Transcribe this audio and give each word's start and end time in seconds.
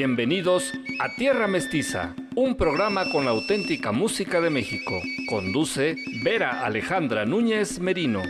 Bienvenidos 0.00 0.74
a 1.00 1.12
Tierra 1.16 1.48
Mestiza, 1.48 2.14
un 2.36 2.56
programa 2.56 3.10
con 3.10 3.24
la 3.24 3.32
auténtica 3.32 3.90
música 3.90 4.40
de 4.40 4.48
México. 4.48 5.02
Conduce 5.28 5.96
Vera 6.22 6.64
Alejandra 6.64 7.26
Núñez 7.26 7.80
Merino. 7.80 8.22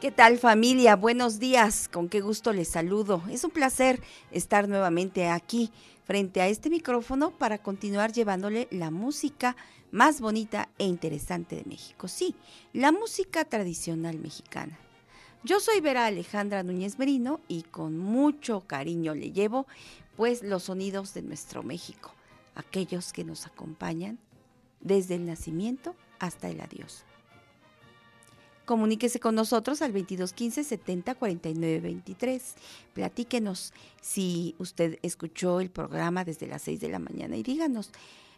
¿Qué 0.00 0.10
tal 0.10 0.38
familia? 0.38 0.96
Buenos 0.96 1.38
días, 1.38 1.90
con 1.92 2.08
qué 2.08 2.22
gusto 2.22 2.54
les 2.54 2.68
saludo. 2.68 3.22
Es 3.30 3.44
un 3.44 3.50
placer 3.50 4.00
estar 4.30 4.66
nuevamente 4.66 5.28
aquí 5.28 5.70
frente 6.04 6.40
a 6.40 6.48
este 6.48 6.70
micrófono 6.70 7.32
para 7.32 7.58
continuar 7.58 8.12
llevándole 8.12 8.66
la 8.70 8.90
música 8.90 9.56
más 9.94 10.20
bonita 10.20 10.68
e 10.76 10.86
interesante 10.86 11.54
de 11.54 11.64
México. 11.66 12.08
Sí, 12.08 12.34
la 12.72 12.90
música 12.90 13.44
tradicional 13.44 14.18
mexicana. 14.18 14.76
Yo 15.44 15.60
soy 15.60 15.80
Vera 15.80 16.06
Alejandra 16.06 16.64
Núñez 16.64 16.98
Merino 16.98 17.40
y 17.46 17.62
con 17.62 17.96
mucho 17.96 18.62
cariño 18.66 19.14
le 19.14 19.30
llevo 19.30 19.68
pues 20.16 20.42
los 20.42 20.64
sonidos 20.64 21.14
de 21.14 21.22
nuestro 21.22 21.62
México, 21.62 22.12
aquellos 22.56 23.12
que 23.12 23.22
nos 23.22 23.46
acompañan 23.46 24.18
desde 24.80 25.14
el 25.14 25.26
nacimiento 25.26 25.94
hasta 26.18 26.48
el 26.48 26.60
adiós. 26.60 27.04
Comuníquese 28.64 29.20
con 29.20 29.36
nosotros 29.36 29.80
al 29.80 29.92
2215 29.92 30.64
70 30.64 31.14
49 31.14 31.80
23. 31.80 32.54
Platíquenos 32.94 33.72
si 34.00 34.56
usted 34.58 34.98
escuchó 35.02 35.60
el 35.60 35.70
programa 35.70 36.24
desde 36.24 36.48
las 36.48 36.62
6 36.62 36.80
de 36.80 36.88
la 36.88 36.98
mañana 36.98 37.36
y 37.36 37.44
díganos, 37.44 37.92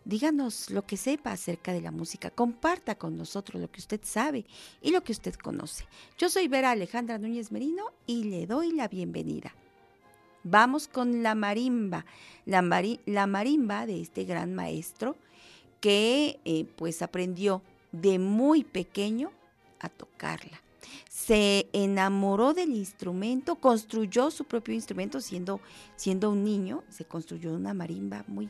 díganos 0.07 0.71
lo 0.71 0.87
que 0.87 0.97
sepa 0.97 1.33
acerca 1.33 1.73
de 1.73 1.83
la 1.83 1.91
música. 1.91 2.31
Comparta 2.31 2.95
con 2.95 3.17
nosotros 3.17 3.61
lo 3.61 3.71
que 3.71 3.81
usted 3.81 4.01
sabe 4.05 4.47
y 4.81 4.93
lo 4.93 5.03
que 5.03 5.13
usted 5.13 5.35
conoce. 5.35 5.85
Yo 6.17 6.31
soy 6.31 6.49
Vera 6.49 6.71
Alejandra 6.71 7.19
Núñez 7.19 7.51
Merino 7.51 7.93
y 8.07 8.25
le 8.25 8.47
doy 8.47 8.73
la 8.73 8.89
bienvenida. 8.89 9.53
Vamos 10.45 10.87
con 10.87 11.25
la 11.25 11.35
marimba, 11.35 12.07
la, 12.45 12.63
marimba 12.63 13.85
de 13.85 14.01
este 14.01 14.25
gran 14.25 14.55
maestro 14.55 15.17
que 15.81 16.39
eh, 16.45 16.67
pues 16.77 17.03
aprendió 17.03 17.63
de 17.91 18.21
muy 18.21 18.63
pequeño 18.63 19.33
a 19.81 19.89
tocarla. 19.89 20.63
Se 21.11 21.69
enamoró 21.73 22.55
del 22.55 22.71
instrumento, 22.71 23.57
construyó 23.57 24.31
su 24.31 24.45
propio 24.45 24.73
instrumento 24.73 25.21
siendo, 25.21 25.61
siendo 25.97 26.31
un 26.31 26.45
niño, 26.45 26.85
se 26.91 27.05
construyó 27.05 27.53
una 27.53 27.75
marimba 27.75 28.25
muy, 28.29 28.49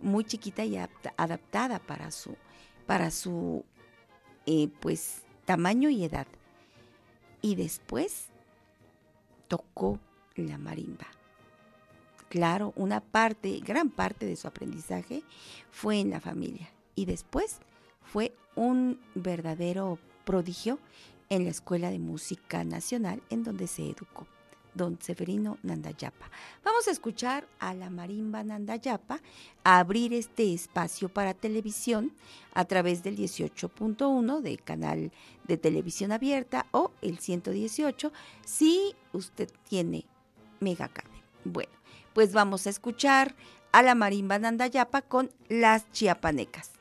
muy 0.00 0.24
chiquita 0.24 0.64
y 0.64 0.76
adaptada 0.76 1.78
para 1.78 2.10
su, 2.10 2.36
para 2.86 3.10
su 3.10 3.64
eh, 4.46 4.68
pues, 4.80 5.22
tamaño 5.44 5.90
y 5.90 6.04
edad. 6.04 6.26
Y 7.42 7.54
después 7.54 8.26
tocó 9.48 9.98
la 10.36 10.58
marimba. 10.58 11.06
Claro, 12.28 12.72
una 12.76 13.00
parte, 13.00 13.58
gran 13.60 13.90
parte 13.90 14.24
de 14.26 14.36
su 14.36 14.46
aprendizaje 14.46 15.24
fue 15.70 15.98
en 15.98 16.10
la 16.10 16.20
familia. 16.20 16.70
Y 16.94 17.06
después 17.06 17.58
fue 18.02 18.34
un 18.54 19.00
verdadero 19.14 19.98
prodigio 20.24 20.78
en 21.28 21.44
la 21.44 21.50
Escuela 21.50 21.90
de 21.90 21.98
Música 21.98 22.62
Nacional 22.64 23.22
en 23.30 23.42
donde 23.42 23.66
se 23.66 23.82
educó, 23.82 24.26
don 24.74 25.00
Severino 25.00 25.58
Nandayapa. 25.62 26.30
Vamos 26.64 26.88
a 26.88 26.90
escuchar 26.90 27.46
a 27.58 27.74
la 27.74 27.90
marimba 27.90 28.42
Nandayapa 28.42 29.20
a 29.64 29.78
abrir 29.78 30.12
este 30.14 30.52
espacio 30.52 31.08
para 31.08 31.34
televisión 31.34 32.12
a 32.54 32.64
través 32.64 33.02
del 33.02 33.16
18.1 33.16 34.40
del 34.40 34.62
canal 34.62 35.12
de 35.46 35.56
televisión 35.56 36.12
abierta 36.12 36.66
o 36.70 36.92
el 37.02 37.18
118 37.18 38.12
si 38.44 38.94
usted 39.12 39.50
tiene 39.68 40.06
megacable. 40.60 41.22
Bueno, 41.44 41.72
pues 42.12 42.32
vamos 42.32 42.66
a 42.66 42.70
escuchar 42.70 43.34
a 43.72 43.82
la 43.82 43.94
marimba 43.94 44.38
Nandayapa 44.38 45.02
con 45.02 45.30
las 45.48 45.90
chiapanecas. 45.92 46.79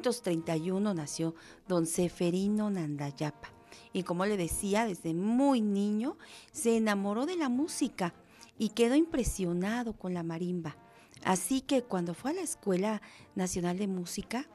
1931 0.00 0.94
nació 0.94 1.34
don 1.68 1.86
Seferino 1.86 2.70
Nandayapa. 2.70 3.52
Y 3.92 4.02
como 4.02 4.24
le 4.24 4.36
decía, 4.36 4.86
desde 4.86 5.12
muy 5.12 5.60
niño 5.60 6.16
se 6.52 6.76
enamoró 6.76 7.26
de 7.26 7.36
la 7.36 7.48
música 7.48 8.14
y 8.58 8.70
quedó 8.70 8.94
impresionado 8.94 9.92
con 9.92 10.14
la 10.14 10.22
marimba. 10.22 10.76
Así 11.22 11.60
que 11.60 11.82
cuando 11.82 12.14
fue 12.14 12.30
a 12.30 12.34
la 12.34 12.40
Escuela 12.40 13.02
Nacional 13.34 13.78
de 13.78 13.88
Música 13.88 14.48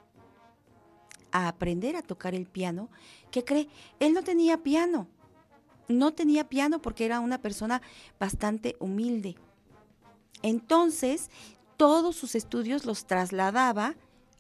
a 1.32 1.48
aprender 1.48 1.96
a 1.96 2.02
tocar 2.02 2.34
el 2.34 2.48
piano, 2.48 2.90
¿qué 3.30 3.44
cree? 3.44 3.68
Él 4.00 4.14
no 4.14 4.24
tenía 4.24 4.64
piano. 4.64 5.08
No 5.88 6.14
tenía 6.14 6.50
piano 6.50 6.82
porque 6.82 7.06
era 7.06 7.20
una 7.20 7.40
persona 7.40 7.84
bastante 8.20 8.76
humilde. 8.80 9.36
Entonces, 10.42 11.30
todos 11.78 12.16
sus 12.16 12.34
estudios 12.34 12.86
los 12.86 13.06
trasladaba 13.06 13.96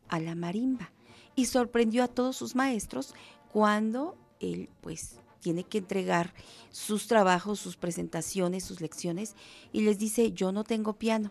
a 0.07 0.19
la 0.19 0.33
marimba 0.33 0.94
y 1.35 1.45
sorprendió 1.45 2.03
a 2.03 2.07
todos 2.07 2.35
sus 2.37 2.55
maestros 2.55 3.13
cuando 3.51 4.17
él 4.39 4.69
pues 4.81 5.19
tiene 5.39 5.63
que 5.63 5.77
entregar 5.77 6.33
sus 6.71 7.07
trabajos, 7.07 7.59
sus 7.59 7.77
presentaciones, 7.77 8.63
sus 8.63 8.81
lecciones 8.81 9.35
y 9.71 9.81
les 9.81 9.99
dice, 9.99 10.31
yo 10.31 10.51
no 10.51 10.63
tengo 10.63 10.93
piano, 10.93 11.29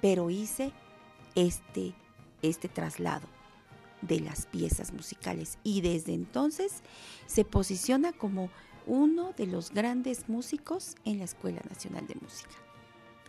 pero 0.00 0.30
hice 0.30 0.72
este, 1.34 1.94
este 2.42 2.68
traslado 2.68 3.26
de 4.02 4.20
las 4.20 4.46
piezas 4.46 4.92
musicales 4.92 5.58
y 5.62 5.80
desde 5.80 6.12
entonces 6.14 6.82
se 7.26 7.44
posiciona 7.44 8.12
como 8.12 8.50
uno 8.86 9.32
de 9.36 9.46
los 9.46 9.70
grandes 9.70 10.28
músicos 10.28 10.96
en 11.04 11.18
la 11.18 11.24
Escuela 11.24 11.62
Nacional 11.68 12.06
de 12.06 12.16
Música 12.16 12.69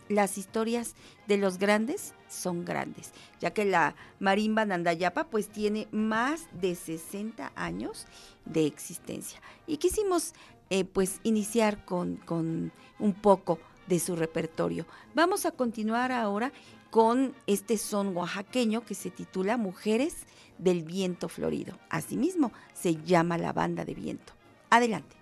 las 0.08 0.38
historias 0.38 0.94
de 1.26 1.36
los 1.36 1.58
grandes 1.58 2.14
son 2.28 2.64
grandes, 2.64 3.12
ya 3.40 3.52
que 3.52 3.64
la 3.64 3.94
marimba 4.20 4.64
Nandayapa 4.64 5.24
pues 5.24 5.48
tiene 5.48 5.88
más 5.90 6.46
de 6.52 6.74
60 6.74 7.52
años 7.54 8.06
de 8.44 8.66
existencia. 8.66 9.40
Y 9.66 9.76
quisimos 9.78 10.34
eh, 10.70 10.84
pues 10.84 11.20
iniciar 11.22 11.84
con, 11.84 12.16
con 12.16 12.72
un 12.98 13.14
poco 13.14 13.58
de 13.86 13.98
su 13.98 14.16
repertorio. 14.16 14.86
Vamos 15.14 15.44
a 15.46 15.50
continuar 15.50 16.12
ahora 16.12 16.52
con 16.90 17.34
este 17.46 17.78
son 17.78 18.14
oaxaqueño 18.16 18.84
que 18.84 18.94
se 18.94 19.10
titula 19.10 19.56
Mujeres 19.56 20.26
del 20.58 20.82
Viento 20.82 21.28
Florido. 21.28 21.78
Asimismo 21.88 22.52
se 22.74 22.96
llama 22.96 23.38
la 23.38 23.52
banda 23.52 23.84
de 23.84 23.94
viento. 23.94 24.34
Adelante. 24.70 25.16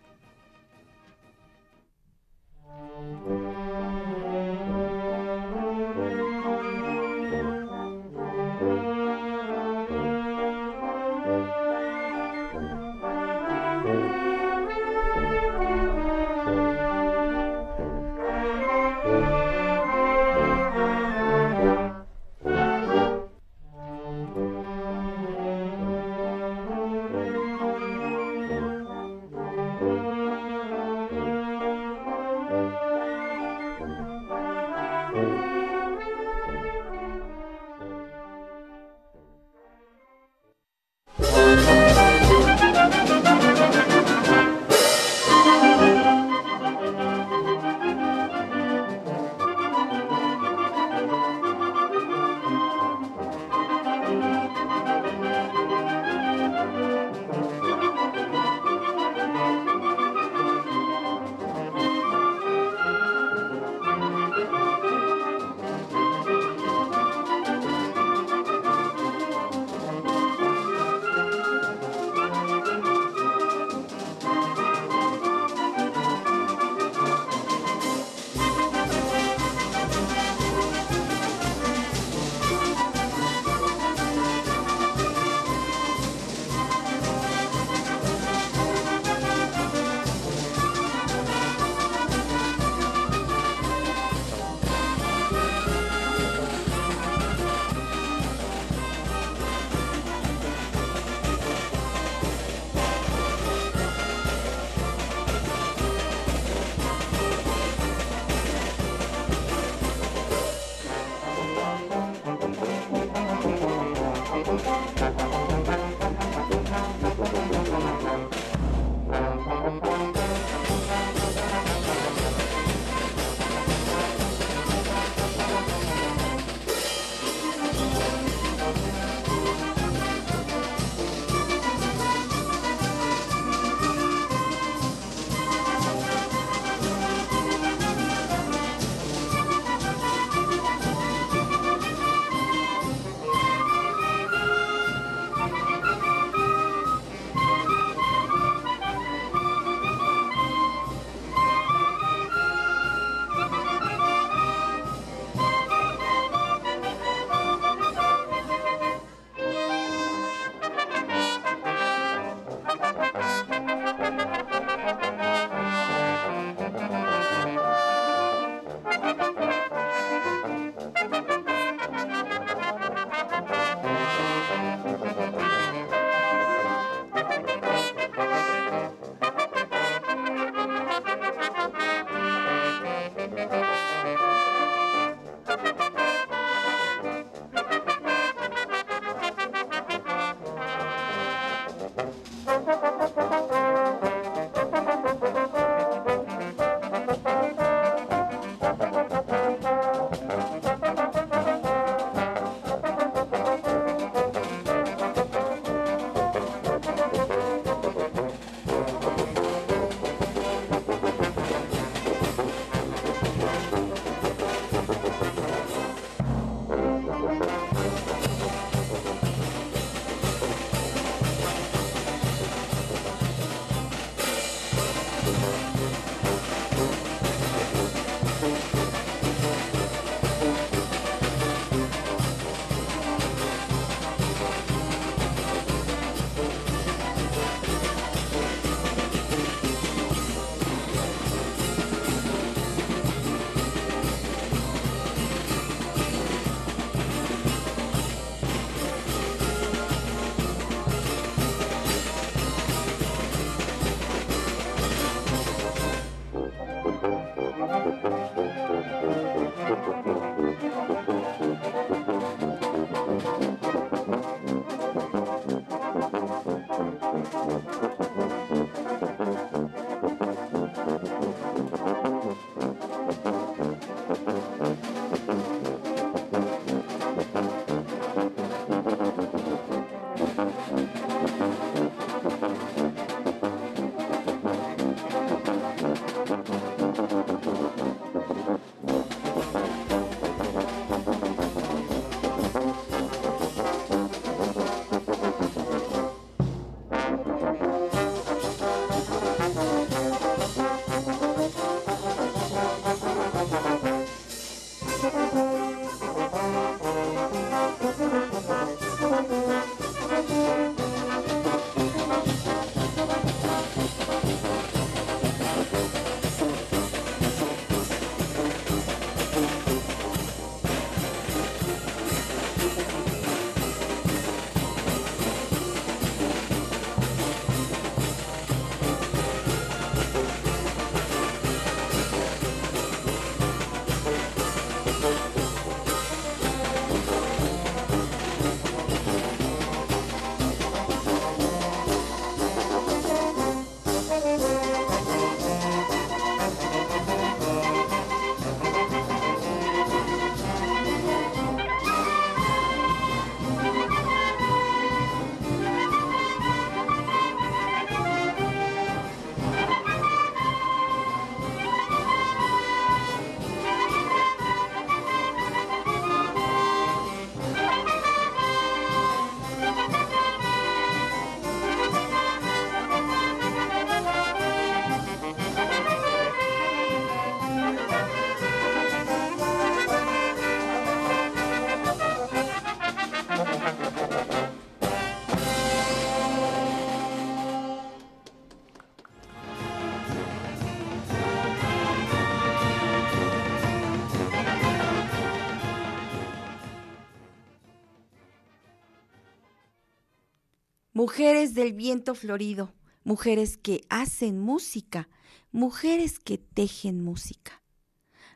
Mujeres 401.11 401.55
del 401.55 401.73
viento 401.73 402.15
florido, 402.15 402.73
mujeres 403.03 403.57
que 403.57 403.81
hacen 403.89 404.39
música, 404.39 405.09
mujeres 405.51 406.21
que 406.21 406.39
tejen 406.39 407.03
música, 407.03 407.65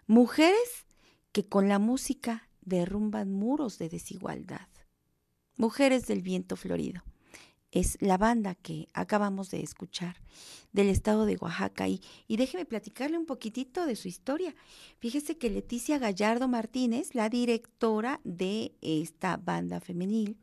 mujeres 0.08 0.84
que 1.30 1.46
con 1.46 1.68
la 1.68 1.78
música 1.78 2.48
derrumban 2.62 3.30
muros 3.30 3.78
de 3.78 3.88
desigualdad. 3.88 4.66
Mujeres 5.56 6.08
del 6.08 6.20
viento 6.20 6.56
florido. 6.56 7.04
Es 7.70 7.96
la 8.00 8.18
banda 8.18 8.56
que 8.56 8.88
acabamos 8.92 9.52
de 9.52 9.62
escuchar 9.62 10.16
del 10.72 10.88
estado 10.88 11.26
de 11.26 11.36
Oaxaca 11.36 11.86
y, 11.86 12.00
déjeme 12.28 12.64
platicarle 12.64 13.18
un 13.18 13.26
poquitito 13.26 13.86
de 13.86 13.94
su 13.94 14.08
historia. 14.08 14.52
Fíjese 14.98 15.38
que 15.38 15.48
Leticia 15.48 16.00
Gallardo 16.00 16.48
Martínez, 16.48 17.14
la 17.14 17.28
directora 17.28 18.20
de 18.24 18.74
esta 18.80 19.36
banda 19.36 19.78
femenil, 19.78 20.36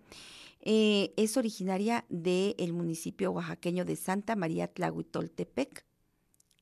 eh, 0.62 1.14
es 1.18 1.38
originaria 1.38 2.06
del 2.10 2.74
municipio 2.74 3.32
oaxaqueño 3.32 3.84
de 3.86 3.96
Santa 3.96 4.36
María 4.36 4.68
Tlahuitoltepec. 4.68 5.86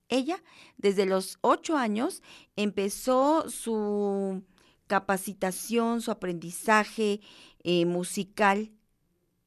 Ella, 0.08 0.42
desde 0.78 1.06
los 1.06 1.38
ocho 1.42 1.78
años, 1.78 2.24
empezó 2.56 3.50
su 3.50 4.44
capacitación, 4.88 6.02
su 6.02 6.12
aprendizaje 6.12 7.22
eh, 7.64 7.86
musical 7.86 8.72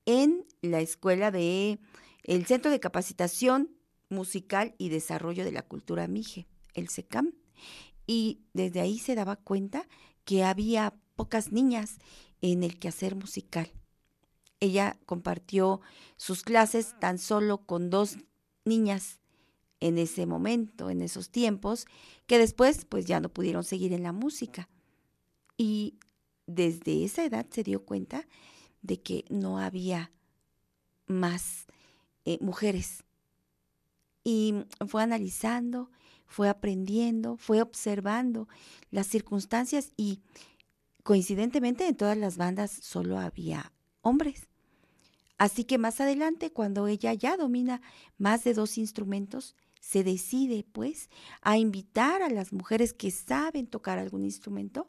en 0.06 0.46
la 0.60 0.80
escuela 0.80 1.30
de 1.30 1.80
el 2.22 2.46
Centro 2.46 2.70
de 2.70 2.78
Capacitación 2.78 3.74
Musical 4.08 4.74
y 4.78 4.90
Desarrollo 4.90 5.44
de 5.44 5.52
la 5.52 5.62
Cultura 5.62 6.06
Mije, 6.06 6.46
el 6.74 6.88
SECAM. 6.88 7.32
Y 8.06 8.42
desde 8.52 8.80
ahí 8.80 8.98
se 8.98 9.14
daba 9.14 9.36
cuenta 9.36 9.88
que 10.24 10.44
había 10.44 10.94
pocas 11.16 11.50
niñas 11.50 11.98
en 12.40 12.62
el 12.62 12.78
quehacer 12.78 13.16
musical. 13.16 13.72
Ella 14.62 14.96
compartió 15.06 15.80
sus 16.16 16.44
clases 16.44 16.94
tan 17.00 17.18
solo 17.18 17.66
con 17.66 17.90
dos 17.90 18.18
niñas 18.64 19.18
en 19.80 19.98
ese 19.98 20.24
momento, 20.24 20.88
en 20.88 21.02
esos 21.02 21.30
tiempos, 21.30 21.86
que 22.28 22.38
después 22.38 22.84
pues 22.84 23.04
ya 23.04 23.18
no 23.18 23.28
pudieron 23.28 23.64
seguir 23.64 23.92
en 23.92 24.04
la 24.04 24.12
música. 24.12 24.68
Y 25.56 25.98
desde 26.46 27.02
esa 27.02 27.24
edad 27.24 27.44
se 27.50 27.64
dio 27.64 27.84
cuenta 27.84 28.28
de 28.82 29.02
que 29.02 29.24
no 29.30 29.58
había 29.58 30.12
más 31.08 31.66
eh, 32.24 32.38
mujeres. 32.40 33.02
Y 34.22 34.54
fue 34.86 35.02
analizando, 35.02 35.90
fue 36.28 36.48
aprendiendo, 36.48 37.36
fue 37.36 37.62
observando 37.62 38.46
las 38.92 39.08
circunstancias 39.08 39.90
y 39.96 40.20
coincidentemente 41.02 41.88
en 41.88 41.96
todas 41.96 42.16
las 42.16 42.36
bandas 42.36 42.70
solo 42.70 43.18
había 43.18 43.72
hombres. 44.02 44.51
Así 45.42 45.64
que 45.64 45.76
más 45.76 46.00
adelante, 46.00 46.52
cuando 46.52 46.86
ella 46.86 47.12
ya 47.14 47.36
domina 47.36 47.82
más 48.16 48.44
de 48.44 48.54
dos 48.54 48.78
instrumentos, 48.78 49.56
se 49.80 50.04
decide 50.04 50.64
pues 50.70 51.10
a 51.40 51.58
invitar 51.58 52.22
a 52.22 52.28
las 52.30 52.52
mujeres 52.52 52.92
que 52.92 53.10
saben 53.10 53.66
tocar 53.66 53.98
algún 53.98 54.22
instrumento 54.22 54.88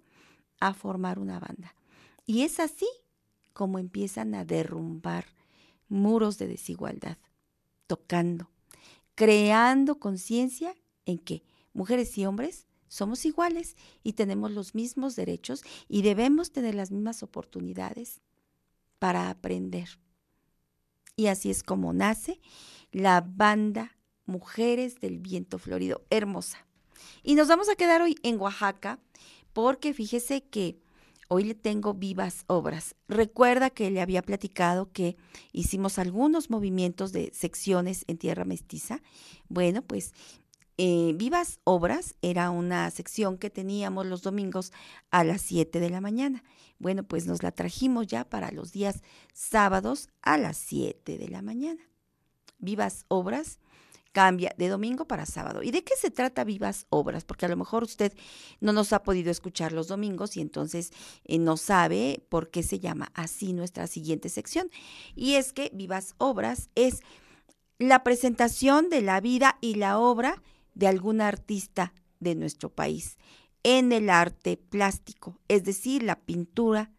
a 0.60 0.76
formar 0.76 1.18
una 1.18 1.40
banda. 1.40 1.74
Y 2.28 2.44
es 2.44 2.60
así 2.60 2.86
como 3.54 3.80
empiezan 3.80 4.36
a 4.36 4.46
derrumbar 4.46 5.26
muros 5.90 6.38
de 6.38 6.46
desigualdad, 6.46 7.18
tocando, 7.88 8.52
creando 9.16 10.00
conciencia 10.00 10.76
en 11.08 11.18
que 11.18 11.42
mujeres 11.74 12.16
y 12.20 12.28
hombres 12.28 12.68
somos 12.90 13.26
iguales 13.26 13.76
y 14.04 14.14
tenemos 14.14 14.52
los 14.52 14.76
mismos 14.76 15.16
derechos 15.16 15.64
y 15.88 16.04
debemos 16.04 16.52
tener 16.52 16.76
las 16.76 16.92
mismas 16.92 17.24
oportunidades 17.24 18.22
para 19.00 19.32
aprender. 19.32 20.03
Y 21.16 21.28
así 21.28 21.50
es 21.52 21.64
como 21.64 21.94
nace 21.94 22.40
la 22.92 23.22
banda 23.22 23.96
Mujeres 24.26 25.00
del 25.00 25.20
Viento 25.20 25.60
Florido, 25.60 26.06
hermosa. 26.10 26.66
Y 27.24 27.36
nos 27.36 27.48
vamos 27.48 27.70
a 27.70 27.76
quedar 27.76 28.02
hoy 28.02 28.16
en 28.24 28.40
Oaxaca 28.40 29.00
porque 29.52 29.94
fíjese 29.94 30.44
que 30.44 30.80
hoy 31.28 31.44
le 31.44 31.56
tengo 31.56 31.94
vivas 31.94 32.46
obras. 32.48 32.96
Recuerda 33.08 33.70
que 33.70 33.92
le 33.92 34.02
había 34.02 34.22
platicado 34.22 34.92
que 34.92 35.18
hicimos 35.52 36.00
algunos 36.00 36.50
movimientos 36.50 37.12
de 37.12 37.32
secciones 37.34 38.06
en 38.08 38.18
tierra 38.18 38.46
mestiza. 38.46 39.02
Bueno, 39.50 39.82
pues 39.82 40.14
eh, 40.78 41.14
Vivas 41.16 41.60
Obras 41.64 42.16
era 42.22 42.50
una 42.50 42.90
sección 42.92 43.38
que 43.38 43.50
teníamos 43.50 44.06
los 44.06 44.22
domingos 44.22 44.72
a 45.12 45.24
las 45.24 45.42
7 45.42 45.80
de 45.80 45.90
la 45.90 46.02
mañana. 46.02 46.44
Bueno, 46.80 47.04
pues 47.04 47.28
nos 47.28 47.44
la 47.44 47.52
trajimos 47.52 48.08
ya 48.08 48.24
para 48.24 48.52
los 48.52 48.72
días 48.72 49.02
sábados 49.34 50.10
a 50.22 50.38
las 50.38 50.58
7 50.58 51.18
de 51.18 51.28
la 51.30 51.42
mañana. 51.42 51.82
Vivas 52.58 53.06
Obras 53.08 53.60
cambia 54.14 54.54
de 54.58 54.70
domingo 54.70 55.06
para 55.06 55.26
sábado. 55.26 55.64
¿Y 55.64 55.72
de 55.72 55.84
qué 55.84 55.96
se 55.96 56.12
trata 56.12 56.44
Vivas 56.44 56.86
Obras? 56.90 57.26
Porque 57.26 57.46
a 57.46 57.50
lo 57.50 57.58
mejor 57.58 57.84
usted 57.84 58.14
no 58.62 58.72
nos 58.72 58.94
ha 58.94 59.04
podido 59.04 59.32
escuchar 59.32 59.74
los 59.74 59.88
domingos 59.88 60.38
y 60.38 60.42
entonces 60.42 60.92
eh, 61.26 61.40
no 61.40 61.58
sabe 61.58 62.24
por 62.30 62.50
qué 62.50 62.64
se 62.64 62.80
llama 62.80 63.12
así 63.16 63.54
nuestra 63.54 63.88
siguiente 63.88 64.30
sección. 64.30 64.70
Y 65.16 65.34
es 65.34 65.52
que 65.52 65.72
Vivas 65.74 66.16
Obras 66.20 66.70
es 66.76 67.02
la 67.80 68.04
presentación 68.04 68.90
de 68.90 69.02
la 69.02 69.20
vida 69.20 69.58
y 69.62 69.76
la 69.76 70.00
obra 70.00 70.42
de 70.74 70.88
algún 70.88 71.22
artista 71.22 71.94
de 72.20 72.36
nuestro 72.36 72.70
país 72.70 73.18
en 73.64 73.92
el 73.92 74.10
arte 74.10 74.58
plástico, 74.58 75.40
es 75.48 75.64
decir, 75.64 76.04
la 76.04 76.20
pintura, 76.20 76.92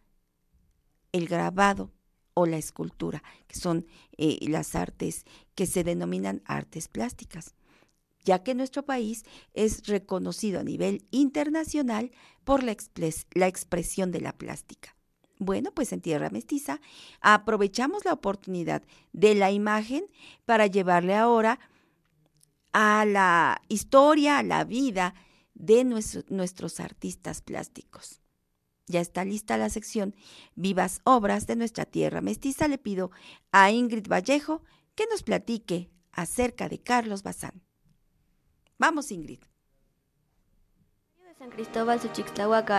el 1.12 1.28
grabado 1.28 1.92
o 2.32 2.46
la 2.46 2.56
escultura, 2.56 3.22
que 3.46 3.58
son 3.58 3.86
eh, 4.16 4.38
las 4.48 4.74
artes 4.74 5.24
que 5.54 5.66
se 5.66 5.84
denominan 5.84 6.42
artes 6.46 6.88
plásticas, 6.88 7.54
ya 8.24 8.42
que 8.42 8.54
nuestro 8.54 8.84
país 8.84 9.24
es 9.52 9.86
reconocido 9.86 10.60
a 10.60 10.64
nivel 10.64 11.06
internacional 11.10 12.10
por 12.42 12.62
la, 12.62 12.74
la 13.34 13.46
expresión 13.46 14.10
de 14.10 14.22
la 14.22 14.32
plástica. 14.32 14.96
Bueno, 15.38 15.72
pues 15.72 15.92
en 15.92 16.00
Tierra 16.00 16.30
Mestiza 16.30 16.80
aprovechamos 17.20 18.04
la 18.04 18.14
oportunidad 18.14 18.82
de 19.12 19.34
la 19.34 19.50
imagen 19.50 20.06
para 20.46 20.66
llevarle 20.66 21.14
ahora 21.14 21.58
a 22.74 23.04
la 23.04 23.62
historia, 23.68 24.38
a 24.38 24.42
la 24.42 24.64
vida 24.64 25.14
de 25.54 25.84
nuestros 25.84 26.80
artistas 26.80 27.40
plásticos. 27.40 28.20
Ya 28.86 29.00
está 29.00 29.24
lista 29.24 29.56
la 29.56 29.70
sección 29.70 30.14
Vivas 30.56 31.00
Obras 31.04 31.46
de 31.46 31.54
nuestra 31.54 31.86
Tierra 31.86 32.20
Mestiza. 32.20 32.66
Le 32.68 32.76
pido 32.76 33.12
a 33.52 33.70
Ingrid 33.70 34.08
Vallejo 34.08 34.62
que 34.96 35.06
nos 35.06 35.22
platique 35.22 35.88
acerca 36.12 36.68
de 36.68 36.80
Carlos 36.80 37.22
Bazán. 37.22 37.62
Vamos, 38.76 39.12
Ingrid. 39.12 39.38
San 41.38 41.50
Cristóbal 41.50 42.00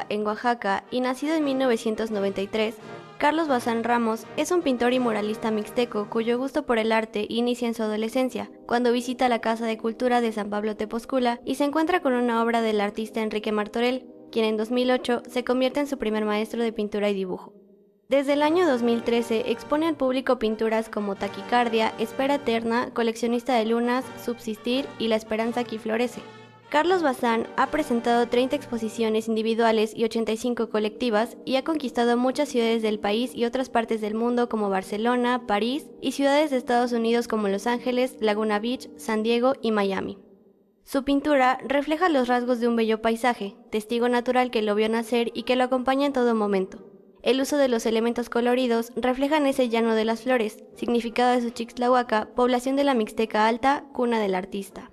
en 0.09 0.25
Oaxaca, 0.25 0.85
y 0.91 0.99
nacido 0.99 1.35
en 1.35 1.43
1993, 1.43 2.75
Carlos 3.17 3.47
Bazán 3.47 3.85
Ramos 3.85 4.25
es 4.35 4.51
un 4.51 4.61
pintor 4.61 4.91
y 4.91 4.99
muralista 4.99 5.49
mixteco 5.49 6.09
cuyo 6.09 6.37
gusto 6.37 6.65
por 6.65 6.77
el 6.79 6.91
arte 6.91 7.25
inicia 7.29 7.65
en 7.65 7.73
su 7.73 7.81
adolescencia, 7.81 8.51
cuando 8.67 8.91
visita 8.91 9.29
la 9.29 9.39
Casa 9.39 9.65
de 9.65 9.77
Cultura 9.77 10.19
de 10.19 10.33
San 10.33 10.49
Pablo 10.49 10.75
Tepozcula 10.75 11.39
y 11.45 11.55
se 11.55 11.63
encuentra 11.63 12.01
con 12.01 12.11
una 12.13 12.43
obra 12.43 12.61
del 12.61 12.81
artista 12.81 13.21
Enrique 13.21 13.53
Martorell, 13.53 14.05
quien 14.33 14.43
en 14.43 14.57
2008 14.57 15.23
se 15.29 15.45
convierte 15.45 15.79
en 15.79 15.87
su 15.87 15.97
primer 15.97 16.25
maestro 16.25 16.61
de 16.61 16.73
pintura 16.73 17.09
y 17.09 17.13
dibujo. 17.13 17.53
Desde 18.09 18.33
el 18.33 18.43
año 18.43 18.67
2013 18.67 19.49
expone 19.49 19.87
al 19.87 19.95
público 19.95 20.37
pinturas 20.37 20.89
como 20.89 21.15
Taquicardia, 21.15 21.93
Espera 21.97 22.35
Eterna, 22.35 22.89
Coleccionista 22.93 23.55
de 23.55 23.65
Lunas, 23.65 24.03
Subsistir 24.23 24.87
y 24.99 25.07
La 25.07 25.15
Esperanza 25.15 25.63
que 25.63 25.79
Florece. 25.79 26.21
Carlos 26.69 27.03
Bazán 27.03 27.47
ha 27.57 27.67
presentado 27.67 28.27
30 28.27 28.55
exposiciones 28.55 29.27
individuales 29.27 29.93
y 29.95 30.03
85 30.03 30.69
colectivas 30.69 31.37
y 31.45 31.55
ha 31.55 31.63
conquistado 31.63 32.17
muchas 32.17 32.49
ciudades 32.49 32.81
del 32.81 32.99
país 32.99 33.33
y 33.35 33.45
otras 33.45 33.69
partes 33.69 34.01
del 34.01 34.15
mundo 34.15 34.49
como 34.49 34.69
Barcelona, 34.69 35.45
París 35.47 35.85
y 36.01 36.13
ciudades 36.13 36.49
de 36.49 36.57
Estados 36.57 36.91
Unidos 36.91 37.27
como 37.27 37.47
Los 37.47 37.67
Ángeles, 37.67 38.17
Laguna 38.19 38.59
Beach, 38.59 38.89
San 38.97 39.21
Diego 39.23 39.53
y 39.61 39.71
Miami. 39.71 40.17
Su 40.83 41.03
pintura 41.03 41.59
refleja 41.65 42.09
los 42.09 42.27
rasgos 42.27 42.59
de 42.59 42.67
un 42.67 42.75
bello 42.75 43.01
paisaje, 43.01 43.55
testigo 43.71 44.09
natural 44.09 44.51
que 44.51 44.61
lo 44.61 44.75
vio 44.75 44.89
nacer 44.89 45.31
y 45.33 45.43
que 45.43 45.55
lo 45.55 45.63
acompaña 45.63 46.07
en 46.07 46.13
todo 46.13 46.35
momento. 46.35 46.79
El 47.21 47.41
uso 47.41 47.57
de 47.57 47.69
los 47.69 47.85
elementos 47.85 48.29
coloridos 48.29 48.91
reflejan 48.95 49.47
ese 49.47 49.69
llano 49.69 49.95
de 49.95 50.05
las 50.05 50.21
flores, 50.21 50.63
significado 50.75 51.33
de 51.33 51.41
su 51.41 51.49
Chixtlahuaca, 51.51 52.29
población 52.35 52.75
de 52.75 52.83
la 52.83 52.93
Mixteca 52.93 53.47
Alta, 53.47 53.85
cuna 53.93 54.19
del 54.19 54.35
artista. 54.35 54.91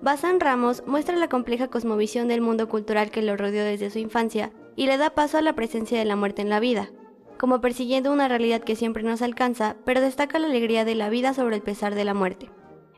Bazán 0.00 0.38
Ramos 0.38 0.84
muestra 0.86 1.16
la 1.16 1.28
compleja 1.28 1.66
cosmovisión 1.68 2.28
del 2.28 2.40
mundo 2.40 2.68
cultural 2.68 3.10
que 3.10 3.20
lo 3.20 3.36
rodeó 3.36 3.64
desde 3.64 3.90
su 3.90 3.98
infancia 3.98 4.52
y 4.76 4.86
le 4.86 4.96
da 4.96 5.10
paso 5.10 5.38
a 5.38 5.42
la 5.42 5.54
presencia 5.54 5.98
de 5.98 6.04
la 6.04 6.14
muerte 6.14 6.40
en 6.40 6.48
la 6.48 6.60
vida, 6.60 6.90
como 7.36 7.60
persiguiendo 7.60 8.12
una 8.12 8.28
realidad 8.28 8.62
que 8.62 8.76
siempre 8.76 9.02
nos 9.02 9.22
alcanza, 9.22 9.74
pero 9.84 10.00
destaca 10.00 10.38
la 10.38 10.46
alegría 10.46 10.84
de 10.84 10.94
la 10.94 11.10
vida 11.10 11.34
sobre 11.34 11.56
el 11.56 11.62
pesar 11.62 11.96
de 11.96 12.04
la 12.04 12.14
muerte. 12.14 12.48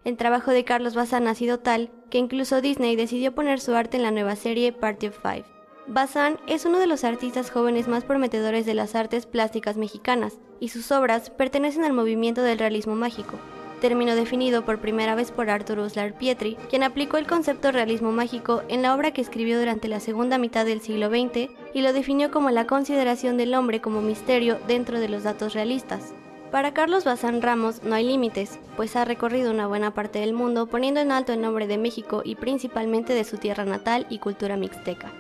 El 0.05 0.19
trabajo 0.19 0.51
de 0.51 0.65
Carlos 0.65 0.95
Bazán 0.95 1.27
ha 1.27 1.35
sido 1.35 1.59
tal 1.59 1.91
que 2.11 2.19
incluso 2.19 2.61
Disney 2.61 2.97
decidió 2.97 3.35
poner 3.35 3.61
su 3.61 3.75
arte 3.75 3.97
en 3.97 4.03
la 4.03 4.11
nueva 4.11 4.37
serie 4.37 4.73
Party 4.73 5.07
of 5.07 5.19
Five. 5.23 5.45
Bazán 5.87 6.39
es 6.47 6.67
uno 6.67 6.79
de 6.79 6.87
los 6.87 7.05
artistas 7.05 7.51
jóvenes 7.51 7.89
más 7.89 8.05
prometedores 8.05 8.67
de 8.67 8.75
las 8.75 8.95
artes 8.95 9.25
plásticas 9.25 9.79
mexicanas, 9.79 10.39
y 10.61 10.69
sus 10.69 10.93
obras 10.93 11.31
pertenecen 11.31 11.85
al 11.85 11.95
movimiento 11.95 12.43
del 12.43 12.59
realismo 12.59 12.95
mágico, 12.95 13.39
término 13.81 14.15
definido 14.15 14.65
por 14.65 14.79
primera 14.79 15.15
vez 15.15 15.33
por 15.33 15.51
Arthur 15.51 15.81
Uslar 15.81 16.13
Pietri, 16.15 16.57
quien 16.69 16.83
aplicó 16.83 17.17
el 17.17 17.27
concepto 17.27 17.73
realismo 17.73 18.13
mágico 18.13 18.63
en 18.69 18.83
la 18.83 18.95
obra 18.95 19.11
que 19.11 19.21
escribió 19.21 19.59
durante 19.59 19.89
la 19.89 19.99
segunda 19.99 20.39
mitad 20.39 20.65
del 20.65 20.81
siglo 20.81 21.09
XX 21.09 21.51
y 21.75 21.83
lo 21.83 21.93
definió 21.93 22.31
como 22.31 22.51
la 22.51 22.67
consideración 22.67 23.37
del 23.37 23.55
hombre 23.55 23.81
como 23.81 24.01
misterio 24.01 24.59
dentro 24.69 25.01
de 25.01 25.09
los 25.09 25.25
datos 25.25 25.55
realistas. 25.55 26.15
Para 26.51 26.75
Carlos 26.75 27.05
Bazán 27.05 27.43
Ramos 27.43 27.83
no 27.85 27.95
hay 27.95 28.05
límites, 28.05 28.59
pues 28.77 28.97
ha 28.97 29.05
recorrido 29.05 29.53
una 29.53 29.69
buena 29.69 29.95
parte 29.95 30.19
del 30.19 30.33
mundo 30.33 30.67
poniendo 30.67 31.01
en 31.01 31.13
alto 31.13 31.33
el 31.33 31.41
nombre 31.41 31.67
de 31.69 31.79
México 31.79 32.23
y 32.25 32.35
principalmente 32.35 33.15
de 33.15 33.25
su 33.25 33.39
tierra 33.39 33.65
natal 33.65 34.07
y 34.11 34.19
cultura 34.19 34.57
mixteca. 34.57 35.13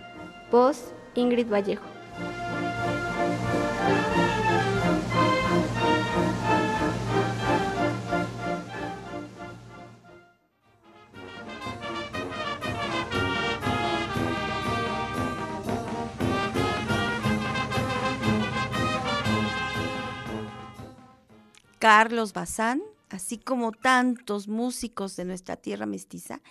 Voz, 0.50 0.92
Ingrid 1.14 1.48
Vallejo. 1.48 1.84
Carlos 21.80 22.34
Bazán, 22.34 22.82
así 23.08 23.38
como 23.38 23.72
tantos 23.72 24.48
músicos 24.48 25.16
de 25.16 25.24
nuestra 25.24 25.56
tierra 25.56 25.86
mestiza, 25.86 26.42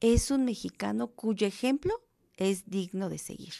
es 0.00 0.30
un 0.30 0.46
mexicano 0.46 1.08
cuyo 1.08 1.46
ejemplo 1.46 1.92
es 2.38 2.64
digno 2.64 3.10
de 3.10 3.18
seguir. 3.18 3.52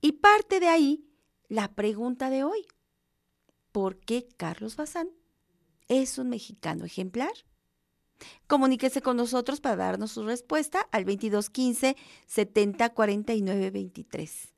Y 0.00 0.12
parte 0.12 0.58
de 0.58 0.66
ahí 0.66 1.06
la 1.48 1.76
pregunta 1.76 2.30
de 2.30 2.42
hoy. 2.42 2.66
¿Por 3.70 4.00
qué 4.00 4.26
Carlos 4.36 4.74
Bazán 4.74 5.08
es 5.86 6.18
un 6.18 6.30
mexicano 6.30 6.84
ejemplar? 6.84 7.32
Comuníquese 8.48 9.02
con 9.02 9.16
nosotros 9.16 9.60
para 9.60 9.76
darnos 9.76 10.10
su 10.10 10.24
respuesta 10.24 10.80
al 10.90 11.04
2215 11.04 11.96
70 12.26 12.88
49 12.88 13.70
23. 13.70 14.51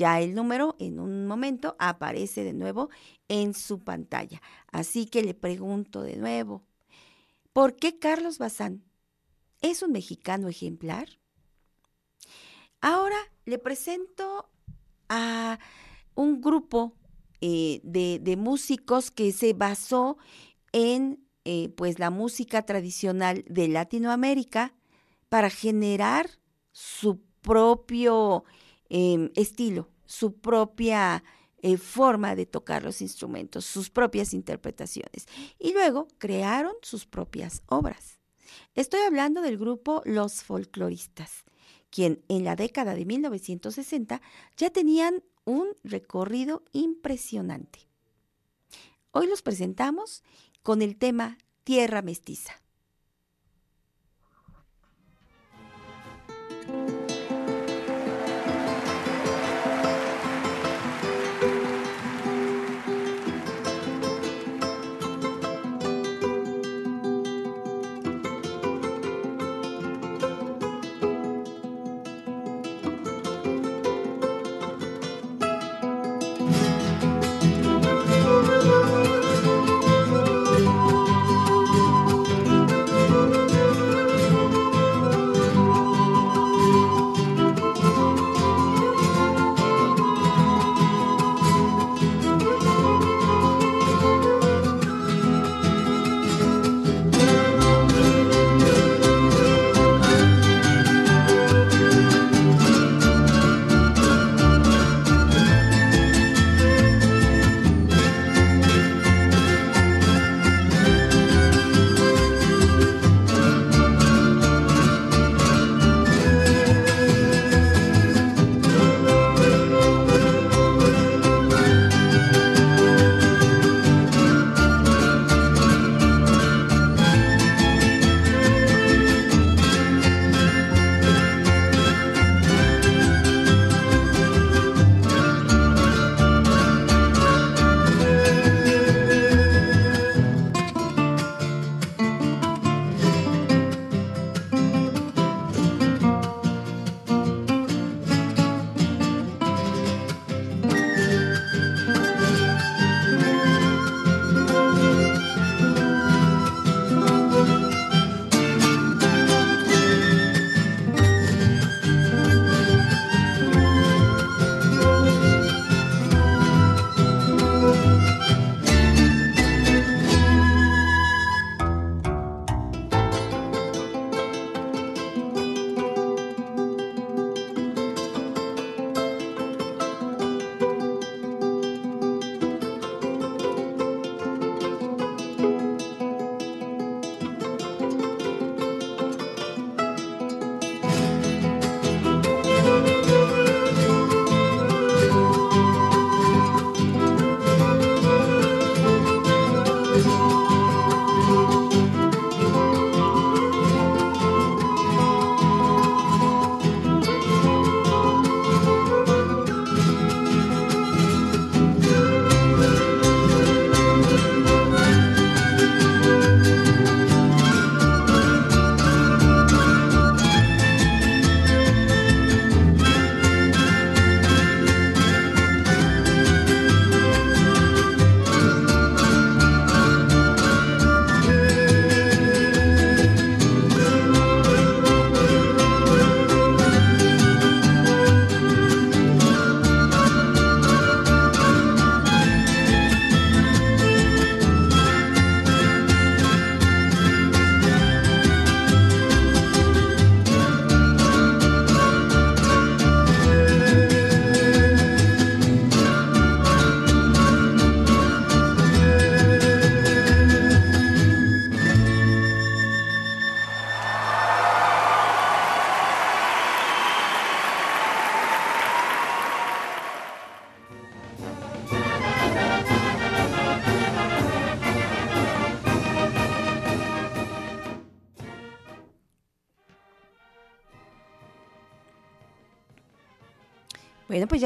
Ya 0.00 0.18
el 0.18 0.34
número 0.34 0.76
en 0.78 0.98
un 0.98 1.26
momento 1.26 1.76
aparece 1.78 2.42
de 2.42 2.54
nuevo 2.54 2.88
en 3.28 3.52
su 3.52 3.80
pantalla. 3.80 4.40
Así 4.72 5.04
que 5.04 5.22
le 5.22 5.34
pregunto 5.34 6.00
de 6.00 6.16
nuevo, 6.16 6.64
¿por 7.52 7.76
qué 7.76 7.98
Carlos 7.98 8.38
Bazán 8.38 8.82
es 9.60 9.82
un 9.82 9.92
mexicano 9.92 10.48
ejemplar? 10.48 11.06
Ahora 12.80 13.18
le 13.44 13.58
presento 13.58 14.48
a 15.10 15.58
un 16.14 16.40
grupo 16.40 16.96
eh, 17.42 17.82
de, 17.84 18.36
músicos 18.38 19.10
que 19.10 19.32
se 19.32 19.52
basó 19.52 20.16
en 20.72 21.22
eh, 21.44 21.68
pues 21.76 21.98
la 21.98 22.08
música 22.08 22.62
tradicional 22.62 23.44
de 23.46 23.68
Latinoamérica 23.68 24.72
para 25.28 25.50
generar 25.50 26.30
su 26.72 27.20
propio 27.42 28.44
Em, 28.90 29.30
estilo, 29.36 29.88
su 30.04 30.40
propia 30.40 31.22
eh, 31.62 31.76
forma 31.76 32.34
de 32.34 32.44
tocar 32.44 32.82
los 32.82 33.00
instrumentos, 33.00 33.64
sus 33.64 33.88
propias 33.88 34.34
interpretaciones. 34.34 35.26
Y 35.60 35.72
luego 35.72 36.08
crearon 36.18 36.72
sus 36.82 37.06
propias 37.06 37.62
obras. 37.66 38.18
Estoy 38.74 39.00
hablando 39.00 39.42
del 39.42 39.58
grupo 39.58 40.02
Los 40.04 40.42
Folcloristas, 40.42 41.44
quien 41.88 42.24
en 42.28 42.42
la 42.44 42.56
década 42.56 42.94
de 42.94 43.04
1960 43.04 44.20
ya 44.56 44.70
tenían 44.70 45.22
un 45.44 45.68
recorrido 45.84 46.64
impresionante. 46.72 47.88
Hoy 49.12 49.28
los 49.28 49.42
presentamos 49.42 50.24
con 50.62 50.82
el 50.82 50.96
tema 50.96 51.38
Tierra 51.62 52.02
Mestiza. 52.02 52.60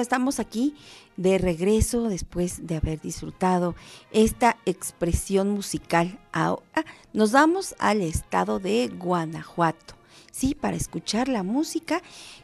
Estamos 0.04 0.38
aquí 0.38 0.74
de 1.16 1.38
regreso 1.38 2.08
después 2.08 2.66
de 2.66 2.76
haber 2.76 3.00
disfrutado 3.00 3.74
esta 4.12 4.58
expresión 4.66 5.50
musical. 5.50 6.20
Ahora 6.30 6.84
nos 7.14 7.32
vamos 7.32 7.74
al 7.78 8.02
estado 8.02 8.58
de 8.58 8.88
Guanajuato, 8.88 9.94
sí, 10.30 10.54
para 10.54 10.76
escuchar 10.76 11.28
la 11.28 11.42
música 11.42 12.02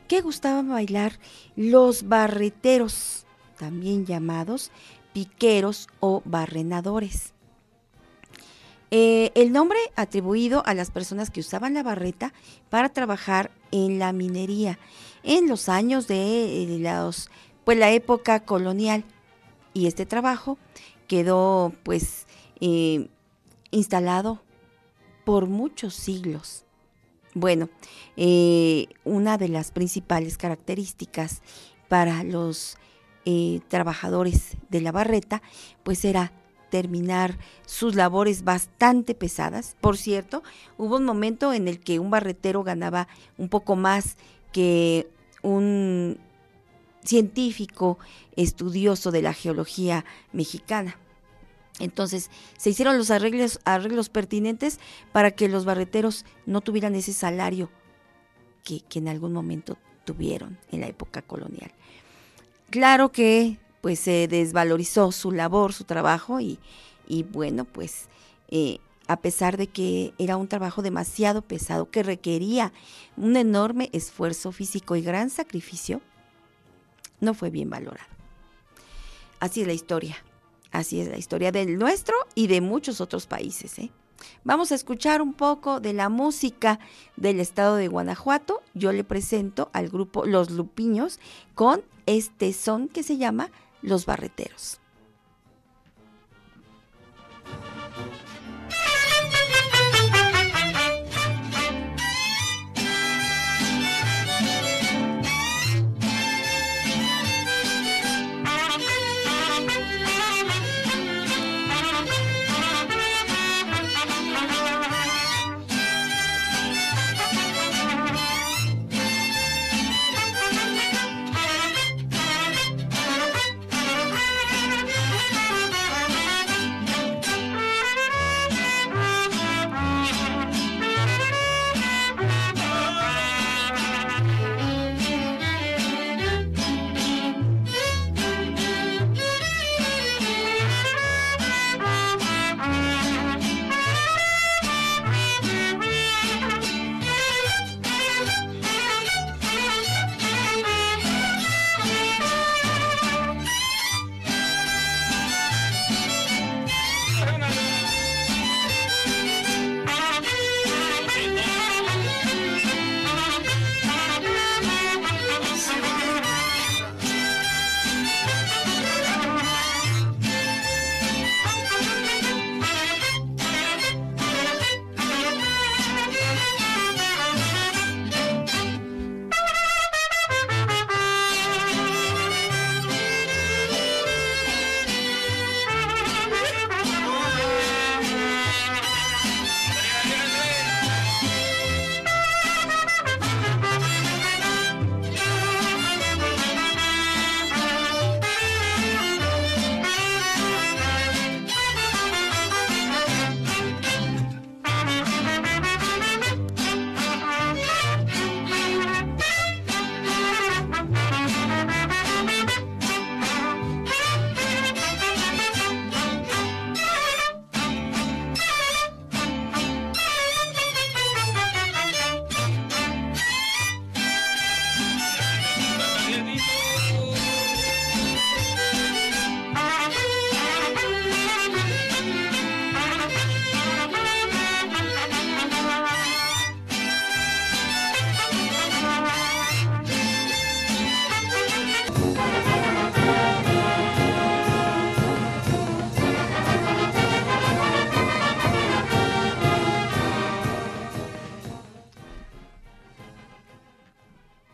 que 0.09 0.23
gustaban 0.23 0.71
bailar 0.71 1.19
los 1.55 2.09
barreteros, 2.09 3.27
también 3.59 4.07
llamados 4.07 4.71
piqueros 5.13 5.89
o 6.01 6.23
barrenadores. 6.25 7.35
Eh, 8.91 9.31
el 9.35 9.53
nombre 9.53 9.79
atribuido 9.97 10.65
a 10.67 10.75
las 10.75 10.91
personas 10.91 11.31
que 11.31 11.41
usaban 11.41 11.75
la 11.75 11.83
barreta 11.83 12.33
para 12.71 12.89
trabajar 12.89 13.51
en 13.71 13.99
la 14.01 14.13
minería 14.13 14.79
en 15.23 15.49
los 15.49 15.69
años 15.69 16.07
de, 16.09 16.63
eh, 16.63 16.79
los, 16.79 17.31
pues, 17.65 17.79
la 17.79 17.91
época 17.91 18.41
colonial. 18.41 19.05
Y 19.73 19.87
este 19.87 20.07
trabajo 20.07 20.59
quedó 21.07 21.73
pues 21.85 22.27
eh, 22.61 23.09
instalado 23.71 24.43
por 25.25 25.47
muchos 25.47 25.95
siglos. 25.95 26.65
Bueno, 27.35 27.69
una 29.05 29.39
de 29.39 29.49
las 29.49 29.71
principales 29.71 30.37
características 30.37 31.43
para 31.89 32.25
los 32.25 32.77
trabajadores 33.69 34.57
de 34.69 34.81
la 34.81 34.91
barreta, 34.91 35.41
pues 35.85 36.05
era 36.05 36.33
terminar 36.71 37.39
sus 37.67 37.95
labores 37.95 38.45
bastante 38.45 39.15
pesadas. 39.15 39.77
Por 39.81 39.99
cierto, 39.99 40.43
hubo 40.79 40.97
un 40.97 41.05
momento 41.05 41.53
en 41.53 41.69
el 41.69 41.81
que 41.81 41.99
un 41.99 42.11
barretero 42.11 42.63
ganaba 42.63 43.09
un 43.37 43.49
poco 43.49 43.77
más 43.77 44.17
que 44.53 45.09
un 45.43 46.19
científico 47.11 47.99
estudioso 48.37 49.11
de 49.11 49.21
la 49.21 49.35
geología 49.35 50.05
mexicana. 50.33 50.97
Entonces 51.81 52.31
se 52.57 52.71
hicieron 52.71 52.97
los 52.99 53.11
arreglos, 53.11 53.59
pertinentes 54.11 54.79
para 55.11 55.33
que 55.33 55.49
los 55.49 55.65
barreteros 55.65 56.25
no 56.47 56.61
tuvieran 56.61 56.95
ese 56.95 57.13
salario 57.13 57.69
que, 58.63 58.81
que 58.83 59.01
en 59.01 59.09
algún 59.09 59.33
momento 59.33 59.77
tuvieron 60.05 60.57
en 60.71 60.83
la 60.83 60.87
época 60.87 61.21
colonial. 61.21 61.73
Claro 62.71 63.11
que 63.11 63.59
pues 63.81 63.99
se 63.99 64.29
desvalorizó 64.29 65.11
su 65.11 65.33
labor, 65.33 65.73
su 65.73 65.83
trabajo 65.83 66.39
y, 66.41 66.61
bueno, 67.33 67.65
pues 67.65 68.09
eh, 68.51 68.79
a 69.09 69.17
pesar 69.17 69.57
de 69.57 69.67
que 69.67 70.15
era 70.19 70.37
un 70.37 70.47
trabajo 70.47 70.81
demasiado 70.81 71.43
pesado 71.43 71.91
que 71.91 72.05
requería 72.05 72.73
un 73.17 73.37
enorme 73.37 73.91
esfuerzo 73.93 74.53
físico 74.53 74.95
y 74.95 75.03
gran 75.03 75.31
sacrificio, 75.31 76.03
no 77.21 77.35
fue 77.35 77.51
bien 77.51 77.71
valorado. 77.71 78.09
Así 79.39 79.63
es 79.63 79.67
la 79.67 79.73
historia, 79.73 80.17
así 80.71 81.01
es 81.01 81.09
la 81.09 81.19
historia 81.19 81.53
del 81.53 81.79
nuestro 81.79 82.15
y 82.35 82.47
de 82.47 82.61
muchos 82.61 83.01
otros 83.01 83.27
países. 83.27 83.79
¿eh? 83.79 83.91
Vamos 84.45 84.73
a 84.73 84.75
escuchar 84.75 85.23
un 85.23 85.33
poco 85.33 85.81
de 85.81 85.93
la 85.93 86.09
música 86.09 86.79
del 87.17 87.41
estado 87.41 87.77
de 87.77 87.89
Guanajuato. 87.89 88.63
Yo 88.75 88.93
le 88.93 89.05
presento 89.05 89.71
al 89.73 89.89
grupo 89.89 90.27
Los 90.27 90.51
Lupiños 90.51 91.19
con 91.55 91.83
este 92.07 92.53
son 92.53 92.89
que 92.89 93.03
se 93.03 93.17
llama 93.17 93.51
los 93.83 94.07
barreteros. 94.07 94.81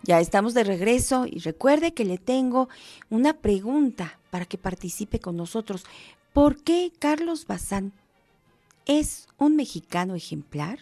Ya 0.06 0.20
estamos 0.20 0.54
de 0.54 0.62
regreso 0.62 1.26
y 1.26 1.40
recuerde 1.40 1.92
que 1.92 2.04
le 2.04 2.16
tengo 2.16 2.68
una 3.10 3.32
pregunta 3.32 4.20
para 4.30 4.44
que 4.44 4.56
participe 4.56 5.18
con 5.18 5.36
nosotros. 5.36 5.84
¿Por 6.32 6.62
qué 6.62 6.92
Carlos 6.96 7.48
Bazán 7.48 7.92
es 8.84 9.26
un 9.36 9.56
mexicano 9.56 10.14
ejemplar? 10.14 10.78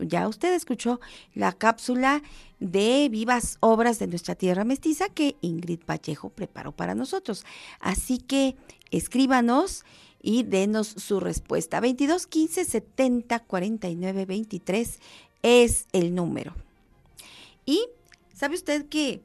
Ya 0.00 0.26
usted 0.26 0.52
escuchó 0.52 0.98
la 1.32 1.52
cápsula 1.52 2.24
de 2.58 3.08
vivas 3.08 3.56
obras 3.60 4.00
de 4.00 4.08
nuestra 4.08 4.34
tierra 4.34 4.64
mestiza 4.64 5.08
que 5.08 5.36
Ingrid 5.40 5.84
Pacheco 5.84 6.30
preparó 6.30 6.72
para 6.72 6.96
nosotros. 6.96 7.44
Así 7.78 8.18
que 8.18 8.56
escríbanos 8.90 9.84
y 10.20 10.42
denos 10.42 10.88
su 10.88 11.20
respuesta. 11.20 11.78
22 11.78 12.26
15 12.26 12.64
70 12.64 13.38
49 13.38 14.26
23 14.26 14.98
es 15.42 15.86
el 15.92 16.16
número. 16.16 16.65
Y 17.66 17.86
sabe 18.32 18.54
usted 18.54 18.86
que, 18.86 19.20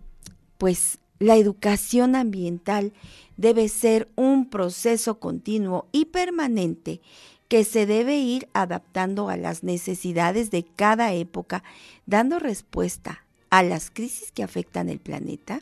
pues, 0.57 0.97
la 1.19 1.37
educación 1.37 2.15
ambiental 2.15 2.91
debe 3.37 3.69
ser 3.69 4.09
un 4.15 4.49
proceso 4.49 5.19
continuo 5.19 5.87
y 5.91 6.05
permanente 6.05 6.99
que 7.47 7.63
se 7.63 7.85
debe 7.85 8.17
ir 8.17 8.47
adaptando 8.53 9.29
a 9.29 9.37
las 9.37 9.63
necesidades 9.63 10.51
de 10.51 10.63
cada 10.63 11.13
época, 11.13 11.63
dando 12.05 12.39
respuesta 12.39 13.23
a 13.49 13.61
las 13.61 13.91
crisis 13.91 14.31
que 14.31 14.41
afectan 14.41 14.89
el 14.89 14.99
planeta? 14.99 15.61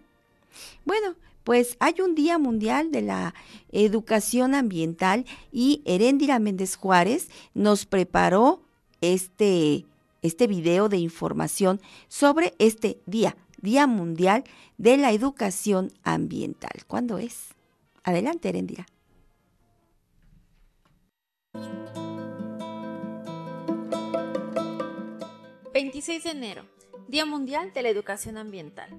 Bueno, 0.85 1.15
pues 1.43 1.75
hay 1.79 1.95
un 2.01 2.15
Día 2.15 2.37
Mundial 2.37 2.91
de 2.91 3.01
la 3.01 3.33
Educación 3.71 4.53
Ambiental 4.53 5.25
y 5.51 5.81
Heréndira 5.85 6.39
Méndez 6.39 6.75
Juárez 6.75 7.27
nos 7.53 7.85
preparó 7.85 8.61
este, 9.01 9.85
este 10.21 10.47
video 10.47 10.89
de 10.89 10.97
información 10.97 11.81
sobre 12.07 12.53
este 12.59 13.01
día, 13.05 13.37
Día 13.61 13.87
Mundial 13.87 14.43
de 14.77 14.97
la 14.97 15.11
Educación 15.11 15.91
Ambiental. 16.03 16.71
¿Cuándo 16.87 17.17
es? 17.17 17.49
Adelante, 18.03 18.49
Heréndira. 18.49 18.85
26 25.73 26.23
de 26.23 26.29
enero, 26.31 26.65
Día 27.07 27.25
Mundial 27.25 27.71
de 27.73 27.81
la 27.81 27.89
Educación 27.89 28.37
Ambiental. 28.37 28.89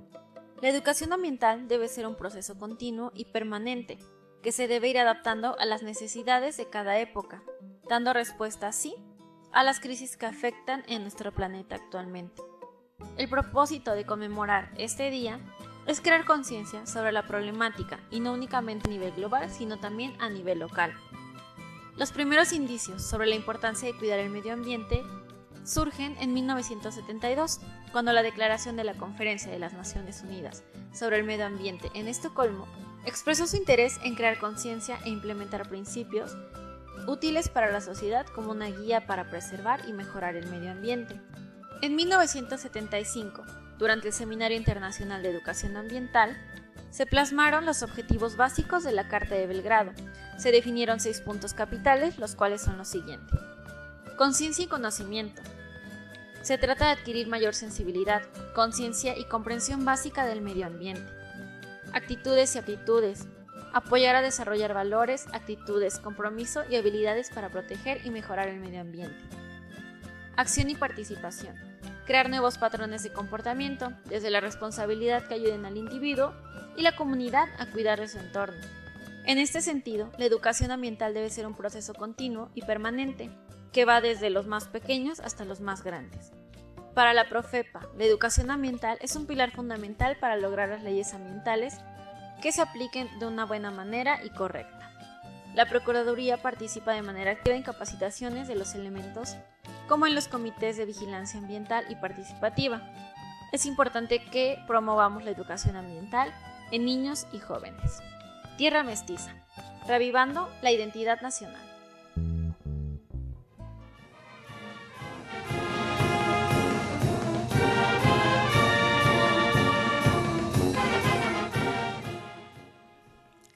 La 0.62 0.68
educación 0.68 1.12
ambiental 1.12 1.68
debe 1.68 1.88
ser 1.88 2.06
un 2.06 2.16
proceso 2.16 2.58
continuo 2.58 3.12
y 3.14 3.26
permanente, 3.26 3.98
que 4.42 4.52
se 4.52 4.68
debe 4.68 4.88
ir 4.88 4.98
adaptando 4.98 5.58
a 5.58 5.66
las 5.66 5.82
necesidades 5.82 6.56
de 6.56 6.70
cada 6.70 6.98
época, 6.98 7.42
dando 7.88 8.12
respuesta 8.12 8.68
así 8.68 8.94
a 9.52 9.62
las 9.62 9.80
crisis 9.80 10.16
que 10.16 10.26
afectan 10.26 10.84
en 10.86 11.02
nuestro 11.02 11.32
planeta 11.32 11.76
actualmente. 11.76 12.42
El 13.16 13.28
propósito 13.28 13.92
de 13.92 14.04
conmemorar 14.04 14.72
este 14.76 15.10
día 15.10 15.40
es 15.86 16.00
crear 16.00 16.24
conciencia 16.24 16.86
sobre 16.86 17.12
la 17.12 17.26
problemática 17.26 18.00
y 18.10 18.20
no 18.20 18.32
únicamente 18.32 18.88
a 18.88 18.92
nivel 18.92 19.12
global, 19.12 19.50
sino 19.50 19.78
también 19.78 20.14
a 20.20 20.28
nivel 20.28 20.60
local. 20.60 20.92
Los 21.96 22.12
primeros 22.12 22.52
indicios 22.52 23.02
sobre 23.02 23.26
la 23.26 23.34
importancia 23.34 23.90
de 23.90 23.98
cuidar 23.98 24.18
el 24.20 24.30
medio 24.30 24.52
ambiente 24.52 25.02
surgen 25.64 26.16
en 26.20 26.32
1972, 26.32 27.60
cuando 27.92 28.12
la 28.12 28.22
Declaración 28.22 28.76
de 28.76 28.84
la 28.84 28.94
Conferencia 28.94 29.50
de 29.50 29.58
las 29.58 29.72
Naciones 29.72 30.22
Unidas 30.22 30.62
sobre 30.92 31.18
el 31.18 31.24
Medio 31.24 31.46
Ambiente 31.46 31.90
en 31.94 32.08
Estocolmo 32.08 32.66
expresó 33.04 33.46
su 33.46 33.56
interés 33.56 33.98
en 34.04 34.14
crear 34.14 34.38
conciencia 34.38 34.98
e 35.04 35.10
implementar 35.10 35.68
principios 35.68 36.36
útiles 37.06 37.48
para 37.48 37.70
la 37.70 37.80
sociedad 37.80 38.26
como 38.26 38.50
una 38.50 38.66
guía 38.66 39.06
para 39.06 39.30
preservar 39.30 39.82
y 39.88 39.92
mejorar 39.92 40.36
el 40.36 40.46
medio 40.48 40.70
ambiente. 40.70 41.20
En 41.82 41.96
1975, 41.96 43.44
durante 43.78 44.08
el 44.08 44.12
Seminario 44.12 44.56
Internacional 44.56 45.22
de 45.22 45.30
Educación 45.30 45.76
Ambiental, 45.76 46.36
se 46.90 47.06
plasmaron 47.06 47.64
los 47.64 47.82
objetivos 47.82 48.36
básicos 48.36 48.82
de 48.82 48.92
la 48.92 49.08
Carta 49.08 49.34
de 49.34 49.46
Belgrado. 49.46 49.92
Se 50.36 50.52
definieron 50.52 51.00
seis 51.00 51.20
puntos 51.20 51.54
capitales, 51.54 52.18
los 52.18 52.34
cuales 52.34 52.60
son 52.60 52.76
los 52.76 52.88
siguientes. 52.88 53.38
Conciencia 54.16 54.64
y 54.64 54.68
conocimiento. 54.68 55.40
Se 56.42 56.58
trata 56.58 56.86
de 56.86 56.92
adquirir 56.92 57.28
mayor 57.28 57.54
sensibilidad, 57.54 58.22
conciencia 58.54 59.16
y 59.16 59.24
comprensión 59.24 59.84
básica 59.84 60.26
del 60.26 60.42
medio 60.42 60.66
ambiente. 60.66 61.10
Actitudes 61.92 62.54
y 62.54 62.58
aptitudes. 62.58 63.26
Apoyar 63.72 64.16
a 64.16 64.22
desarrollar 64.22 64.74
valores, 64.74 65.26
actitudes, 65.32 66.00
compromiso 66.00 66.62
y 66.68 66.76
habilidades 66.76 67.30
para 67.30 67.50
proteger 67.50 68.04
y 68.04 68.10
mejorar 68.10 68.48
el 68.48 68.58
medio 68.58 68.80
ambiente. 68.80 69.16
Acción 70.36 70.70
y 70.70 70.74
participación. 70.74 71.54
Crear 72.04 72.28
nuevos 72.28 72.58
patrones 72.58 73.04
de 73.04 73.12
comportamiento, 73.12 73.92
desde 74.06 74.30
la 74.30 74.40
responsabilidad 74.40 75.28
que 75.28 75.34
ayuden 75.34 75.64
al 75.66 75.76
individuo 75.76 76.34
y 76.76 76.82
la 76.82 76.96
comunidad 76.96 77.48
a 77.58 77.66
cuidar 77.66 78.00
de 78.00 78.08
su 78.08 78.18
entorno. 78.18 78.60
En 79.24 79.38
este 79.38 79.60
sentido, 79.60 80.10
la 80.18 80.24
educación 80.24 80.72
ambiental 80.72 81.14
debe 81.14 81.30
ser 81.30 81.46
un 81.46 81.54
proceso 81.54 81.94
continuo 81.94 82.50
y 82.54 82.62
permanente, 82.62 83.30
que 83.72 83.84
va 83.84 84.00
desde 84.00 84.30
los 84.30 84.48
más 84.48 84.66
pequeños 84.66 85.20
hasta 85.20 85.44
los 85.44 85.60
más 85.60 85.84
grandes. 85.84 86.32
Para 86.94 87.14
la 87.14 87.28
Profepa, 87.28 87.86
la 87.96 88.04
educación 88.04 88.50
ambiental 88.50 88.98
es 89.00 89.14
un 89.14 89.26
pilar 89.26 89.52
fundamental 89.52 90.16
para 90.18 90.36
lograr 90.36 90.70
las 90.70 90.82
leyes 90.82 91.14
ambientales 91.14 91.74
que 92.40 92.52
se 92.52 92.62
apliquen 92.62 93.18
de 93.18 93.26
una 93.26 93.44
buena 93.44 93.70
manera 93.70 94.24
y 94.24 94.30
correcta. 94.30 94.90
La 95.54 95.66
Procuraduría 95.66 96.40
participa 96.40 96.92
de 96.92 97.02
manera 97.02 97.32
activa 97.32 97.56
en 97.56 97.62
capacitaciones 97.62 98.46
de 98.46 98.54
los 98.54 98.74
elementos, 98.74 99.36
como 99.88 100.06
en 100.06 100.14
los 100.14 100.28
comités 100.28 100.76
de 100.76 100.86
vigilancia 100.86 101.40
ambiental 101.40 101.84
y 101.88 101.96
participativa. 101.96 102.80
Es 103.52 103.66
importante 103.66 104.24
que 104.24 104.62
promovamos 104.66 105.24
la 105.24 105.32
educación 105.32 105.76
ambiental 105.76 106.32
en 106.70 106.84
niños 106.84 107.26
y 107.32 107.38
jóvenes. 107.40 108.00
Tierra 108.56 108.84
Mestiza, 108.84 109.32
revivando 109.88 110.48
la 110.62 110.70
identidad 110.70 111.20
nacional. 111.20 111.69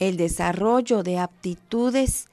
El 0.09 0.17
desarrollo 0.17 1.03
de 1.03 1.19
aptitudes, 1.19 2.27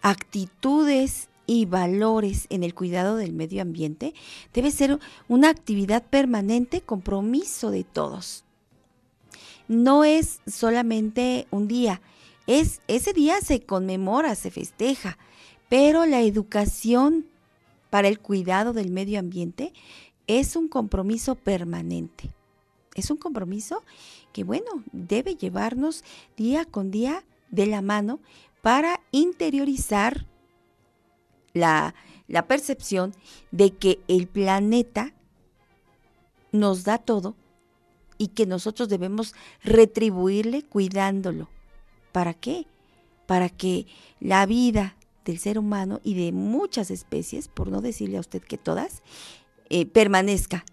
actitudes 0.00 1.28
y 1.46 1.66
valores 1.66 2.46
en 2.50 2.62
el 2.62 2.74
cuidado 2.74 3.16
del 3.16 3.32
medio 3.32 3.62
ambiente 3.62 4.14
debe 4.52 4.70
ser 4.70 4.98
una 5.28 5.48
actividad 5.48 6.02
permanente, 6.02 6.80
compromiso 6.80 7.70
de 7.70 7.84
todos. 7.84 8.44
No 9.68 10.04
es 10.04 10.40
solamente 10.46 11.46
un 11.50 11.68
día, 11.68 12.00
es 12.46 12.80
ese 12.88 13.12
día 13.12 13.40
se 13.40 13.60
conmemora, 13.60 14.34
se 14.34 14.50
festeja, 14.50 15.18
pero 15.68 16.06
la 16.06 16.20
educación 16.20 17.26
para 17.90 18.08
el 18.08 18.18
cuidado 18.18 18.72
del 18.72 18.90
medio 18.90 19.18
ambiente 19.18 19.72
es 20.26 20.56
un 20.56 20.68
compromiso 20.68 21.34
permanente. 21.34 22.30
Es 22.94 23.10
un 23.10 23.16
compromiso 23.16 23.82
que, 24.32 24.44
bueno, 24.44 24.82
debe 24.92 25.36
llevarnos 25.36 26.04
día 26.36 26.64
con 26.64 26.90
día 26.90 27.24
de 27.50 27.66
la 27.66 27.82
mano 27.82 28.20
para 28.62 29.00
interiorizar 29.10 30.26
la, 31.52 31.94
la 32.28 32.46
percepción 32.46 33.14
de 33.50 33.72
que 33.72 34.00
el 34.08 34.26
planeta 34.26 35.12
nos 36.50 36.84
da 36.84 36.98
todo 36.98 37.36
y 38.18 38.28
que 38.28 38.46
nosotros 38.46 38.88
debemos 38.88 39.34
retribuirle 39.62 40.62
cuidándolo. 40.62 41.48
¿Para 42.12 42.34
qué? 42.34 42.66
Para 43.26 43.48
que 43.48 43.86
la 44.20 44.46
vida 44.46 44.96
del 45.24 45.38
ser 45.38 45.58
humano 45.58 46.00
y 46.02 46.14
de 46.14 46.32
muchas 46.32 46.90
especies, 46.90 47.48
por 47.48 47.68
no 47.68 47.80
decirle 47.80 48.16
a 48.16 48.20
usted 48.20 48.42
que 48.42 48.58
todas, 48.58 49.02
eh, 49.70 49.86
permanezca 49.86 50.64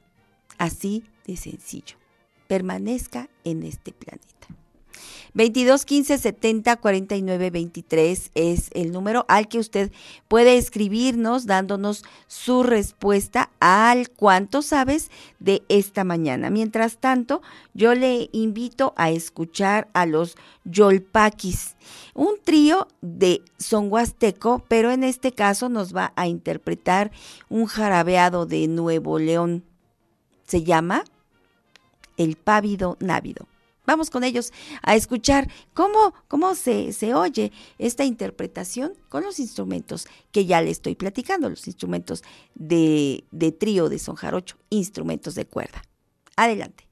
así 0.57 1.03
de 1.25 1.37
sencillo 1.37 1.98
permanezca 2.49 3.29
en 3.43 3.61
este 3.61 3.93
planeta. 3.93 4.47
22 5.35 5.85
15 5.85 6.17
70 6.17 6.75
49 6.77 7.51
23 7.51 8.31
es 8.33 8.69
el 8.73 8.91
número 8.91 9.25
al 9.27 9.47
que 9.47 9.59
usted 9.59 9.91
puede 10.27 10.57
escribirnos 10.57 11.45
dándonos 11.45 12.03
su 12.25 12.63
respuesta 12.63 13.51
al 13.59 14.09
cuánto 14.09 14.63
sabes 14.63 15.11
de 15.39 15.61
esta 15.69 16.03
mañana. 16.03 16.49
Mientras 16.49 16.97
tanto, 16.97 17.43
yo 17.75 17.93
le 17.93 18.29
invito 18.31 18.93
a 18.97 19.11
escuchar 19.11 19.87
a 19.93 20.07
los 20.07 20.35
Yolpaquis, 20.65 21.75
un 22.15 22.35
trío 22.43 22.87
de 23.01 23.43
son 23.59 23.91
huasteco, 23.91 24.65
pero 24.67 24.89
en 24.91 25.03
este 25.03 25.31
caso 25.31 25.69
nos 25.69 25.95
va 25.95 26.11
a 26.15 26.27
interpretar 26.27 27.11
un 27.49 27.67
jarabeado 27.67 28.47
de 28.47 28.67
Nuevo 28.67 29.19
León. 29.19 29.63
Se 30.47 30.63
llama 30.63 31.03
el 32.19 32.35
pávido 32.35 32.97
návido. 32.99 33.47
Vamos 33.87 34.11
con 34.11 34.23
ellos 34.23 34.53
a 34.83 34.95
escuchar 34.95 35.49
cómo, 35.73 36.13
cómo 36.27 36.53
se, 36.53 36.93
se 36.93 37.15
oye 37.15 37.51
esta 37.79 38.05
interpretación 38.05 38.93
con 39.09 39.23
los 39.23 39.39
instrumentos 39.39 40.05
que 40.31 40.45
ya 40.45 40.61
le 40.61 40.69
estoy 40.69 40.93
platicando, 40.93 41.49
los 41.49 41.65
instrumentos 41.65 42.23
de, 42.53 43.23
de 43.31 43.51
trío 43.51 43.89
de 43.89 43.97
son 43.97 44.15
jarocho, 44.15 44.57
instrumentos 44.69 45.33
de 45.33 45.45
cuerda. 45.45 45.81
Adelante. 46.35 46.89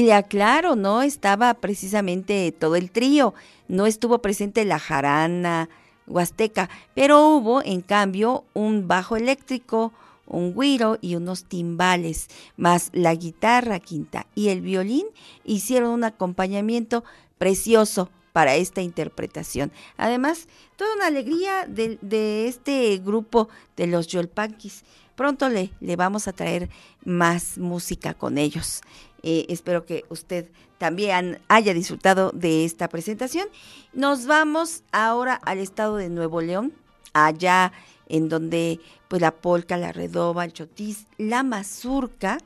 Y 0.00 0.04
le 0.04 0.14
aclaro, 0.14 0.76
no 0.76 1.02
estaba 1.02 1.52
precisamente 1.52 2.50
todo 2.58 2.74
el 2.76 2.90
trío, 2.90 3.34
no 3.68 3.84
estuvo 3.84 4.22
presente 4.22 4.64
la 4.64 4.78
jarana 4.78 5.68
huasteca, 6.06 6.70
pero 6.94 7.28
hubo 7.28 7.62
en 7.62 7.82
cambio 7.82 8.46
un 8.54 8.88
bajo 8.88 9.16
eléctrico, 9.16 9.92
un 10.24 10.54
guiro 10.58 10.96
y 11.02 11.16
unos 11.16 11.44
timbales, 11.44 12.28
más 12.56 12.88
la 12.94 13.14
guitarra 13.14 13.78
quinta 13.78 14.26
y 14.34 14.48
el 14.48 14.62
violín 14.62 15.04
hicieron 15.44 15.90
un 15.90 16.04
acompañamiento 16.04 17.04
precioso 17.36 18.08
para 18.32 18.54
esta 18.54 18.80
interpretación. 18.80 19.70
Además, 19.98 20.48
toda 20.76 20.94
una 20.94 21.08
alegría 21.08 21.66
de, 21.66 22.46
este 22.48 22.96
grupo 23.04 23.50
de 23.76 23.86
los 23.86 24.06
Yolpanquis. 24.06 24.82
Pronto 25.14 25.50
le 25.50 25.96
vamos 25.96 26.26
a 26.26 26.32
traer 26.32 26.70
más 27.04 27.58
música 27.58 28.14
con 28.14 28.38
ellos. 28.38 28.80
Eh, 29.22 29.46
espero 29.48 29.84
que 29.84 30.04
usted 30.08 30.50
también 30.78 31.40
haya 31.48 31.74
disfrutado 31.74 32.30
de 32.32 32.64
esta 32.64 32.88
presentación. 32.88 33.48
Nos 33.92 34.26
vamos 34.26 34.82
ahora 34.92 35.34
al 35.34 35.58
estado 35.58 35.96
de 35.96 36.08
Nuevo 36.08 36.40
León, 36.40 36.72
allá 37.12 37.72
en 38.08 38.28
donde 38.28 38.80
pues 39.08 39.20
la 39.20 39.32
polca, 39.32 39.76
la 39.76 39.92
redoba, 39.92 40.44
el 40.44 40.52
chotis, 40.52 41.06
la 41.18 41.42
mazurca 41.42 42.38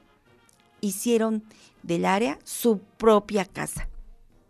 hicieron 0.80 1.44
del 1.82 2.04
área 2.04 2.38
su 2.44 2.78
propia 2.78 3.44
casa. 3.44 3.88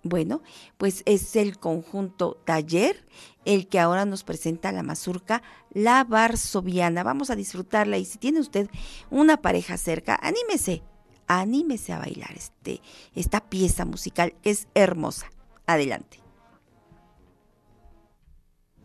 Bueno, 0.03 0.43
pues 0.77 1.03
es 1.07 1.35
el 1.35 1.59
conjunto 1.59 2.39
taller 2.45 3.05
el 3.47 3.69
que 3.69 3.81
ahora 3.81 4.05
nos 4.05 4.23
presenta 4.23 4.71
la 4.71 4.83
mazurca, 4.83 5.43
la 5.73 6.05
varsoviana. 6.05 7.03
Vamos 7.03 7.31
a 7.31 7.37
disfrutarla 7.37 7.97
y 7.97 8.05
si 8.05 8.19
tiene 8.19 8.41
usted 8.41 8.69
una 9.11 9.41
pareja 9.41 9.79
cerca, 9.79 10.19
anímese, 10.23 10.83
anímese 11.27 11.93
a 11.93 11.99
bailar 11.99 12.33
este, 12.35 12.81
esta 13.15 13.41
pieza 13.41 13.85
musical, 13.85 14.35
es 14.43 14.69
hermosa. 14.75 15.31
Adelante. 15.67 16.19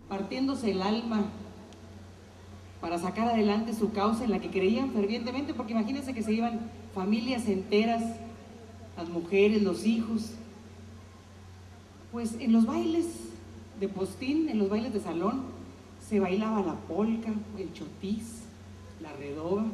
Partiéndose 0.08 0.72
el 0.72 0.82
alma 0.82 1.26
para 2.82 2.98
sacar 2.98 3.28
adelante 3.28 3.74
su 3.74 3.92
causa 3.92 4.24
en 4.24 4.32
la 4.32 4.40
que 4.40 4.50
creían 4.50 4.92
fervientemente, 4.92 5.54
porque 5.54 5.74
imagínense 5.74 6.14
que 6.14 6.24
se 6.24 6.34
iban 6.34 6.72
familias 6.96 7.48
enteras, 7.48 8.02
las 8.98 9.10
mujeres, 9.10 9.62
los 9.62 9.86
hijos. 9.86 10.32
Pues 12.12 12.36
en 12.40 12.54
los 12.54 12.66
bailes 12.66 13.06
de 13.80 13.90
postín, 13.90 14.50
en 14.50 14.60
los 14.60 14.70
bailes 14.70 14.94
de 14.94 15.02
salón, 15.02 15.44
se 16.08 16.20
bailaba 16.20 16.62
la 16.62 16.76
polca, 16.76 17.32
el 17.58 17.74
chotis, 17.74 18.44
la 19.02 19.12
redoba, 19.14 19.66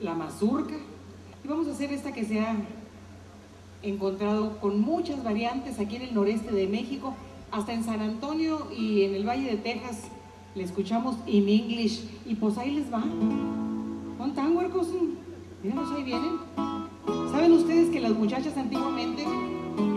la 0.00 0.14
mazurca. 0.14 0.74
Y 1.44 1.48
vamos 1.48 1.68
a 1.68 1.72
hacer 1.72 1.92
esta 1.92 2.12
que 2.12 2.24
se 2.24 2.40
ha 2.40 2.56
encontrado 3.82 4.58
con 4.60 4.80
muchas 4.80 5.22
variantes 5.22 5.78
aquí 5.78 5.96
en 5.96 6.02
el 6.02 6.14
noreste 6.14 6.52
de 6.52 6.66
México, 6.66 7.14
hasta 7.50 7.72
en 7.72 7.84
San 7.84 8.00
Antonio 8.00 8.66
y 8.76 9.02
en 9.02 9.14
el 9.14 9.28
Valle 9.28 9.50
de 9.50 9.56
Texas 9.56 10.08
le 10.54 10.62
escuchamos 10.62 11.16
en 11.26 11.48
English 11.48 12.04
y 12.24 12.34
pues 12.36 12.56
ahí 12.58 12.70
les 12.72 12.92
va. 12.92 13.02
¿Con 14.18 14.32
tan 14.34 14.56
huercos? 14.56 14.88
Ahí 15.96 16.02
vienen. 16.02 16.36
¿Saben 17.32 17.52
ustedes 17.52 17.90
que 17.90 18.00
las 18.00 18.12
muchachas 18.12 18.56
antiguamente, 18.56 19.24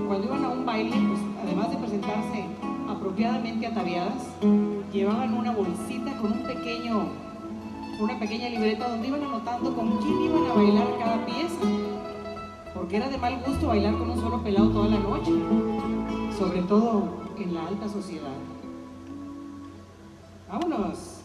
cuando 0.07 0.27
iban 0.27 0.45
a 0.45 0.49
un 0.49 0.65
baile, 0.65 0.95
pues 1.07 1.19
además 1.43 1.69
de 1.71 1.77
presentarse 1.77 2.45
apropiadamente 2.89 3.67
ataviadas, 3.67 4.23
llevaban 4.91 5.33
una 5.33 5.51
bolsita 5.51 6.17
con 6.17 6.31
un 6.31 6.43
pequeño, 6.43 7.09
una 7.99 8.19
pequeña 8.19 8.49
libreta 8.49 8.87
donde 8.89 9.07
iban 9.07 9.23
anotando 9.23 9.75
con 9.75 9.97
quién 9.97 10.21
iban 10.21 10.45
a 10.45 10.53
bailar 10.53 10.87
cada 10.99 11.25
pieza? 11.25 11.59
Porque 12.73 12.97
era 12.97 13.09
de 13.09 13.17
mal 13.17 13.41
gusto 13.45 13.67
bailar 13.67 13.97
con 13.97 14.11
un 14.11 14.19
solo 14.19 14.43
pelado 14.43 14.69
toda 14.69 14.89
la 14.89 14.99
noche, 14.99 15.31
sobre 16.37 16.61
todo 16.63 17.03
en 17.37 17.53
la 17.53 17.67
alta 17.67 17.89
sociedad. 17.89 18.29
Vámonos. 20.47 21.17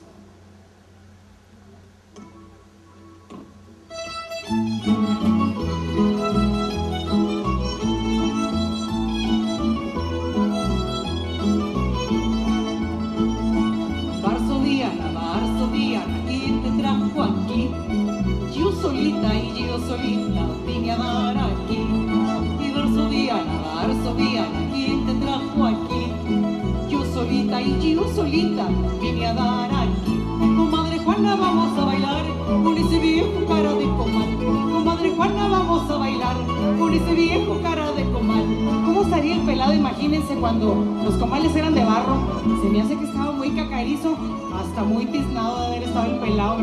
Yo 27.65 28.05
solita 28.15 28.67
vine 29.01 29.27
a 29.27 29.35
dar 29.35 29.71
aquí. 29.73 30.19
Comadre 30.57 30.99
Juana, 30.99 31.37
vamos 31.37 31.79
a 31.79 31.85
bailar 31.85 32.25
con 32.47 32.77
ese 32.77 32.99
viejo 32.99 33.47
cara 33.47 33.73
de 33.75 33.85
comal. 33.85 34.37
Comadre 34.73 35.11
Juana, 35.13 35.49
vamos 35.49 35.91
a 35.91 35.97
bailar 35.97 36.37
con 36.79 36.93
ese 36.93 37.15
viejo 37.15 37.61
cara 37.63 37.93
de 37.93 38.05
comal. 38.11 38.45
¿Cómo 38.85 39.03
estaría 39.03 39.37
el 39.37 39.43
pelado? 39.43 39.75
Imagínense 39.75 40.35
cuando 40.35 40.85
los 41.05 41.15
comales 41.15 41.55
eran 41.55 41.75
de 41.75 41.85
barro. 41.85 42.17
Se 42.63 42.69
me 42.69 42.83
hace 42.83 42.97
que 42.97 43.05
estaba 43.05 43.33
muy 43.33 43.51
cacarizo, 43.51 44.17
hasta 44.59 44.83
muy 44.83 45.07
tiznado 45.07 45.61
de 45.61 45.67
haber 45.67 45.83
estado 45.85 46.13
el 46.13 46.19
pelado, 46.19 46.59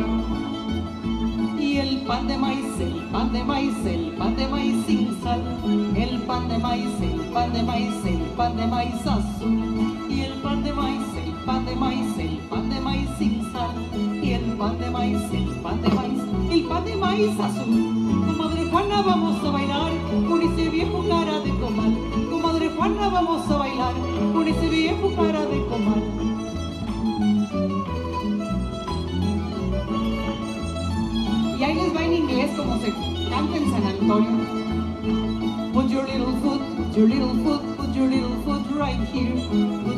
Y 1.57 1.77
el 1.77 1.97
pan 2.01 2.27
de 2.27 2.37
maíz, 2.37 2.65
el 2.79 2.93
pan 3.11 3.31
de 3.31 3.43
maíz, 3.43 3.85
el 3.85 4.11
pan 4.17 4.35
de 4.35 4.47
maíz 4.47 4.75
sin 4.85 5.17
sal. 5.23 5.41
El 5.95 6.21
pan 6.23 6.49
de 6.49 6.57
maíz, 6.57 6.89
el 7.01 7.21
pan 7.31 7.53
de 7.53 7.63
maíz, 7.63 8.05
el 8.05 8.19
pan 8.35 8.57
de 8.57 8.67
maíz 8.67 9.07
azul. 9.07 9.78
Y 10.09 10.21
el 10.21 10.33
pan 10.41 10.63
de 10.63 10.73
maíz, 10.73 11.03
el 11.23 11.33
pan 11.45 11.65
de 11.65 11.75
maíz, 11.75 12.17
el 12.17 12.37
pan 12.49 12.69
de 12.69 12.79
maíz 12.81 13.09
sin 13.19 13.51
sal. 13.51 13.75
Y 14.23 14.31
el 14.31 14.43
pan 14.57 14.79
de 14.79 14.89
maíz, 14.89 15.21
el 15.31 15.49
pan 15.61 15.81
de 15.81 15.89
maíz, 15.89 16.19
el 16.51 16.63
pan 16.63 16.85
de 16.85 16.95
maíz 16.95 17.39
azul. 17.39 18.25
Comadre 18.27 18.65
Juana, 18.71 19.01
vamos 19.01 19.43
a 19.45 19.51
bailar 19.51 19.91
con 20.27 20.41
ese 20.41 20.69
viejo 20.69 21.05
cara 21.07 21.39
de 21.39 21.49
comal. 21.51 21.97
Comadre 22.29 22.69
Juana, 22.69 23.09
vamos 23.09 23.51
a 23.51 23.57
bailar 23.57 23.93
con 24.33 24.47
ese 24.47 24.69
viejo 24.69 25.15
cara 25.15 25.45
de 25.45 25.65
comal. 25.67 26.03
Y 31.59 31.63
ahí 31.63 31.75
les 31.75 31.95
va 31.95 32.03
en 32.03 32.13
inglés 32.13 32.51
como 32.57 32.77
se 32.79 32.93
canta 33.29 33.57
en 33.57 33.71
San 33.71 33.83
Antonio. 33.85 34.69
Put 35.73 35.89
your 35.89 36.03
little 36.03 36.33
foot, 36.41 36.61
put 36.77 36.97
your 36.97 37.07
little 37.07 37.35
foot, 37.43 37.61
put 37.77 37.95
your 37.95 38.07
little 38.07 38.35
foot 38.43 38.65
right 38.75 38.99
here. 39.13 39.88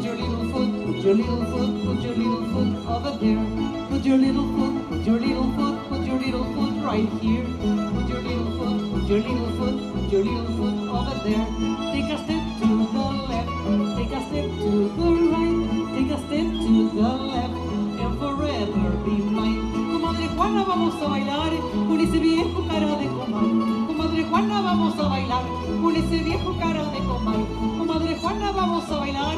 Put 1.01 1.07
your 1.07 1.15
little 1.15 1.45
foot, 1.45 1.83
put 1.83 2.03
your 2.03 2.15
little 2.15 2.45
foot 2.53 2.71
over 2.85 3.17
there. 3.17 3.41
Put 3.89 4.05
your 4.05 4.17
little 4.17 4.45
foot, 4.53 4.89
put 4.89 5.01
your 5.07 5.19
little 5.19 5.51
foot, 5.57 5.89
put 5.89 6.05
your 6.05 6.19
little 6.19 6.45
foot 6.53 6.73
right 6.85 7.09
here. 7.17 7.45
Put 7.89 8.07
your 8.07 8.21
little 8.21 8.51
foot, 8.53 8.77
put 8.93 9.09
your 9.09 9.19
little 9.25 9.49
foot, 9.57 9.77
put 9.93 10.11
your 10.13 10.23
little 10.23 10.45
foot 10.57 10.77
over 10.93 11.17
there. 11.25 11.47
Take 11.89 12.05
a 12.05 12.17
step 12.21 12.43
to 12.61 12.67
the 12.93 13.05
left, 13.33 13.49
take 13.97 14.13
a 14.13 14.21
step 14.29 14.45
to 14.61 14.69
the 14.93 15.09
right, 15.33 15.57
take 15.97 16.11
a 16.13 16.19
step 16.21 16.47
to 16.69 16.89
the 16.93 17.09
left, 17.33 17.57
and 17.97 18.19
forever 18.21 18.89
be 19.01 19.15
mine. 19.25 19.81
Comadre 19.91 20.27
Juana, 20.35 20.63
vamos 20.63 21.01
a 21.01 21.07
bailar 21.07 21.51
con 21.87 21.99
ese 21.99 22.19
viejo 22.19 22.67
cara 22.67 22.95
de 22.97 23.07
comal. 23.07 23.87
Comadre 23.87 24.23
Juana, 24.25 24.61
vamos 24.61 24.99
a 24.99 25.07
bailar 25.07 25.43
con 25.81 25.95
ese 25.95 26.23
viejo 26.23 26.55
cara 26.59 26.85
de 26.85 26.99
comal. 26.99 27.47
Comadre 27.79 28.15
Juana, 28.21 28.51
vamos 28.51 28.91
a 28.91 28.99
bailar, 28.99 29.35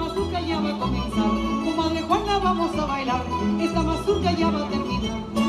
mazurca 0.00 0.40
ya 0.40 0.60
va 0.60 0.70
a 0.70 0.78
comenzar. 0.78 1.30
Comadre 1.64 2.02
Juana, 2.02 2.38
vamos 2.38 2.74
a 2.78 2.86
bailar, 2.86 3.22
esta 3.60 3.82
mazurca 3.82 4.32
ya 4.32 4.50
va 4.50 4.66
a 4.66 4.68
terminar. 4.70 5.39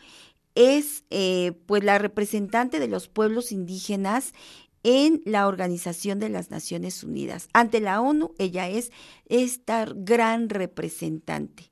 es 0.57 1.05
eh, 1.11 1.53
pues 1.67 1.85
la 1.85 1.99
representante 1.99 2.81
de 2.81 2.89
los 2.89 3.07
pueblos 3.07 3.53
indígenas 3.53 4.33
en 4.83 5.23
la 5.25 5.47
Organización 5.47 6.19
de 6.19 6.29
las 6.29 6.51
Naciones 6.51 7.05
Unidas. 7.05 7.49
Ante 7.53 7.79
la 7.79 8.01
ONU, 8.01 8.35
ella 8.39 8.69
es 8.69 8.91
esta 9.27 9.87
gran 9.95 10.49
representante. 10.49 11.71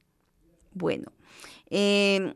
Bueno, 0.72 1.10
em, 1.68 2.34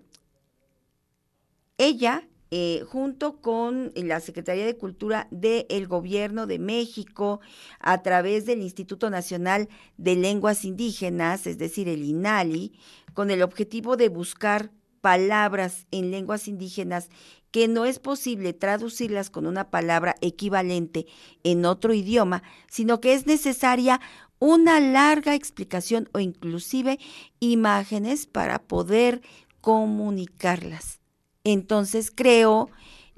ella, 1.78 2.26
eh, 2.56 2.84
junto 2.86 3.40
con 3.40 3.90
la 3.96 4.20
Secretaría 4.20 4.64
de 4.64 4.76
Cultura 4.76 5.26
del 5.32 5.88
Gobierno 5.88 6.46
de 6.46 6.60
México, 6.60 7.40
a 7.80 8.00
través 8.02 8.46
del 8.46 8.62
Instituto 8.62 9.10
Nacional 9.10 9.68
de 9.96 10.14
Lenguas 10.14 10.64
Indígenas, 10.64 11.48
es 11.48 11.58
decir, 11.58 11.88
el 11.88 12.04
INALI, 12.04 12.72
con 13.12 13.32
el 13.32 13.42
objetivo 13.42 13.96
de 13.96 14.08
buscar 14.08 14.70
palabras 15.00 15.88
en 15.90 16.12
lenguas 16.12 16.46
indígenas 16.46 17.08
que 17.50 17.66
no 17.66 17.86
es 17.86 17.98
posible 17.98 18.52
traducirlas 18.52 19.30
con 19.30 19.48
una 19.48 19.72
palabra 19.72 20.14
equivalente 20.20 21.06
en 21.42 21.64
otro 21.64 21.92
idioma, 21.92 22.44
sino 22.70 23.00
que 23.00 23.14
es 23.14 23.26
necesaria 23.26 24.00
una 24.38 24.78
larga 24.78 25.34
explicación 25.34 26.08
o 26.12 26.20
inclusive 26.20 27.00
imágenes 27.40 28.26
para 28.26 28.60
poder 28.60 29.22
comunicarlas. 29.60 31.00
Entonces 31.44 32.10
creo 32.10 32.70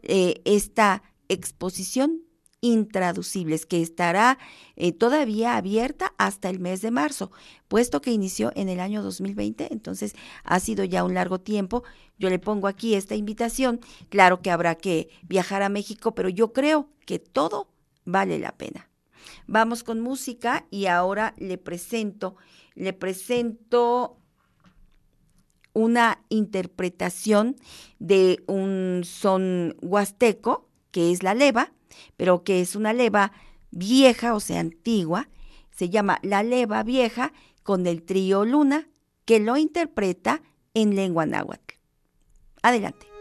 eh, 0.03 0.43
esta 0.45 1.03
exposición 1.29 2.27
intraducibles, 2.61 3.67
que 3.67 3.81
estará 3.83 4.39
eh, 4.77 4.93
todavía 4.93 5.57
abierta 5.57 6.15
hasta 6.19 6.49
el 6.49 6.59
mes 6.59 6.83
de 6.83 6.91
marzo, 6.91 7.31
puesto 7.69 8.01
que 8.01 8.11
inició 8.11 8.51
en 8.57 8.69
el 8.69 8.81
año 8.81 9.03
2020, 9.03 9.73
entonces 9.73 10.15
ha 10.43 10.59
sido 10.59 10.85
ya 10.85 11.05
un 11.05 11.15
largo 11.15 11.41
tiempo. 11.41 11.85
Yo 12.19 12.31
le 12.31 12.39
pongo 12.39 12.67
aquí 12.67 12.95
esta 12.95 13.15
invitación, 13.15 13.81
claro 14.09 14.41
que 14.41 14.51
habrá 14.51 14.75
que 14.75 15.11
viajar 15.23 15.63
a 15.63 15.69
México, 15.69 16.15
pero 16.15 16.29
yo 16.29 16.53
creo 16.53 16.89
que 17.05 17.19
todo 17.19 17.69
vale 18.05 18.39
la 18.39 18.57
pena. 18.57 18.89
Vamos 19.47 19.85
con 19.85 20.01
música 20.01 20.67
y 20.71 20.87
ahora 20.87 21.35
le 21.37 21.59
presento, 21.59 22.37
le 22.75 22.93
presento 22.93 24.19
una 25.77 26.25
interpretación 26.31 27.57
de 27.99 28.43
un 28.47 29.03
son 29.05 29.77
huasteco, 29.83 30.71
que 30.91 31.13
es 31.13 31.23
la 31.23 31.35
leva, 31.35 31.73
pero 32.17 32.45
que 32.45 32.63
es 32.63 32.77
una 32.77 32.95
leva 32.95 33.33
vieja, 33.71 34.35
o 34.35 34.41
sea, 34.41 34.61
antigua, 34.61 35.29
se 35.71 35.91
llama 35.91 36.19
La 36.23 36.43
leva 36.43 36.83
vieja 36.83 37.35
con 37.63 37.87
el 37.87 38.03
trío 38.03 38.47
Luna, 38.47 38.89
que 39.27 39.39
lo 39.39 39.59
interpreta 39.59 40.41
en 40.73 40.97
lengua 40.97 41.27
náhuatl. 41.27 41.75
Adelante. 42.63 43.16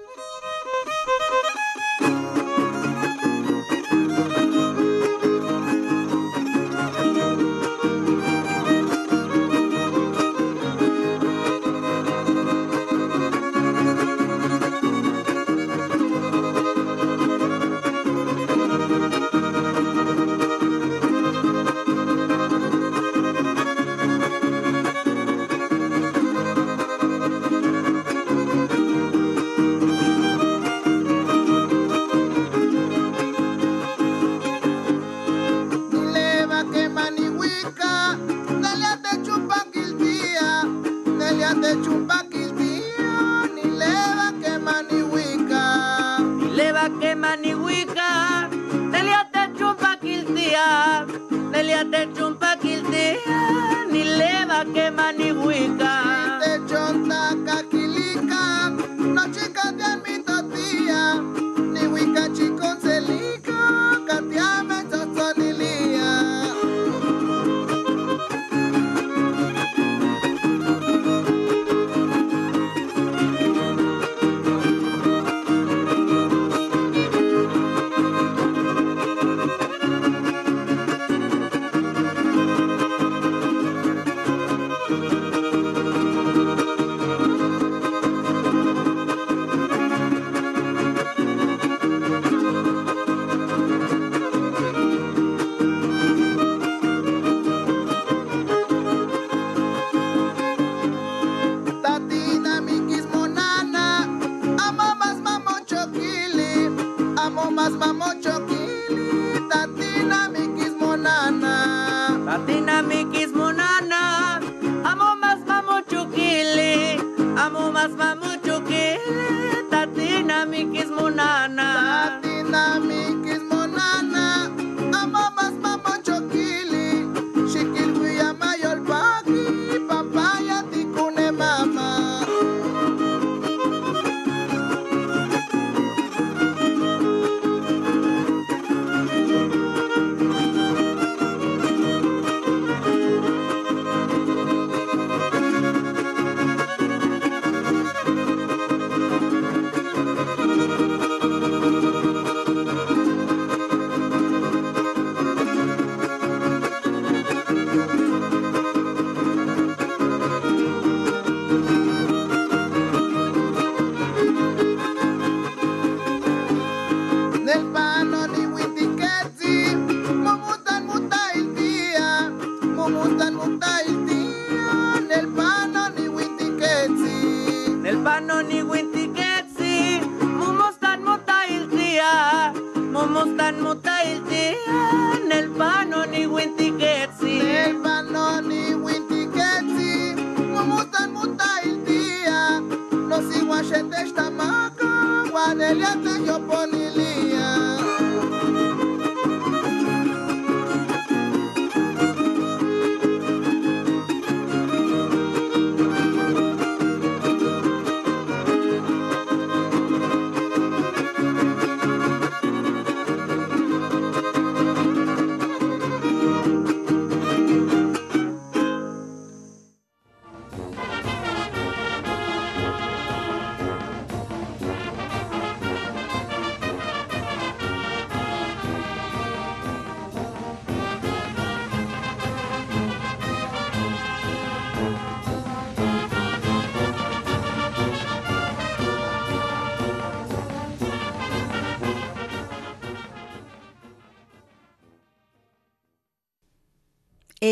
se 193.75 193.83
te 193.83 194.01
está 194.03 194.29
maca, 194.29 194.85
yo. 195.33 196.84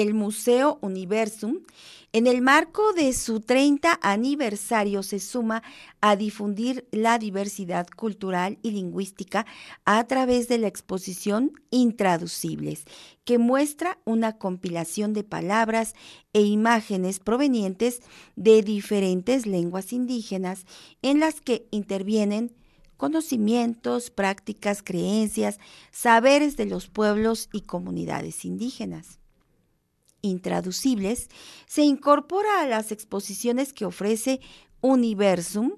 El 0.01 0.15
Museo 0.15 0.79
Universum, 0.81 1.59
en 2.13 2.25
el 2.25 2.41
marco 2.41 2.93
de 2.93 3.13
su 3.13 3.41
30 3.41 3.99
aniversario, 4.01 5.03
se 5.03 5.19
suma 5.19 5.61
a 6.01 6.15
difundir 6.15 6.87
la 6.91 7.19
diversidad 7.19 7.87
cultural 7.95 8.57
y 8.63 8.71
lingüística 8.71 9.45
a 9.85 10.03
través 10.05 10.47
de 10.47 10.57
la 10.57 10.67
exposición 10.67 11.51
Intraducibles, 11.69 12.85
que 13.23 13.37
muestra 13.37 13.99
una 14.03 14.37
compilación 14.37 15.13
de 15.13 15.23
palabras 15.23 15.93
e 16.33 16.41
imágenes 16.41 17.19
provenientes 17.19 18.01
de 18.35 18.63
diferentes 18.63 19.45
lenguas 19.45 19.93
indígenas 19.93 20.65
en 21.03 21.19
las 21.19 21.39
que 21.39 21.67
intervienen 21.69 22.55
conocimientos, 22.97 24.09
prácticas, 24.09 24.81
creencias, 24.81 25.59
saberes 25.91 26.57
de 26.57 26.65
los 26.65 26.87
pueblos 26.87 27.49
y 27.53 27.61
comunidades 27.61 28.45
indígenas 28.45 29.19
intraducibles, 30.24 31.30
se 31.67 31.84
incorpora 31.84 32.61
a 32.61 32.67
las 32.67 32.91
exposiciones 32.91 33.74
que 33.74 33.86
ofrece 33.86 34.39
Universum 34.82 35.74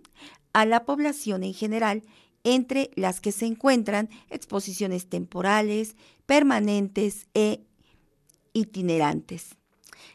a 0.53 0.65
la 0.65 0.85
población 0.85 1.43
en 1.43 1.53
general, 1.53 2.03
entre 2.45 2.91
las 2.95 3.19
que 3.19 3.33
se 3.33 3.45
encuentran 3.45 4.09
exposiciones 4.29 5.09
temporales, 5.09 5.97
permanentes 6.25 7.27
e 7.33 7.65
itinerantes. 8.53 9.55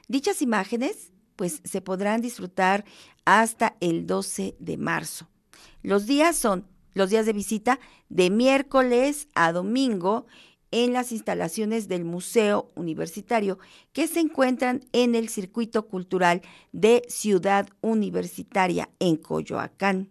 Dichas 0.09 0.41
imágenes 0.41 1.13
pues 1.37 1.61
se 1.65 1.81
podrán 1.81 2.21
disfrutar 2.21 2.85
hasta 3.25 3.77
el 3.81 4.07
12 4.07 4.57
de 4.59 4.77
marzo. 4.77 5.29
Los 5.83 6.07
días 6.07 6.37
son 6.37 6.67
los 6.95 7.11
días 7.11 7.27
de 7.27 7.33
visita 7.33 7.81
de 8.09 8.31
miércoles 8.31 9.29
a 9.35 9.53
domingo 9.53 10.27
en 10.71 10.93
las 10.93 11.13
instalaciones 11.13 11.89
del 11.89 12.05
Museo 12.05 12.71
Universitario 12.75 13.59
que 13.93 14.07
se 14.07 14.21
encuentran 14.21 14.81
en 14.93 15.15
el 15.15 15.29
Circuito 15.29 15.87
Cultural 15.89 16.43
de 16.73 17.03
Ciudad 17.09 17.69
Universitaria 17.81 18.89
en 18.99 19.17
Coyoacán, 19.17 20.11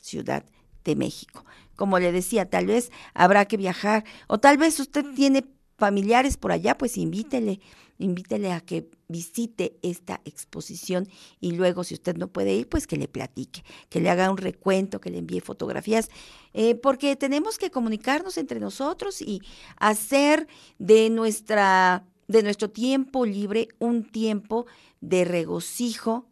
Ciudad 0.00 0.44
de 0.84 0.96
México. 0.96 1.44
Como 1.74 1.98
le 1.98 2.12
decía, 2.12 2.48
tal 2.48 2.66
vez 2.66 2.90
habrá 3.14 3.44
que 3.44 3.56
viajar 3.56 4.04
o 4.28 4.38
tal 4.38 4.56
vez 4.56 4.80
usted 4.80 5.04
tiene 5.14 5.44
familiares 5.76 6.36
por 6.36 6.52
allá, 6.52 6.76
pues 6.78 6.96
invítele, 6.96 7.60
invítele 7.98 8.52
a 8.52 8.60
que 8.60 8.88
visite 9.08 9.78
esta 9.82 10.20
exposición 10.24 11.08
y 11.40 11.52
luego 11.52 11.84
si 11.84 11.94
usted 11.94 12.16
no 12.16 12.28
puede 12.28 12.54
ir, 12.54 12.68
pues 12.68 12.86
que 12.86 12.96
le 12.96 13.08
platique, 13.08 13.62
que 13.88 14.00
le 14.00 14.10
haga 14.10 14.30
un 14.30 14.36
recuento, 14.36 15.00
que 15.00 15.10
le 15.10 15.18
envíe 15.18 15.40
fotografías, 15.40 16.10
eh, 16.52 16.74
porque 16.74 17.16
tenemos 17.16 17.58
que 17.58 17.70
comunicarnos 17.70 18.38
entre 18.38 18.60
nosotros 18.60 19.20
y 19.20 19.40
hacer 19.76 20.48
de 20.78 21.10
nuestra 21.10 22.04
de 22.28 22.42
nuestro 22.42 22.70
tiempo 22.70 23.24
libre 23.24 23.68
un 23.78 24.02
tiempo 24.04 24.66
de 25.00 25.24
regocijo 25.24 26.26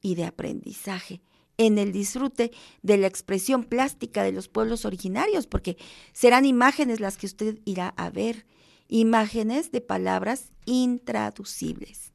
y 0.00 0.14
de 0.14 0.24
aprendizaje 0.24 1.22
en 1.58 1.76
el 1.76 1.92
disfrute 1.92 2.52
de 2.82 2.96
la 2.96 3.06
expresión 3.06 3.64
plástica 3.64 4.22
de 4.22 4.32
los 4.32 4.48
pueblos 4.48 4.84
originarios, 4.84 5.46
porque 5.46 5.76
serán 6.12 6.46
imágenes 6.46 7.00
las 7.00 7.18
que 7.18 7.26
usted 7.26 7.58
irá 7.66 7.88
a 7.98 8.08
ver 8.08 8.46
imágenes 8.90 9.70
de 9.70 9.80
palabras 9.80 10.52
intraducibles. 10.66 12.12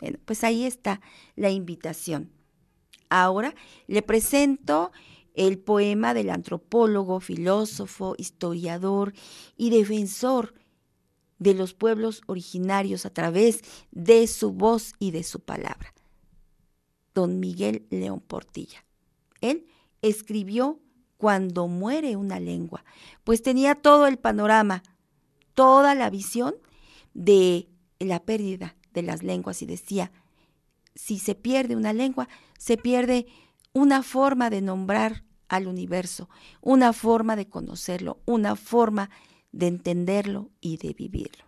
Bueno, 0.00 0.18
pues 0.24 0.44
ahí 0.44 0.64
está 0.64 1.00
la 1.36 1.50
invitación. 1.50 2.30
Ahora 3.08 3.54
le 3.86 4.02
presento 4.02 4.90
el 5.34 5.58
poema 5.58 6.12
del 6.12 6.30
antropólogo, 6.30 7.20
filósofo, 7.20 8.14
historiador 8.18 9.14
y 9.56 9.70
defensor 9.70 10.54
de 11.38 11.54
los 11.54 11.74
pueblos 11.74 12.22
originarios 12.26 13.06
a 13.06 13.10
través 13.10 13.60
de 13.92 14.26
su 14.26 14.52
voz 14.52 14.94
y 14.98 15.12
de 15.12 15.22
su 15.22 15.40
palabra, 15.40 15.94
don 17.14 17.38
Miguel 17.38 17.86
León 17.90 18.20
Portilla. 18.20 18.84
Él 19.40 19.66
escribió 20.02 20.80
Cuando 21.16 21.68
muere 21.68 22.16
una 22.16 22.40
lengua, 22.40 22.84
pues 23.22 23.42
tenía 23.42 23.76
todo 23.76 24.06
el 24.06 24.18
panorama 24.18 24.82
toda 25.54 25.94
la 25.94 26.10
visión 26.10 26.54
de 27.14 27.68
la 27.98 28.24
pérdida 28.24 28.76
de 28.92 29.02
las 29.02 29.22
lenguas 29.22 29.62
y 29.62 29.66
decía, 29.66 30.12
si 30.94 31.18
se 31.18 31.34
pierde 31.34 31.76
una 31.76 31.92
lengua, 31.92 32.28
se 32.58 32.76
pierde 32.76 33.26
una 33.72 34.02
forma 34.02 34.50
de 34.50 34.60
nombrar 34.62 35.24
al 35.48 35.66
universo, 35.66 36.28
una 36.60 36.92
forma 36.92 37.36
de 37.36 37.48
conocerlo, 37.48 38.20
una 38.24 38.56
forma 38.56 39.10
de 39.52 39.66
entenderlo 39.66 40.50
y 40.60 40.78
de 40.78 40.94
vivirlo. 40.94 41.44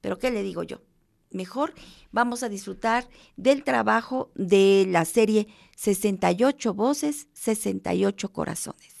Pero 0.00 0.18
¿qué 0.18 0.30
le 0.30 0.42
digo 0.42 0.62
yo? 0.62 0.82
Mejor 1.30 1.74
vamos 2.12 2.42
a 2.42 2.48
disfrutar 2.48 3.08
del 3.36 3.64
trabajo 3.64 4.30
de 4.34 4.86
la 4.88 5.04
serie 5.04 5.48
68 5.76 6.72
voces, 6.72 7.28
68 7.34 8.32
corazones. 8.32 8.95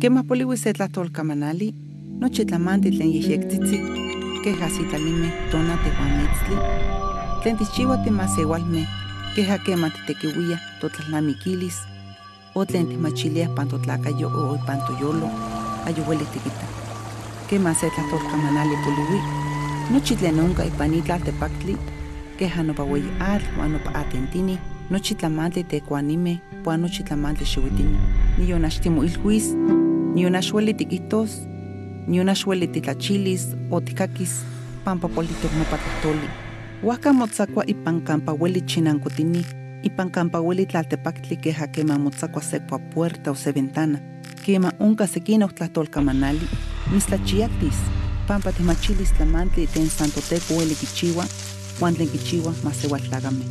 Kema 0.00 0.22
poliwi 0.22 0.56
se 0.56 0.72
tlatolkamanali, 0.72 1.74
nochi 2.20 2.44
tlamanti 2.44 2.90
tlen 2.90 3.10
yehyektitzi, 3.14 3.78
keja 4.44 4.68
sitlalime 4.70 5.32
tona 5.50 5.76
tehuametzli, 5.84 6.56
tlen 7.42 7.56
tichiwa 7.56 7.96
timasewalme, 7.98 8.86
keja 9.34 9.58
kema 9.58 9.90
titekiuia 9.90 10.58
totlalnamikilis, 10.80 11.78
o 12.54 12.64
tlen 12.64 12.86
timachilia 12.86 13.48
pan 13.48 13.68
totlakayo 13.68 14.28
o 14.28 14.58
pan 14.66 14.80
toyolo, 14.86 15.30
ayueli 15.86 16.26
tikita. 16.32 16.66
Kema 17.50 17.74
se 17.74 17.90
tlatolkamanali 17.90 18.76
poliwi, 18.84 19.20
nochi 19.90 20.16
tlen 20.16 20.40
onka 20.40 20.64
ipan 20.64 20.94
itlaltepaktli, 20.94 21.76
keja 22.38 22.62
nopa 22.62 22.84
weyi 22.84 23.10
atl 23.20 23.58
uan 23.58 23.72
nopa 23.72 23.94
atentini, 23.94 24.58
nochi 24.90 25.14
tlamantli 25.14 25.64
tekuanime, 25.64 26.40
puan 26.64 26.80
nochi 26.80 27.02
tlamantli 27.02 27.46
xiuitini. 27.46 28.27
Niyonaxtimo 28.38 29.02
ilhuis, 29.02 29.54
Niunaxueli 30.14 30.74
tiquitos, 30.74 31.48
niunaxueli 32.06 32.66
titlachilis 32.68 33.56
o 33.70 33.80
tikakis 33.80 34.44
pampa 34.84 35.08
politok 35.08 35.52
mopatotoli. 35.58 36.28
Huaca 36.82 37.12
motzakua 37.12 37.64
ipan 37.66 38.00
campa 38.00 38.32
hueli 38.32 38.60
chinancotini, 38.60 39.46
ipan 39.82 40.10
campa 40.10 40.38
hueli 40.38 40.66
tlaltepaktli 40.66 41.36
queja 41.36 41.66
quema 41.66 41.98
motzakua 41.98 42.42
sekua 42.42 42.78
puerta 42.78 43.30
o 43.30 43.34
se 43.34 43.54
ventana. 43.54 43.98
Quema 44.46 44.72
unca 44.80 45.06
sequina 45.06 45.48
tlatolcamanali, 45.48 46.48
mislachiactis, 46.92 47.78
pampa 48.26 48.52
timachilis 48.52 49.12
tlamantli 49.12 49.66
ten 49.66 49.88
santoteco 49.88 50.54
hueli 50.54 50.74
kichiwa, 50.74 51.24
huan 51.80 51.94
tlen 51.94 52.08
kichiwa 52.08 52.54
masewaltlagame. 52.64 53.44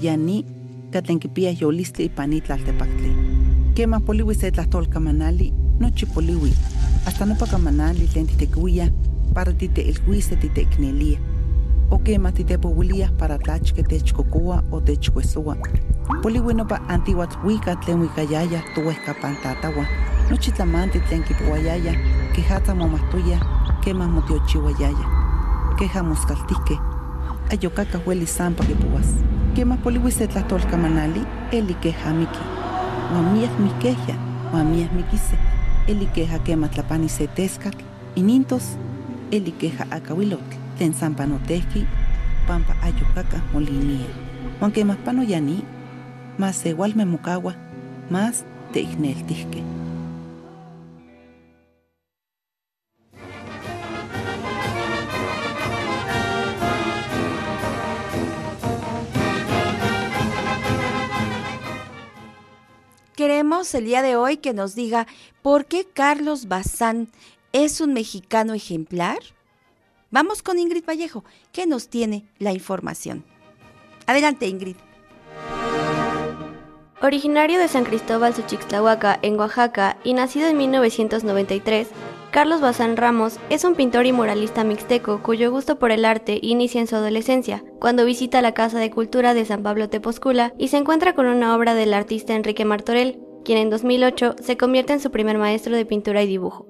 Yani, 0.00 0.44
katlen 0.90 1.20
kipia 1.20 1.54
yolistli 1.60 2.04
ipan 2.04 2.32
itlaltepaktli. 2.32 3.31
Quema 3.74 4.00
poliwi 4.00 4.34
se 4.34 4.50
tlatolcamanali, 4.50 5.52
nochi 5.80 6.06
poliwi, 6.06 6.52
hasta 7.06 7.24
no 7.24 7.34
pakamanali 7.34 8.06
tlen 8.06 8.26
titekuia, 8.26 8.90
para 9.34 9.52
tite 9.54 9.80
el 9.88 9.98
juice 10.04 10.36
tite 10.36 10.66
knelia. 10.66 11.18
O 11.90 11.98
quema 11.98 12.32
tite 12.32 12.58
powilias 12.58 13.10
para 13.12 13.38
tach 13.38 13.72
que 13.72 13.82
techcocoa 13.82 14.62
o 14.70 14.80
techcuesua. 14.80 15.56
Poliwino 16.22 16.66
pa 16.68 16.82
antiguat 16.88 17.34
huica 17.42 17.76
tlen 17.76 18.00
huicayaya 18.00 18.62
tu 18.74 18.90
escapantatawa. 18.90 19.86
No 20.30 20.36
chitlamante 20.36 21.00
tlen 21.00 21.22
kipuayaya, 21.24 21.94
que 22.34 22.42
jata 22.42 22.74
momatuya, 22.74 23.40
quema 23.82 24.06
motiochihuayaya. 24.06 25.06
Queja 25.78 26.02
moscaltique. 26.02 26.78
Ayocaca 27.50 27.98
hueli 27.98 28.26
zampa 28.26 28.64
que 28.66 28.74
puas. 28.74 29.06
Quema 29.54 29.76
polihuisetlatolcamanali, 29.76 31.24
eli 31.52 31.74
queja 31.74 32.12
miki. 33.12 33.48
Guamias 33.48 33.58
mi 33.58 33.70
queja, 33.80 34.16
guamias 34.50 34.92
mi 34.92 35.02
quise. 35.04 35.36
Eli 35.86 36.06
queja 36.06 36.38
quema 36.38 36.68
tlapani 36.68 37.08
setescat, 37.08 37.74
inintos, 38.14 38.76
eli 39.30 39.52
queja 39.52 39.86
acahuilotl, 39.90 40.56
tlen 40.78 40.94
zampa 40.94 41.26
notequi, 41.26 41.86
pampa 42.46 42.74
ayocaca 42.82 43.42
molinia. 43.52 44.06
Juan 44.58 44.72
quemas 44.72 44.96
pano 45.04 45.22
yani, 45.22 45.64
más 46.38 46.64
igual 46.66 46.94
me 46.94 47.04
mucagua, 47.04 47.54
más 48.10 48.44
te. 48.72 48.86
Queremos 63.16 63.74
el 63.74 63.84
día 63.84 64.00
de 64.00 64.16
hoy 64.16 64.38
que 64.38 64.54
nos 64.54 64.74
diga 64.74 65.06
por 65.42 65.66
qué 65.66 65.84
Carlos 65.84 66.48
Bazán 66.48 67.08
es 67.52 67.82
un 67.82 67.92
mexicano 67.92 68.54
ejemplar. 68.54 69.18
Vamos 70.10 70.42
con 70.42 70.58
Ingrid 70.58 70.84
Vallejo, 70.86 71.22
que 71.52 71.66
nos 71.66 71.88
tiene 71.88 72.24
la 72.38 72.52
información. 72.52 73.22
Adelante, 74.06 74.46
Ingrid. 74.46 74.76
Originario 77.02 77.58
de 77.58 77.68
San 77.68 77.84
Cristóbal 77.84 78.34
Suchixtlahuaca, 78.34 79.18
en 79.20 79.38
Oaxaca, 79.38 79.98
y 80.04 80.14
nacido 80.14 80.48
en 80.48 80.56
1993, 80.56 81.88
Carlos 82.32 82.62
Bazán 82.62 82.96
Ramos 82.96 83.38
es 83.50 83.62
un 83.62 83.74
pintor 83.74 84.06
y 84.06 84.12
muralista 84.12 84.64
mixteco 84.64 85.22
cuyo 85.22 85.50
gusto 85.50 85.78
por 85.78 85.92
el 85.92 86.06
arte 86.06 86.38
inicia 86.40 86.80
en 86.80 86.86
su 86.86 86.96
adolescencia, 86.96 87.62
cuando 87.78 88.06
visita 88.06 88.40
la 88.40 88.54
Casa 88.54 88.78
de 88.78 88.90
Cultura 88.90 89.34
de 89.34 89.44
San 89.44 89.62
Pablo 89.62 89.90
Tepozcula 89.90 90.54
y 90.56 90.68
se 90.68 90.78
encuentra 90.78 91.14
con 91.14 91.26
una 91.26 91.54
obra 91.54 91.74
del 91.74 91.92
artista 91.92 92.34
Enrique 92.34 92.64
Martorell, 92.64 93.20
quien 93.44 93.58
en 93.58 93.68
2008 93.68 94.36
se 94.40 94.56
convierte 94.56 94.94
en 94.94 95.00
su 95.00 95.10
primer 95.10 95.36
maestro 95.36 95.76
de 95.76 95.84
pintura 95.84 96.22
y 96.22 96.26
dibujo. 96.26 96.66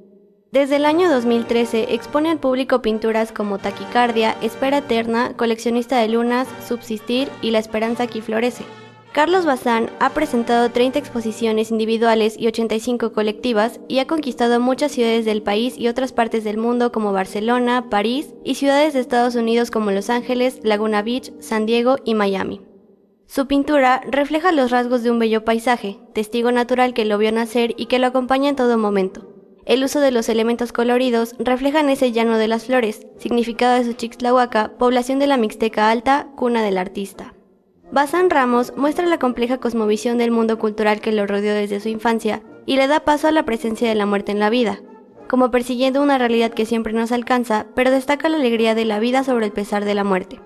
Desde 0.51 0.77
el 0.77 0.85
año 0.85 1.09
2013 1.09 1.95
expone 1.95 2.31
al 2.31 2.41
público 2.41 2.83
pinturas 2.83 3.31
como 3.31 3.59
Taquicardia, 3.59 4.35
Espera 4.43 4.79
Eterna, 4.79 5.35
Coleccionista 5.37 6.01
de 6.01 6.09
Lunas, 6.09 6.49
Subsistir 6.67 7.29
y 7.41 7.53
La 7.53 7.61
Esperanza 7.61 8.09
que 8.09 8.21
Florece. 8.21 8.65
Carlos 9.13 9.45
Bazán 9.45 9.91
ha 10.01 10.09
presentado 10.15 10.71
30 10.71 10.99
exposiciones 10.99 11.71
individuales 11.71 12.35
y 12.39 12.47
85 12.47 13.13
colectivas 13.13 13.79
y 13.87 13.99
ha 13.99 14.07
conquistado 14.07 14.59
muchas 14.59 14.93
ciudades 14.93 15.27
del 15.27 15.43
país 15.43 15.75
y 15.77 15.89
otras 15.89 16.13
partes 16.13 16.45
del 16.45 16.57
mundo 16.57 16.93
como 16.93 17.13
Barcelona, 17.13 17.91
París 17.91 18.33
y 18.43 18.55
ciudades 18.55 18.95
de 18.95 19.01
Estados 19.01 19.35
Unidos 19.35 19.71
como 19.71 19.91
Los 19.91 20.09
Ángeles, 20.09 20.61
Laguna 20.63 21.03
Beach, 21.03 21.31
San 21.41 21.67
Diego 21.67 21.97
y 22.07 22.15
Miami. 22.15 22.63
Su 23.27 23.47
pintura 23.47 24.01
refleja 24.09 24.51
los 24.51 24.71
rasgos 24.71 25.03
de 25.03 25.11
un 25.11 25.19
bello 25.19 25.45
paisaje, 25.45 26.01
testigo 26.15 26.51
natural 26.51 26.95
que 26.95 27.05
lo 27.05 27.19
vio 27.19 27.33
nacer 27.33 27.75
y 27.77 27.87
que 27.87 27.99
lo 27.99 28.07
acompaña 28.07 28.49
en 28.49 28.57
todo 28.57 28.79
momento. 28.79 29.29
El 29.67 29.85
uso 29.85 30.01
de 30.01 30.11
los 30.11 30.31
elementos 30.31 30.73
coloridos 30.73 31.35
reflejan 31.39 31.91
ese 31.91 32.13
llano 32.13 32.39
de 32.39 32.49
las 32.49 32.65
flores, 32.65 33.07
significado 33.19 33.75
de 33.75 33.85
su 33.85 33.93
Chixtlahuaca, 33.93 34.79
población 34.79 35.19
de 35.19 35.27
la 35.27 35.37
Mixteca 35.37 35.91
Alta, 35.91 36.29
cuna 36.35 36.63
del 36.63 36.79
artista. 36.79 37.35
Bazán 37.93 38.31
Ramos 38.31 38.73
muestra 38.75 39.05
la 39.05 39.19
compleja 39.19 39.59
cosmovisión 39.59 40.17
del 40.17 40.31
mundo 40.31 40.59
cultural 40.59 41.03
que 41.03 41.13
lo 41.13 41.27
rodeó 41.27 41.53
desde 41.55 41.79
su 41.79 41.91
infancia 41.91 42.43
y 42.65 42.77
le 42.77 42.87
da 42.87 43.01
paso 43.01 43.29
a 43.29 43.33
la 43.33 43.45
presencia 43.45 43.87
de 43.87 43.95
la 43.95 44.07
muerte 44.07 44.33
en 44.33 44.39
la 44.39 44.49
vida, 44.49 44.81
como 45.29 45.51
persiguiendo 45.51 46.01
una 46.01 46.17
realidad 46.17 46.55
que 46.55 46.65
siempre 46.65 46.95
nos 46.95 47.13
alcanza, 47.13 47.67
pero 47.75 47.91
destaca 47.91 48.31
la 48.31 48.39
alegría 48.39 48.75
de 48.75 48.87
la 48.87 48.99
vida 48.99 49.25
sobre 49.25 49.45
el 49.45 49.53
pesar 49.53 49.85
de 49.85 49.95
la 49.95 50.05
muerte. 50.05 50.41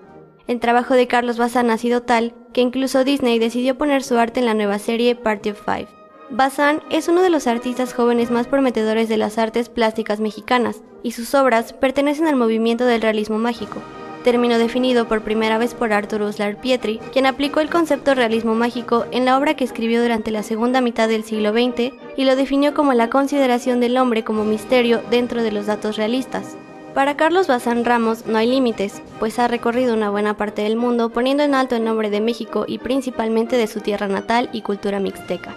El 0.47 0.59
trabajo 0.59 0.95
de 0.95 1.07
Carlos 1.07 1.37
Bazán 1.37 1.69
ha 1.69 1.77
sido 1.77 2.01
tal 2.01 2.35
que 2.51 2.59
incluso 2.59 3.05
Disney 3.05 3.39
decidió 3.39 3.77
poner 3.77 4.03
su 4.03 4.17
arte 4.17 4.41
en 4.41 4.45
la 4.45 4.53
nueva 4.53 4.77
serie 4.77 5.15
Party 5.15 5.51
of 5.51 5.61
Five. 5.63 5.87
Bazán 6.29 6.81
es 6.89 7.07
uno 7.07 7.21
de 7.21 7.29
los 7.29 7.47
artistas 7.47 7.93
jóvenes 7.93 8.29
más 8.29 8.47
prometedores 8.47 9.07
de 9.07 9.15
las 9.15 9.37
artes 9.37 9.69
plásticas 9.69 10.19
mexicanas, 10.19 10.83
y 11.01 11.11
sus 11.11 11.33
obras 11.33 11.71
pertenecen 11.71 12.27
al 12.27 12.35
movimiento 12.35 12.83
del 12.83 13.01
realismo 13.01 13.37
mágico, 13.37 13.81
término 14.27 14.57
definido 14.57 15.07
por 15.07 15.21
primera 15.21 15.57
vez 15.57 15.73
por 15.73 15.93
Arthur 15.93 16.23
Uslar 16.23 16.57
Pietri, 16.57 16.99
quien 17.13 17.25
aplicó 17.25 17.61
el 17.61 17.69
concepto 17.69 18.13
realismo 18.13 18.55
mágico 18.55 19.05
en 19.11 19.23
la 19.23 19.37
obra 19.37 19.53
que 19.53 19.63
escribió 19.63 20.01
durante 20.01 20.31
la 20.31 20.43
segunda 20.43 20.81
mitad 20.81 21.07
del 21.07 21.23
siglo 21.23 21.53
XX 21.53 21.93
y 22.17 22.25
lo 22.25 22.35
definió 22.35 22.73
como 22.73 22.91
la 22.91 23.09
consideración 23.09 23.79
del 23.79 23.95
hombre 23.95 24.25
como 24.25 24.43
misterio 24.43 25.01
dentro 25.09 25.43
de 25.43 25.53
los 25.53 25.65
datos 25.65 25.95
realistas. 25.95 26.57
Para 26.93 27.15
Carlos 27.15 27.47
Bazán 27.47 27.85
Ramos 27.85 28.25
no 28.25 28.37
hay 28.37 28.49
límites, 28.49 29.01
pues 29.17 29.39
ha 29.39 29.47
recorrido 29.47 29.93
una 29.93 30.09
buena 30.09 30.35
parte 30.35 30.63
del 30.63 30.75
mundo 30.75 31.09
poniendo 31.09 31.43
en 31.43 31.55
alto 31.55 31.77
el 31.77 31.85
nombre 31.85 32.09
de 32.09 32.19
México 32.19 32.65
y 32.67 32.79
principalmente 32.79 33.55
de 33.55 33.67
su 33.67 33.79
tierra 33.79 34.09
natal 34.09 34.49
y 34.51 34.61
cultura 34.61 34.99
mixteca. 34.99 35.55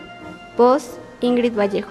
Voz, 0.57 1.01
Ingrid 1.21 1.59
Vallejo. 1.59 1.91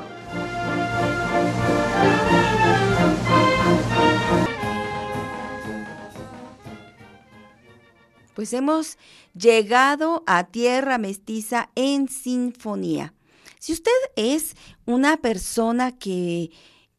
Pues 8.40 8.54
hemos 8.54 8.98
llegado 9.34 10.24
a 10.26 10.46
Tierra 10.46 10.98
Mestiza 10.98 11.72
en 11.76 12.08
sinfonía. 12.08 13.14
Si 13.60 13.74
usted 13.74 13.92
es 14.16 14.56
una 14.86 15.18
persona 15.18 15.98
que, 15.98 16.50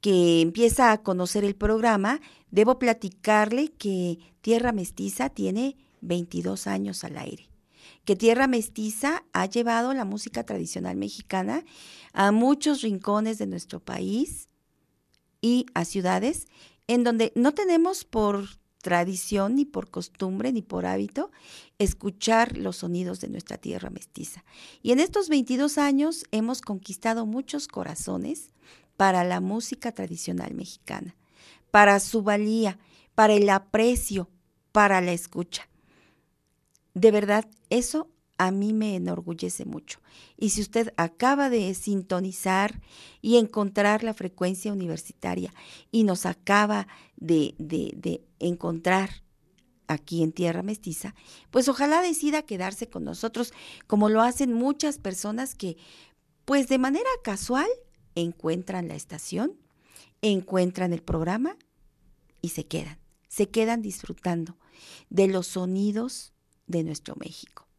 que 0.02 0.42
empieza 0.42 0.92
a 0.92 1.02
conocer 1.02 1.44
el 1.44 1.56
programa, 1.56 2.20
debo 2.50 2.78
platicarle 2.78 3.72
que 3.72 4.18
Tierra 4.42 4.72
Mestiza 4.72 5.30
tiene 5.30 5.78
22 6.02 6.66
años 6.66 7.04
al 7.04 7.16
aire 7.16 7.48
que 8.04 8.16
Tierra 8.16 8.46
Mestiza 8.46 9.24
ha 9.32 9.46
llevado 9.46 9.94
la 9.94 10.04
música 10.04 10.44
tradicional 10.44 10.96
mexicana 10.96 11.64
a 12.12 12.32
muchos 12.32 12.82
rincones 12.82 13.38
de 13.38 13.46
nuestro 13.46 13.80
país 13.80 14.48
y 15.40 15.64
a 15.72 15.86
ciudades 15.86 16.48
en 16.86 17.02
donde 17.02 17.32
no 17.34 17.54
tenemos 17.54 18.04
por 18.04 18.59
tradición, 18.80 19.54
ni 19.54 19.64
por 19.64 19.90
costumbre, 19.90 20.52
ni 20.52 20.62
por 20.62 20.86
hábito, 20.86 21.30
escuchar 21.78 22.56
los 22.56 22.76
sonidos 22.76 23.20
de 23.20 23.28
nuestra 23.28 23.58
tierra 23.58 23.90
mestiza. 23.90 24.44
Y 24.82 24.92
en 24.92 25.00
estos 25.00 25.28
22 25.28 25.78
años 25.78 26.24
hemos 26.30 26.60
conquistado 26.60 27.26
muchos 27.26 27.68
corazones 27.68 28.50
para 28.96 29.24
la 29.24 29.40
música 29.40 29.92
tradicional 29.92 30.54
mexicana, 30.54 31.16
para 31.70 32.00
su 32.00 32.22
valía, 32.22 32.78
para 33.14 33.34
el 33.34 33.48
aprecio, 33.48 34.28
para 34.72 35.00
la 35.00 35.12
escucha. 35.12 35.68
De 36.94 37.10
verdad, 37.10 37.46
eso 37.70 38.08
a 38.40 38.50
mí 38.52 38.72
me 38.72 38.96
enorgullece 38.96 39.66
mucho. 39.66 40.00
Y 40.38 40.48
si 40.48 40.62
usted 40.62 40.94
acaba 40.96 41.50
de 41.50 41.74
sintonizar 41.74 42.80
y 43.20 43.36
encontrar 43.36 44.02
la 44.02 44.14
frecuencia 44.14 44.72
universitaria 44.72 45.52
y 45.92 46.04
nos 46.04 46.24
acaba 46.24 46.88
de, 47.18 47.54
de, 47.58 48.24
encontrar 48.38 49.10
aquí 49.88 50.22
en 50.22 50.32
Tierra 50.32 50.62
Mestiza, 50.62 51.14
pues 51.50 51.68
ojalá 51.68 52.00
decida 52.00 52.40
quedarse 52.40 52.88
con 52.88 53.04
nosotros, 53.04 53.52
como 53.86 54.08
lo 54.08 54.22
hacen 54.22 54.54
muchas 54.54 54.96
personas 54.96 55.54
que, 55.54 55.76
pues 56.46 56.66
de 56.68 56.78
manera 56.78 57.10
casual, 57.22 57.68
encuentran 58.14 58.88
la 58.88 58.94
estación, 58.94 59.52
encuentran 60.22 60.94
el 60.94 61.02
programa 61.02 61.58
y 62.40 62.48
se 62.48 62.66
quedan, 62.66 62.98
se 63.28 63.50
quedan 63.50 63.82
disfrutando 63.82 64.56
de 65.10 65.28
los 65.28 65.46
sonidos 65.46 66.32
de 66.66 66.84
nuestro 66.84 67.16
México. 67.16 67.69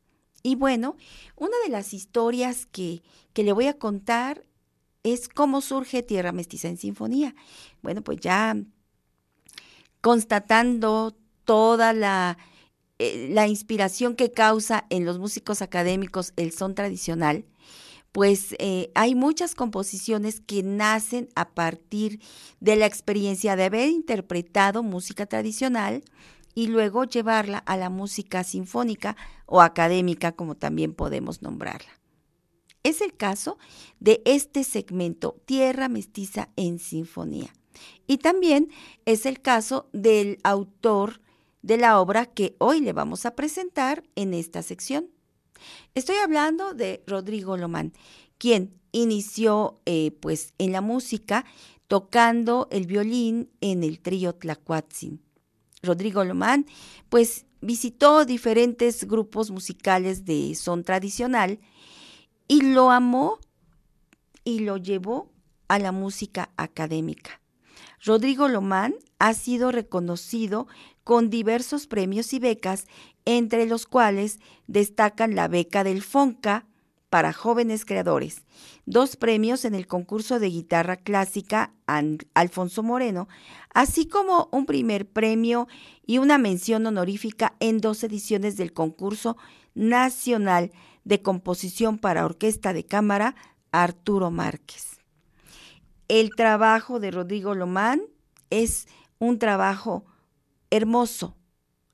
Y 0.43 0.55
bueno, 0.55 0.95
una 1.35 1.55
de 1.63 1.71
las 1.71 1.93
historias 1.93 2.65
que, 2.65 3.01
que 3.33 3.43
le 3.43 3.51
voy 3.51 3.67
a 3.67 3.77
contar 3.77 4.43
es 5.03 5.27
cómo 5.29 5.61
surge 5.61 6.03
Tierra 6.03 6.31
Mestiza 6.31 6.67
en 6.67 6.77
Sinfonía. 6.77 7.35
Bueno, 7.81 8.03
pues 8.03 8.19
ya 8.19 8.55
constatando 10.01 11.15
toda 11.45 11.93
la, 11.93 12.37
eh, 12.99 13.29
la 13.31 13.47
inspiración 13.47 14.15
que 14.15 14.31
causa 14.31 14.85
en 14.89 15.05
los 15.05 15.19
músicos 15.19 15.61
académicos 15.61 16.33
el 16.35 16.51
son 16.51 16.75
tradicional, 16.75 17.45
pues 18.11 18.55
eh, 18.59 18.91
hay 18.93 19.15
muchas 19.15 19.55
composiciones 19.55 20.41
que 20.41 20.63
nacen 20.63 21.29
a 21.35 21.49
partir 21.49 22.19
de 22.59 22.75
la 22.75 22.85
experiencia 22.85 23.55
de 23.55 23.63
haber 23.63 23.89
interpretado 23.89 24.83
música 24.83 25.25
tradicional 25.25 26.03
y 26.53 26.67
luego 26.67 27.03
llevarla 27.03 27.59
a 27.59 27.77
la 27.77 27.89
música 27.89 28.43
sinfónica 28.43 29.15
o 29.45 29.61
académica, 29.61 30.31
como 30.33 30.55
también 30.55 30.93
podemos 30.93 31.41
nombrarla. 31.41 31.91
Es 32.83 33.01
el 33.01 33.15
caso 33.15 33.57
de 33.99 34.21
este 34.25 34.63
segmento 34.63 35.37
Tierra 35.45 35.87
Mestiza 35.87 36.49
en 36.55 36.79
Sinfonía. 36.79 37.53
Y 38.07 38.17
también 38.17 38.69
es 39.05 39.25
el 39.25 39.41
caso 39.41 39.89
del 39.93 40.39
autor 40.43 41.21
de 41.61 41.77
la 41.77 41.99
obra 41.99 42.25
que 42.25 42.55
hoy 42.57 42.81
le 42.81 42.93
vamos 42.93 43.25
a 43.25 43.35
presentar 43.35 44.03
en 44.15 44.33
esta 44.33 44.63
sección. 44.63 45.09
Estoy 45.93 46.15
hablando 46.17 46.73
de 46.73 47.03
Rodrigo 47.05 47.55
Lomán, 47.55 47.93
quien 48.37 48.73
inició 48.91 49.79
eh, 49.85 50.11
pues 50.19 50.53
en 50.57 50.71
la 50.71 50.81
música 50.81 51.45
tocando 51.87 52.67
el 52.71 52.87
violín 52.87 53.51
en 53.61 53.83
el 53.83 53.99
trío 53.99 54.33
Tlacuatzin. 54.33 55.21
Rodrigo 55.83 56.23
Lomán 56.23 56.65
pues 57.09 57.45
visitó 57.61 58.25
diferentes 58.25 59.05
grupos 59.07 59.51
musicales 59.51 60.25
de 60.25 60.55
son 60.55 60.83
tradicional 60.83 61.59
y 62.47 62.61
lo 62.61 62.91
amó 62.91 63.39
y 64.43 64.59
lo 64.59 64.77
llevó 64.77 65.31
a 65.67 65.79
la 65.79 65.91
música 65.91 66.51
académica. 66.57 67.41
Rodrigo 68.03 68.47
Lomán 68.47 68.95
ha 69.19 69.33
sido 69.33 69.71
reconocido 69.71 70.67
con 71.03 71.29
diversos 71.29 71.87
premios 71.87 72.33
y 72.33 72.39
becas, 72.39 72.87
entre 73.25 73.65
los 73.67 73.85
cuales 73.85 74.39
destacan 74.67 75.35
la 75.35 75.47
beca 75.47 75.83
del 75.83 76.01
FONCA 76.01 76.65
para 77.11 77.33
jóvenes 77.33 77.83
creadores, 77.83 78.45
dos 78.85 79.17
premios 79.17 79.65
en 79.65 79.75
el 79.75 79.85
concurso 79.85 80.39
de 80.39 80.47
guitarra 80.47 80.95
clásica 80.95 81.73
Alfonso 82.33 82.83
Moreno, 82.83 83.27
así 83.73 84.07
como 84.07 84.47
un 84.53 84.65
primer 84.65 85.05
premio 85.05 85.67
y 86.05 86.19
una 86.19 86.37
mención 86.37 86.85
honorífica 86.87 87.53
en 87.59 87.81
dos 87.81 88.05
ediciones 88.05 88.55
del 88.55 88.71
concurso 88.71 89.35
nacional 89.75 90.71
de 91.03 91.21
composición 91.21 91.97
para 91.97 92.23
orquesta 92.23 92.71
de 92.71 92.85
cámara 92.85 93.35
Arturo 93.73 94.31
Márquez. 94.31 95.01
El 96.07 96.29
trabajo 96.33 97.01
de 97.01 97.11
Rodrigo 97.11 97.55
Lomán 97.55 98.03
es 98.49 98.87
un 99.19 99.37
trabajo 99.37 100.05
hermoso, 100.69 101.35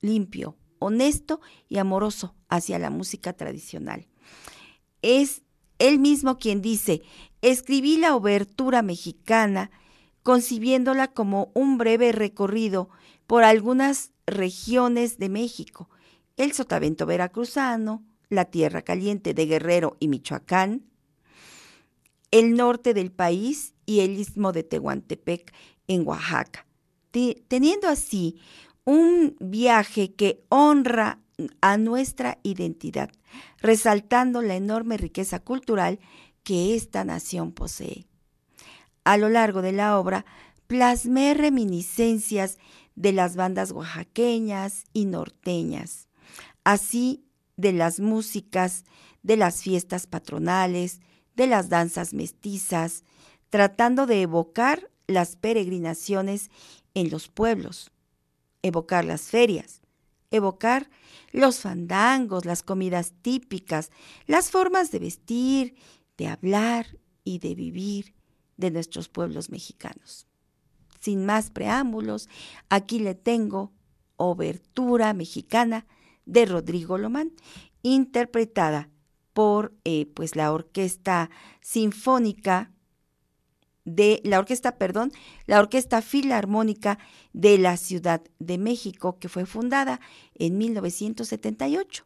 limpio, 0.00 0.56
honesto 0.78 1.40
y 1.68 1.78
amoroso 1.78 2.36
hacia 2.48 2.78
la 2.78 2.90
música 2.90 3.32
tradicional 3.32 4.07
es 5.02 5.42
él 5.78 5.98
mismo 5.98 6.38
quien 6.38 6.60
dice, 6.60 7.02
escribí 7.42 7.96
la 7.96 8.16
obertura 8.16 8.82
mexicana 8.82 9.70
concibiéndola 10.22 11.08
como 11.08 11.50
un 11.54 11.78
breve 11.78 12.12
recorrido 12.12 12.90
por 13.26 13.44
algunas 13.44 14.12
regiones 14.26 15.18
de 15.18 15.28
México, 15.28 15.88
el 16.36 16.52
sotavento 16.52 17.06
veracruzano, 17.06 18.04
la 18.28 18.44
tierra 18.46 18.82
caliente 18.82 19.34
de 19.34 19.46
Guerrero 19.46 19.96
y 20.00 20.08
Michoacán, 20.08 20.84
el 22.30 22.54
norte 22.54 22.92
del 22.92 23.10
país 23.10 23.74
y 23.86 24.00
el 24.00 24.18
istmo 24.18 24.52
de 24.52 24.62
Tehuantepec 24.64 25.52
en 25.86 26.06
Oaxaca, 26.06 26.66
teniendo 27.48 27.88
así 27.88 28.38
un 28.84 29.36
viaje 29.40 30.14
que 30.14 30.44
honra 30.48 31.20
a 31.60 31.78
nuestra 31.78 32.38
identidad, 32.42 33.10
resaltando 33.58 34.42
la 34.42 34.56
enorme 34.56 34.96
riqueza 34.96 35.40
cultural 35.40 35.98
que 36.42 36.74
esta 36.74 37.04
nación 37.04 37.52
posee. 37.52 38.06
A 39.04 39.16
lo 39.16 39.28
largo 39.28 39.62
de 39.62 39.72
la 39.72 39.98
obra, 39.98 40.24
plasmé 40.66 41.34
reminiscencias 41.34 42.58
de 42.94 43.12
las 43.12 43.36
bandas 43.36 43.70
oaxaqueñas 43.72 44.84
y 44.92 45.06
norteñas, 45.06 46.08
así 46.64 47.24
de 47.56 47.72
las 47.72 48.00
músicas, 48.00 48.84
de 49.22 49.36
las 49.36 49.62
fiestas 49.62 50.06
patronales, 50.06 51.00
de 51.36 51.46
las 51.46 51.68
danzas 51.68 52.14
mestizas, 52.14 53.04
tratando 53.50 54.06
de 54.06 54.22
evocar 54.22 54.90
las 55.06 55.36
peregrinaciones 55.36 56.50
en 56.94 57.10
los 57.10 57.28
pueblos, 57.28 57.90
evocar 58.62 59.04
las 59.04 59.22
ferias, 59.22 59.80
evocar 60.30 60.90
los 61.32 61.60
fandangos, 61.60 62.44
las 62.44 62.62
comidas 62.62 63.12
típicas, 63.22 63.90
las 64.26 64.50
formas 64.50 64.90
de 64.90 64.98
vestir, 64.98 65.74
de 66.16 66.28
hablar 66.28 66.98
y 67.24 67.38
de 67.38 67.54
vivir 67.54 68.14
de 68.56 68.70
nuestros 68.70 69.08
pueblos 69.08 69.50
mexicanos. 69.50 70.26
Sin 71.00 71.24
más 71.24 71.50
preámbulos, 71.50 72.28
aquí 72.68 72.98
le 72.98 73.14
tengo 73.14 73.72
Obertura 74.16 75.14
Mexicana 75.14 75.86
de 76.26 76.44
Rodrigo 76.44 76.98
Lomán, 76.98 77.32
interpretada 77.82 78.90
por 79.32 79.72
eh, 79.84 80.06
pues 80.14 80.34
la 80.34 80.52
Orquesta 80.52 81.30
Sinfónica 81.60 82.72
de 83.88 84.20
la 84.24 84.38
orquesta, 84.38 84.76
perdón, 84.76 85.12
la 85.46 85.60
Orquesta 85.60 86.02
Filarmónica 86.02 86.98
de 87.32 87.58
la 87.58 87.76
Ciudad 87.76 88.22
de 88.38 88.58
México, 88.58 89.18
que 89.18 89.28
fue 89.28 89.46
fundada 89.46 90.00
en 90.34 90.58
1978. 90.58 92.04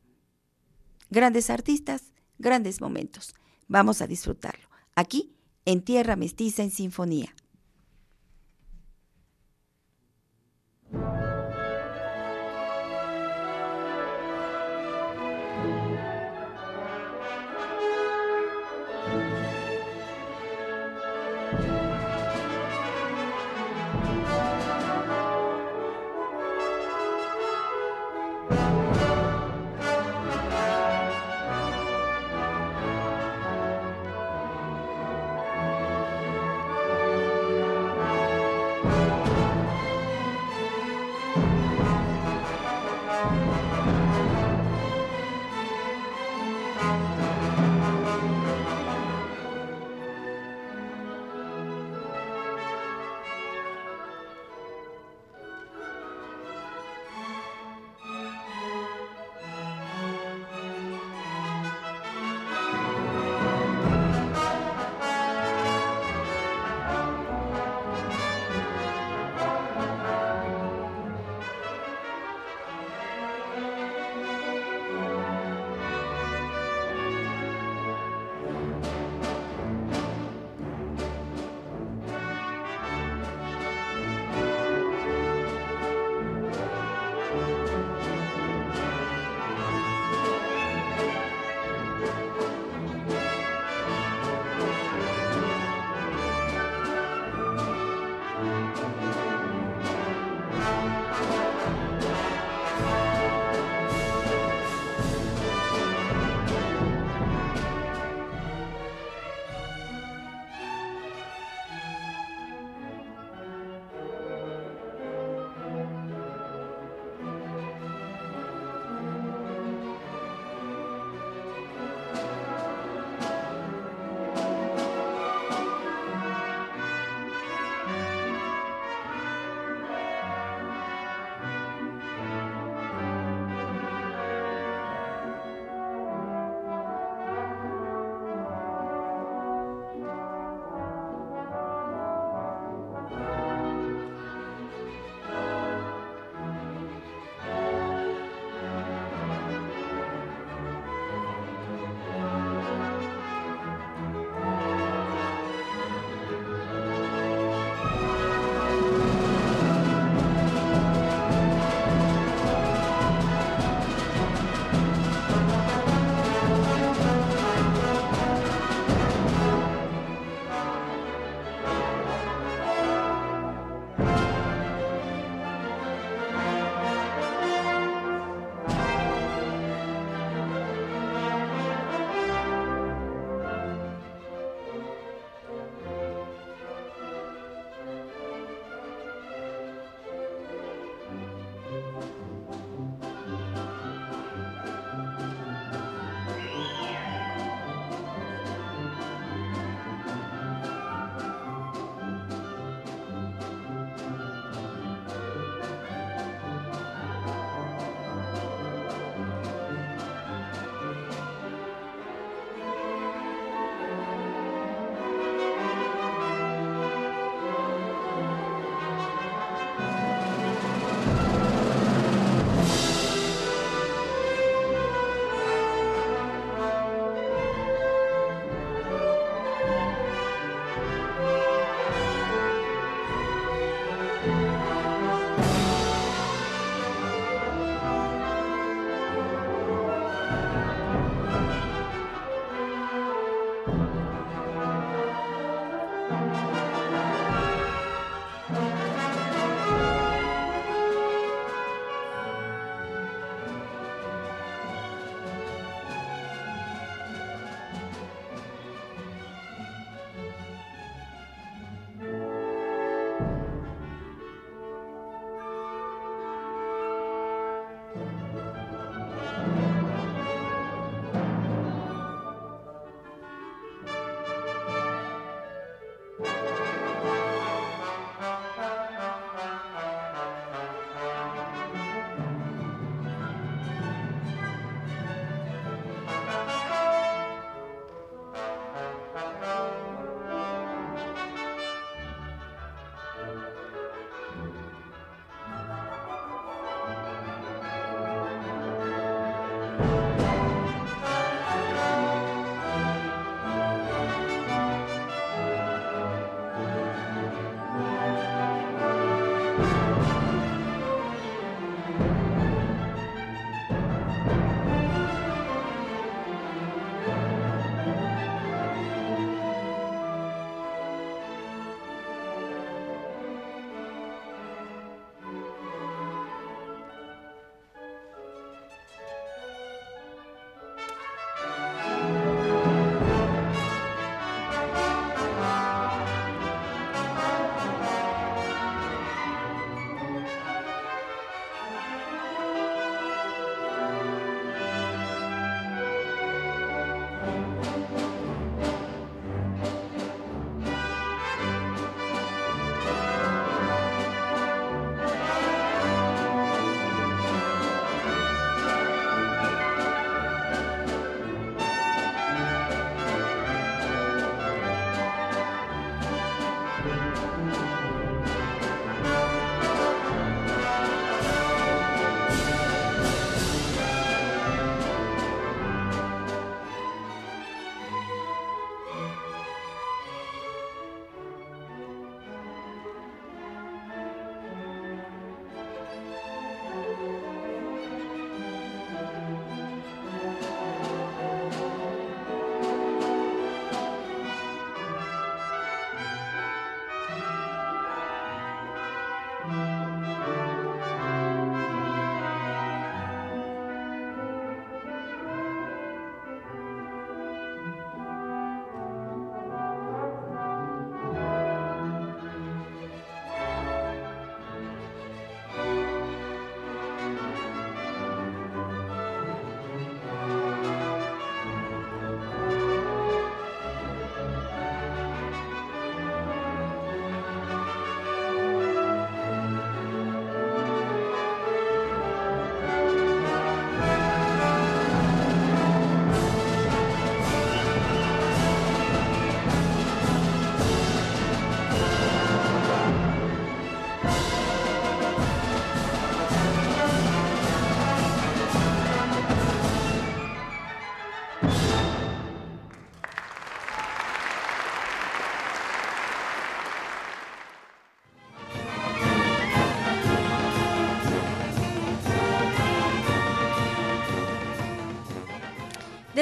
Grandes 1.11 1.51
artistas, 1.51 2.13
grandes 2.39 2.81
momentos. 2.81 3.35
Vamos 3.69 4.03
a 4.03 4.07
disfrutarlo. 4.07 4.69
Aquí, 4.95 5.35
en 5.65 5.83
Tierra 5.83 6.17
Mestiza 6.17 6.63
en 6.63 6.71
Sinfonía. 6.71 7.35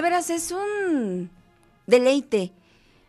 De 0.00 0.04
veras 0.04 0.30
es 0.30 0.50
un 0.50 1.28
deleite 1.86 2.54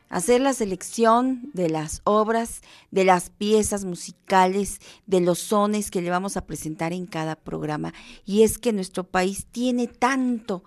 hacer 0.10 0.42
la 0.42 0.52
selección 0.52 1.50
de 1.54 1.70
las 1.70 2.02
obras, 2.04 2.60
de 2.92 3.06
las 3.06 3.30
piezas 3.30 3.86
musicales, 3.86 4.82
de 5.06 5.22
los 5.22 5.40
sones 5.40 5.90
que 5.90 6.02
le 6.02 6.10
vamos 6.10 6.36
a 6.36 6.46
presentar 6.46 6.92
en 6.92 7.06
cada 7.06 7.38
programa. 7.38 7.94
Y 8.26 8.44
es 8.44 8.58
que 8.58 8.74
nuestro 8.74 9.06
país 9.06 9.46
tiene 9.54 9.88
tanto 9.88 10.66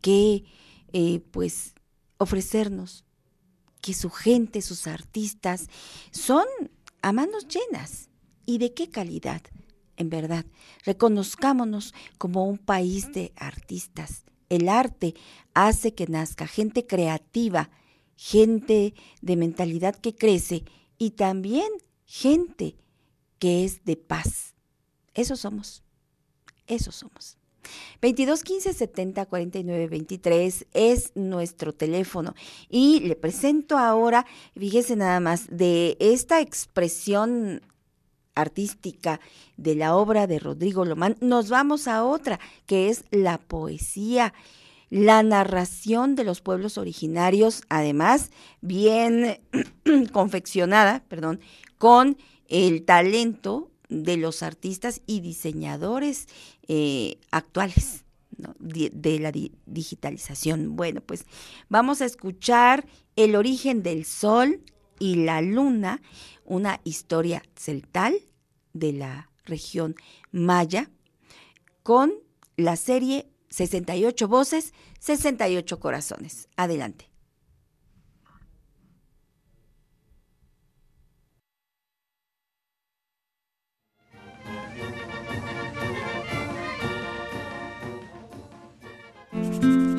que 0.00 0.42
eh, 0.92 1.20
pues 1.30 1.76
ofrecernos, 2.16 3.04
que 3.80 3.94
su 3.94 4.10
gente, 4.10 4.60
sus 4.60 4.88
artistas 4.88 5.68
son 6.10 6.46
a 7.00 7.12
manos 7.12 7.46
llenas. 7.46 8.08
¿Y 8.44 8.58
de 8.58 8.74
qué 8.74 8.90
calidad? 8.90 9.42
En 9.96 10.10
verdad, 10.10 10.44
reconozcámonos 10.84 11.94
como 12.18 12.44
un 12.44 12.58
país 12.58 13.12
de 13.12 13.32
artistas, 13.36 14.24
el 14.48 14.68
arte 14.68 15.14
hace 15.54 15.94
que 15.94 16.06
nazca 16.06 16.46
gente 16.46 16.86
creativa, 16.86 17.70
gente 18.16 18.94
de 19.20 19.36
mentalidad 19.36 19.94
que 19.94 20.14
crece 20.14 20.64
y 20.98 21.10
también 21.10 21.70
gente 22.04 22.76
que 23.38 23.64
es 23.64 23.84
de 23.84 23.96
paz. 23.96 24.54
Eso 25.14 25.36
somos. 25.36 25.82
Eso 26.66 26.92
somos. 26.92 27.36
22 28.00 28.42
15 28.44 28.72
70 28.72 29.26
49 29.26 29.88
23 29.88 30.66
es 30.72 31.12
nuestro 31.14 31.74
teléfono. 31.74 32.34
Y 32.68 33.00
le 33.00 33.16
presento 33.16 33.76
ahora, 33.76 34.26
fíjese 34.56 34.96
nada 34.96 35.20
más, 35.20 35.46
de 35.50 35.96
esta 36.00 36.40
expresión 36.40 37.62
artística 38.40 39.20
de 39.56 39.74
la 39.74 39.96
obra 39.96 40.26
de 40.26 40.38
Rodrigo 40.38 40.84
Lomán, 40.84 41.16
nos 41.20 41.48
vamos 41.48 41.88
a 41.88 42.04
otra, 42.04 42.38
que 42.66 42.88
es 42.88 43.04
la 43.10 43.38
poesía, 43.38 44.32
la 44.90 45.22
narración 45.22 46.14
de 46.14 46.24
los 46.24 46.40
pueblos 46.40 46.78
originarios, 46.78 47.62
además 47.68 48.30
bien 48.60 49.40
confeccionada, 50.12 51.04
perdón, 51.08 51.40
con 51.76 52.16
el 52.48 52.84
talento 52.84 53.70
de 53.88 54.16
los 54.16 54.42
artistas 54.42 55.02
y 55.06 55.20
diseñadores 55.20 56.28
eh, 56.68 57.18
actuales 57.30 58.04
de, 58.58 59.18
la 59.18 59.32
di 59.32 59.52
digitalización. 59.66 60.76
Bueno, 60.76 61.00
pues 61.00 61.24
vamos 61.68 62.00
a 62.00 62.04
escuchar 62.04 62.86
El 63.16 63.34
origen 63.34 63.82
del 63.82 64.04
sol 64.04 64.62
y 64.98 65.16
la 65.16 65.42
luna, 65.42 66.00
una 66.44 66.80
historia 66.84 67.42
celtal 67.56 68.27
de 68.78 68.92
la 68.92 69.30
región 69.44 69.94
maya, 70.30 70.90
con 71.82 72.12
la 72.56 72.76
serie 72.76 73.28
68 73.50 74.28
voces, 74.28 74.74
68 75.00 75.80
corazones. 75.80 76.48
Adelante. 76.56 77.08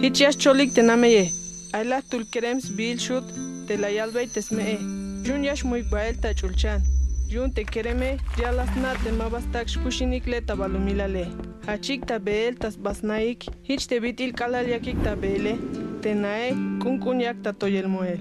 Hichias 0.01 0.37
cholik 0.37 0.73
tenameye, 0.73 1.29
ayla 1.73 2.01
tulkerems 2.01 2.69
bilshut, 2.77 3.25
telayalbey 3.67 4.27
tesmee, 4.27 4.79
junyash 5.25 5.65
muy 5.65 5.83
bael 5.83 6.17
tachulchan. 6.19 6.98
Yun 7.29 7.51
te 7.53 7.63
kereme, 7.63 8.17
ya 8.41 8.51
las 8.51 8.75
nate 8.75 9.11
mabastak 9.11 9.67
shkushinik 9.67 10.25
le 10.25 10.41
tabalumilale. 10.41 11.27
Hachik 11.67 12.07
tabel 12.07 12.55
tas 12.57 12.75
basnaik, 12.75 13.45
hich 13.63 13.85
te 13.87 13.99
bitil 13.99 14.33
kalal 14.33 14.65
yakik 14.65 14.97
tabele, 15.03 15.53
tenae 16.01 16.57
kunkunyak 16.81 17.43
tatoyel 17.43 17.87
moel. 17.87 18.17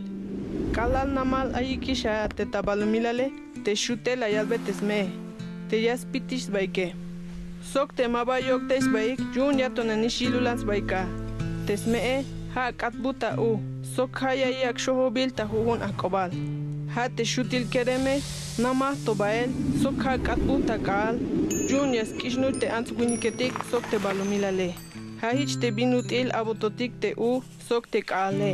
Kalal 0.74 1.08
namal 1.08 1.54
ayikisha 1.54 2.28
te 2.36 2.44
tabalumilale, 2.44 3.32
te 3.64 3.74
shute 3.74 4.12
la 4.14 4.28
yalbe 4.28 4.58
tesme, 4.66 5.08
te 5.70 5.80
yas 5.80 6.04
pitish 6.04 6.50
baike. 6.52 6.92
Sok 7.62 7.96
te 7.96 8.04
mabayok 8.06 8.68
tes 8.68 8.84
baik, 8.92 9.18
yun 9.34 9.58
yatonanishilulans 9.58 10.68
baika. 10.68 11.06
Tesme 11.64 12.26
ha 12.54 12.72
katbuta 12.72 13.38
u, 13.40 13.56
sok 13.96 14.20
haya 14.20 14.52
yak 14.52 14.76
shohobil 14.78 15.32
ta 15.32 15.48
huhun 15.48 15.80
akobal. 15.80 16.30
Hate 16.94 17.24
shutil 17.24 17.64
kereme 17.72 18.14
nama 18.58 18.90
tobael 19.06 19.50
sokha 19.82 20.18
katbu 20.28 20.58
takal 20.70 21.18
junias 21.70 22.10
kishnu 22.20 22.52
te 22.60 22.70
antsguiniketik 22.76 23.54
sok 23.70 23.90
te 23.90 23.98
balumilale 24.04 24.68
ha 25.20 25.32
hich 25.38 25.56
te 25.60 25.70
binutil 25.76 26.32
abototik 26.40 27.00
te 27.02 27.10
u 27.28 27.30
sok 27.68 27.90
te 27.92 28.02
kale 28.12 28.52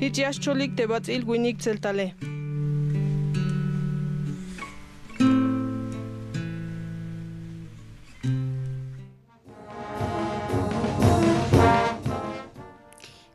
hich 0.00 0.18
yascholik 0.24 0.76
te 0.76 0.86
batzil 0.92 1.24
guinik 1.30 1.58
tseltale 1.58 2.12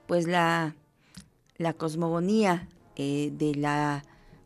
Pues 0.07 0.27
la, 0.27 0.75
la 1.57 1.73
cosmogonía 1.73 2.69
eh, 2.95 3.31
de 3.33 3.55
la 3.55 4.03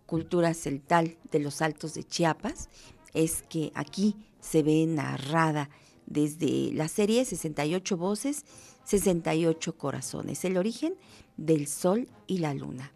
cultura 0.10 0.56
celtal 0.56 1.18
de 1.31 1.38
los 1.38 1.61
Altos 1.61 1.94
de 1.94 2.03
Chiapas 2.03 2.68
es 3.14 3.44
que 3.44 3.72
aquí 3.76 4.15
se 4.40 4.64
ve 4.64 4.88
narrada 4.88 5.69
desde 6.07 6.72
la 6.73 6.88
serie 6.88 7.23
68 7.26 7.95
voces, 7.95 8.44
68 8.86 9.77
corazones, 9.77 10.44
el 10.45 10.57
origen 10.57 10.95
del 11.38 11.68
sol 11.68 12.07
y 12.26 12.40
la 12.40 12.56
luna. 12.56 12.91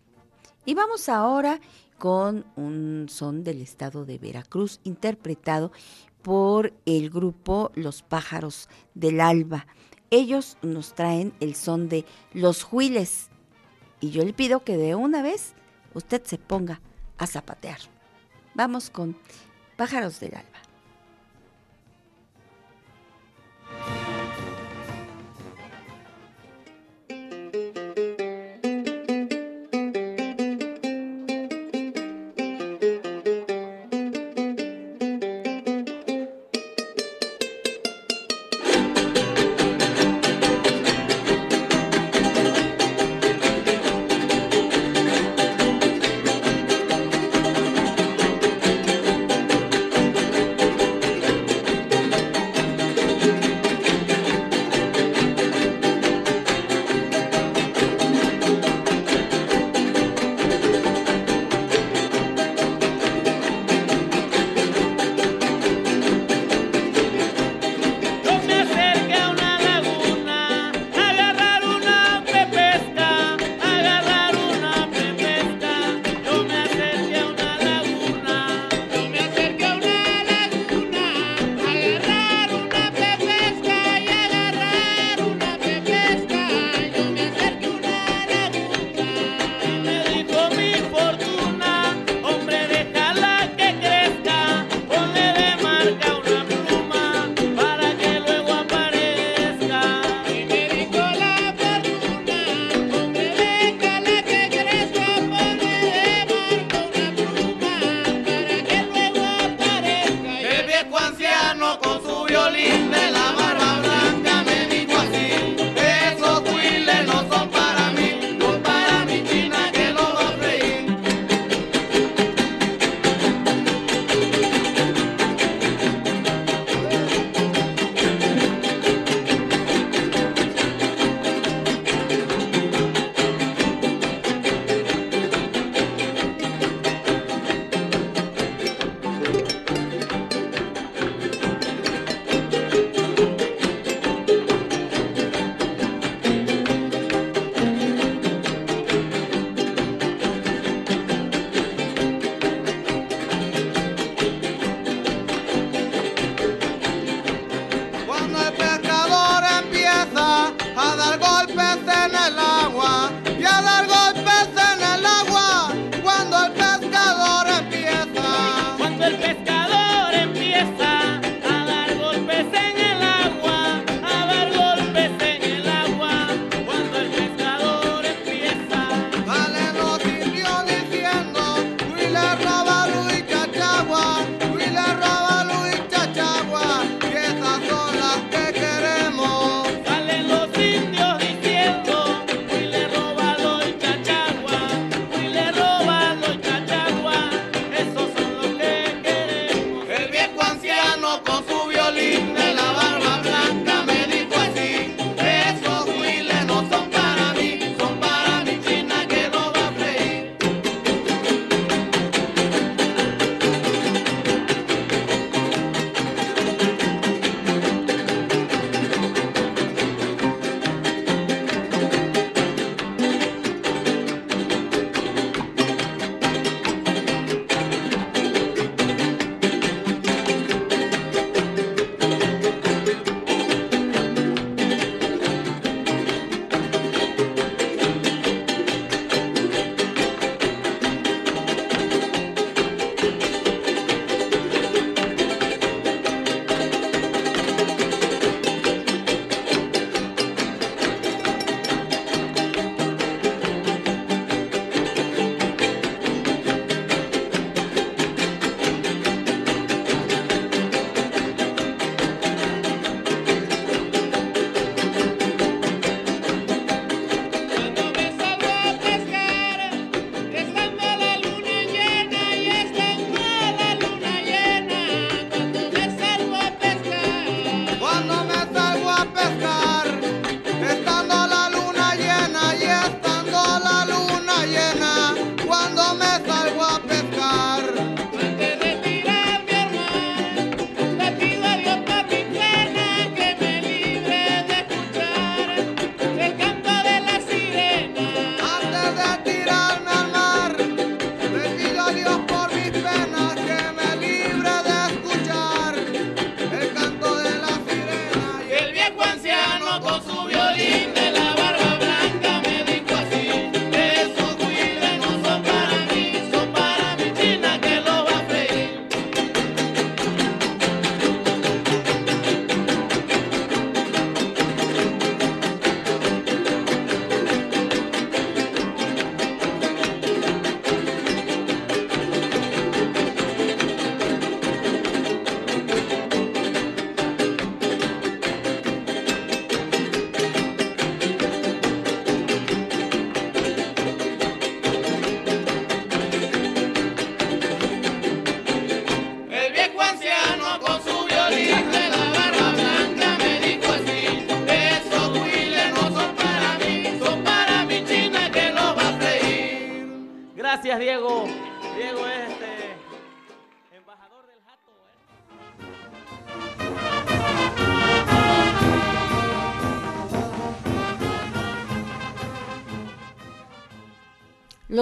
Y 0.65 0.73
vamos 0.73 1.07
ahora 1.07 1.61
con 1.99 2.47
un 2.55 3.05
son 3.09 3.43
del 3.43 3.61
estado 3.61 4.05
de 4.05 4.17
Veracruz 4.17 4.79
interpretado 4.83 5.71
por 6.23 6.73
el 6.87 7.11
grupo 7.11 7.71
Los 7.75 8.01
Pájaros 8.01 8.69
del 8.95 9.21
Alba. 9.21 9.67
Ellos 10.09 10.57
nos 10.63 10.95
traen 10.95 11.31
el 11.41 11.53
son 11.53 11.89
de 11.89 12.05
Los 12.33 12.63
Juiles. 12.63 13.29
Y 14.01 14.09
yo 14.09 14.25
le 14.25 14.33
pido 14.33 14.63
que 14.63 14.77
de 14.77 14.95
una 14.95 15.21
vez 15.21 15.53
usted 15.93 16.23
se 16.23 16.39
ponga 16.39 16.81
a 17.17 17.27
zapatear. 17.27 17.79
Vamos 18.53 18.89
con 18.89 19.17
Pájaros 19.77 20.19
del 20.19 20.35
Alba. 20.35 20.52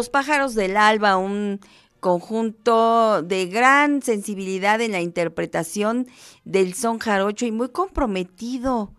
Los 0.02 0.10
pájaros 0.10 0.56
del 0.56 0.78
alba, 0.78 1.16
un 1.16 1.60
conjunto 2.00 3.22
de 3.22 3.46
gran 3.46 4.02
sensibilidad 4.02 4.82
en 4.82 4.94
la 4.94 5.00
interpretación 5.00 6.08
del 6.44 6.74
son 6.74 6.98
jarocho 6.98 7.46
y 7.46 7.52
muy 7.52 7.70
comprometido 7.70 8.96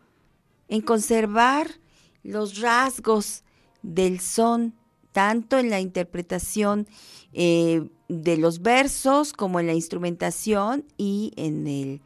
en 0.69 0.81
conservar 0.81 1.81
los 2.23 2.61
rasgos 2.61 3.43
del 3.83 4.21
son, 4.21 4.77
tanto 5.11 5.59
en 5.59 5.71
la 5.71 5.81
interpretación 5.81 6.87
eh, 7.33 7.91
de 8.07 8.37
los 8.37 8.63
versos 8.63 9.33
como 9.33 9.59
en 9.59 9.67
la 9.67 9.75
instrumentación 9.75 10.85
y 10.97 11.33
en 11.35 11.67
el 11.67 12.01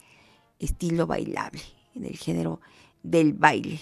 estilo 0.58 1.06
bailable, 1.06 1.60
en 1.94 2.06
el 2.06 2.16
género 2.16 2.62
del 3.02 3.34
baile. 3.34 3.78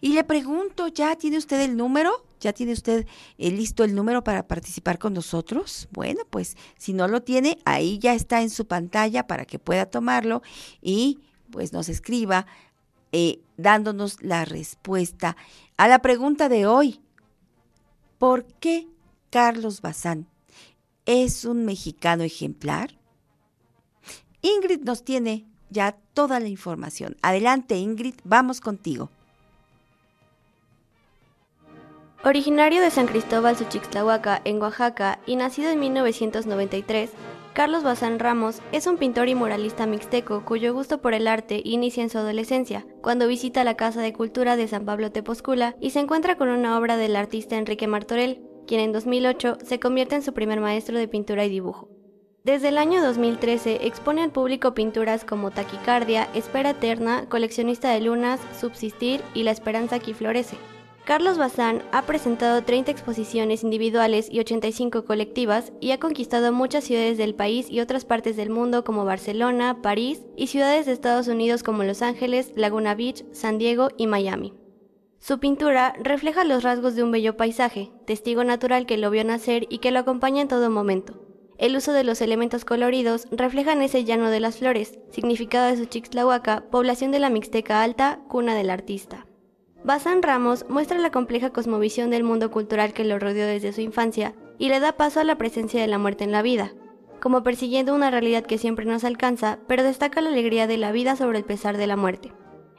Y 0.00 0.08
le 0.14 0.24
pregunto, 0.24 0.88
¿ya 0.88 1.14
tiene 1.14 1.38
usted 1.38 1.60
el 1.60 1.76
número? 1.76 2.25
¿Ya 2.40 2.52
tiene 2.52 2.72
usted 2.72 3.06
eh, 3.38 3.50
listo 3.50 3.84
el 3.84 3.94
número 3.94 4.22
para 4.22 4.46
participar 4.46 4.98
con 4.98 5.14
nosotros? 5.14 5.88
Bueno, 5.92 6.20
pues 6.28 6.56
si 6.76 6.92
no 6.92 7.08
lo 7.08 7.22
tiene, 7.22 7.58
ahí 7.64 7.98
ya 7.98 8.14
está 8.14 8.42
en 8.42 8.50
su 8.50 8.66
pantalla 8.66 9.26
para 9.26 9.44
que 9.44 9.58
pueda 9.58 9.86
tomarlo 9.86 10.42
y 10.82 11.20
pues 11.50 11.72
nos 11.72 11.88
escriba 11.88 12.46
eh, 13.12 13.40
dándonos 13.56 14.22
la 14.22 14.44
respuesta 14.44 15.36
a 15.76 15.88
la 15.88 16.00
pregunta 16.00 16.48
de 16.48 16.66
hoy. 16.66 17.00
¿Por 18.18 18.44
qué 18.44 18.86
Carlos 19.30 19.80
Bazán 19.80 20.26
es 21.04 21.44
un 21.44 21.64
mexicano 21.64 22.24
ejemplar? 22.24 22.98
Ingrid 24.42 24.80
nos 24.82 25.04
tiene 25.04 25.46
ya 25.70 25.96
toda 26.14 26.40
la 26.40 26.48
información. 26.48 27.16
Adelante, 27.22 27.76
Ingrid, 27.76 28.14
vamos 28.24 28.60
contigo. 28.60 29.10
Originario 32.24 32.80
de 32.80 32.90
San 32.90 33.06
Cristóbal 33.06 33.56
Suchixtlahuaca, 33.56 34.40
en 34.44 34.60
Oaxaca, 34.60 35.20
y 35.26 35.36
nacido 35.36 35.70
en 35.70 35.78
1993, 35.78 37.10
Carlos 37.52 37.84
Bazán 37.84 38.18
Ramos 38.18 38.60
es 38.72 38.86
un 38.86 38.98
pintor 38.98 39.28
y 39.28 39.34
muralista 39.34 39.86
mixteco 39.86 40.44
cuyo 40.44 40.74
gusto 40.74 41.00
por 41.00 41.14
el 41.14 41.28
arte 41.28 41.62
inicia 41.64 42.02
en 42.02 42.10
su 42.10 42.18
adolescencia, 42.18 42.84
cuando 43.00 43.28
visita 43.28 43.64
la 43.64 43.76
Casa 43.76 44.00
de 44.00 44.12
Cultura 44.12 44.56
de 44.56 44.66
San 44.66 44.84
Pablo 44.84 45.12
Tepozcula 45.12 45.76
y 45.80 45.90
se 45.90 46.00
encuentra 46.00 46.36
con 46.36 46.48
una 46.48 46.78
obra 46.78 46.96
del 46.96 47.16
artista 47.16 47.56
Enrique 47.56 47.86
Martorell, 47.86 48.42
quien 48.66 48.80
en 48.80 48.92
2008 48.92 49.58
se 49.64 49.78
convierte 49.78 50.16
en 50.16 50.22
su 50.22 50.34
primer 50.34 50.60
maestro 50.60 50.98
de 50.98 51.08
pintura 51.08 51.44
y 51.44 51.50
dibujo. 51.50 51.88
Desde 52.44 52.68
el 52.68 52.78
año 52.78 53.02
2013 53.02 53.86
expone 53.86 54.22
al 54.22 54.32
público 54.32 54.74
pinturas 54.74 55.24
como 55.24 55.50
Taquicardia, 55.50 56.28
Espera 56.34 56.70
Eterna, 56.70 57.26
Coleccionista 57.28 57.90
de 57.90 58.00
Lunas, 58.00 58.40
Subsistir 58.58 59.22
y 59.34 59.44
La 59.44 59.50
Esperanza 59.50 59.98
que 59.98 60.14
Florece. 60.14 60.56
Carlos 61.06 61.38
Bazán 61.38 61.84
ha 61.92 62.02
presentado 62.02 62.64
30 62.64 62.90
exposiciones 62.90 63.62
individuales 63.62 64.26
y 64.28 64.40
85 64.40 65.04
colectivas 65.04 65.72
y 65.80 65.92
ha 65.92 66.00
conquistado 66.00 66.52
muchas 66.52 66.82
ciudades 66.82 67.16
del 67.16 67.36
país 67.36 67.70
y 67.70 67.78
otras 67.78 68.04
partes 68.04 68.36
del 68.36 68.50
mundo 68.50 68.82
como 68.82 69.04
Barcelona, 69.04 69.82
París 69.82 70.22
y 70.36 70.48
ciudades 70.48 70.84
de 70.84 70.92
Estados 70.92 71.28
Unidos 71.28 71.62
como 71.62 71.84
Los 71.84 72.02
Ángeles, 72.02 72.50
Laguna 72.56 72.96
Beach, 72.96 73.24
San 73.30 73.56
Diego 73.56 73.90
y 73.96 74.08
Miami. 74.08 74.54
Su 75.20 75.38
pintura 75.38 75.94
refleja 76.02 76.42
los 76.42 76.64
rasgos 76.64 76.96
de 76.96 77.04
un 77.04 77.12
bello 77.12 77.36
paisaje, 77.36 77.92
testigo 78.04 78.42
natural 78.42 78.84
que 78.84 78.96
lo 78.96 79.08
vio 79.08 79.22
nacer 79.22 79.68
y 79.70 79.78
que 79.78 79.92
lo 79.92 80.00
acompaña 80.00 80.42
en 80.42 80.48
todo 80.48 80.70
momento. 80.70 81.22
El 81.56 81.76
uso 81.76 81.92
de 81.92 82.02
los 82.02 82.20
elementos 82.20 82.64
coloridos 82.64 83.28
reflejan 83.30 83.80
ese 83.80 84.02
llano 84.02 84.28
de 84.28 84.40
las 84.40 84.58
flores, 84.58 84.98
significado 85.12 85.68
de 85.70 85.76
su 85.76 85.84
Chixtlahuaca, 85.84 86.64
población 86.68 87.12
de 87.12 87.20
la 87.20 87.30
Mixteca 87.30 87.84
Alta, 87.84 88.18
cuna 88.26 88.56
del 88.56 88.70
artista. 88.70 89.24
Bazán 89.86 90.20
Ramos 90.20 90.66
muestra 90.68 90.98
la 90.98 91.12
compleja 91.12 91.50
cosmovisión 91.50 92.10
del 92.10 92.24
mundo 92.24 92.50
cultural 92.50 92.92
que 92.92 93.04
lo 93.04 93.20
rodeó 93.20 93.46
desde 93.46 93.72
su 93.72 93.82
infancia 93.82 94.34
y 94.58 94.68
le 94.68 94.80
da 94.80 94.96
paso 94.96 95.20
a 95.20 95.24
la 95.24 95.38
presencia 95.38 95.80
de 95.80 95.86
la 95.86 95.96
muerte 95.96 96.24
en 96.24 96.32
la 96.32 96.42
vida, 96.42 96.72
como 97.20 97.44
persiguiendo 97.44 97.94
una 97.94 98.10
realidad 98.10 98.44
que 98.44 98.58
siempre 98.58 98.84
nos 98.84 99.04
alcanza, 99.04 99.60
pero 99.68 99.84
destaca 99.84 100.20
la 100.20 100.30
alegría 100.30 100.66
de 100.66 100.76
la 100.76 100.90
vida 100.90 101.14
sobre 101.14 101.38
el 101.38 101.44
pesar 101.44 101.76
de 101.76 101.86
la 101.86 101.94
muerte. 101.94 102.32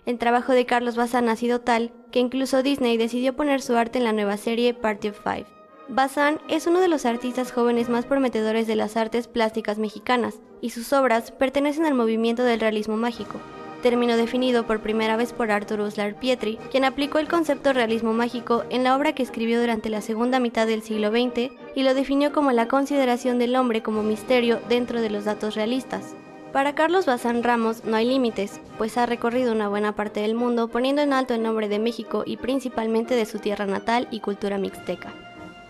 El 0.06 0.18
trabajo 0.18 0.52
de 0.52 0.66
Carlos 0.66 0.98
Bazán 0.98 1.30
ha 1.30 1.38
sido 1.38 1.62
tal 1.62 1.94
que 2.12 2.20
incluso 2.20 2.62
Disney 2.62 2.98
decidió 2.98 3.38
poner 3.38 3.62
su 3.62 3.78
arte 3.78 4.00
en 4.00 4.04
la 4.04 4.12
nueva 4.12 4.36
serie 4.36 4.74
Party 4.74 5.08
of 5.08 5.22
Five. 5.24 5.46
Bazán 5.88 6.42
es 6.50 6.68
uno 6.68 6.82
de 6.82 6.90
los 6.90 7.06
artistas 7.06 7.54
jóvenes 7.54 7.88
más 7.88 8.06
prometedores 8.06 8.68
de 8.68 8.76
las 8.76 8.98
artes 8.98 9.30
plásticas 9.30 9.78
mexicanas, 9.78 10.42
y 10.60 10.72
sus 10.72 10.92
obras 10.92 11.32
pertenecen 11.32 11.86
al 11.86 11.94
movimiento 11.94 12.44
del 12.44 12.60
realismo 12.60 12.98
mágico, 12.98 13.40
término 13.88 14.18
definido 14.18 14.68
por 14.68 14.82
primera 14.82 15.16
vez 15.16 15.32
por 15.32 15.50
Arthur 15.50 15.80
Uslar 15.80 16.16
Pietri, 16.16 16.58
quien 16.72 16.84
aplicó 16.84 17.20
el 17.20 17.30
concepto 17.30 17.72
realismo 17.72 18.12
mágico 18.12 18.66
en 18.70 18.84
la 18.84 18.98
obra 18.98 19.14
que 19.14 19.24
escribió 19.24 19.62
durante 19.62 19.90
la 19.90 20.02
segunda 20.02 20.42
mitad 20.42 20.68
del 20.68 20.82
siglo 20.82 21.10
XX 21.10 21.54
y 21.74 21.84
lo 21.84 21.94
definió 21.94 22.34
como 22.34 22.52
la 22.52 22.68
consideración 22.68 23.40
del 23.40 23.56
hombre 23.56 23.82
como 23.82 24.04
misterio 24.04 24.60
dentro 24.68 25.00
de 25.00 25.10
los 25.10 25.24
datos 25.24 25.56
realistas. 25.56 26.16
Para 26.52 26.76
Carlos 26.76 27.06
Bazán 27.06 27.44
Ramos 27.44 27.86
no 27.86 27.96
hay 27.96 28.10
límites, 28.10 28.60
pues 28.78 28.98
ha 28.98 29.06
recorrido 29.06 29.54
una 29.54 29.70
buena 29.70 29.96
parte 29.96 30.20
del 30.20 30.36
mundo 30.36 30.68
poniendo 30.68 31.02
en 31.02 31.14
alto 31.14 31.34
el 31.34 31.44
nombre 31.44 31.70
de 31.70 31.80
México 31.80 32.24
y 32.26 32.36
principalmente 32.36 33.16
de 33.16 33.26
su 33.26 33.40
tierra 33.40 33.68
natal 33.68 34.10
y 34.12 34.20
cultura 34.20 34.58
mixteca. 34.58 35.14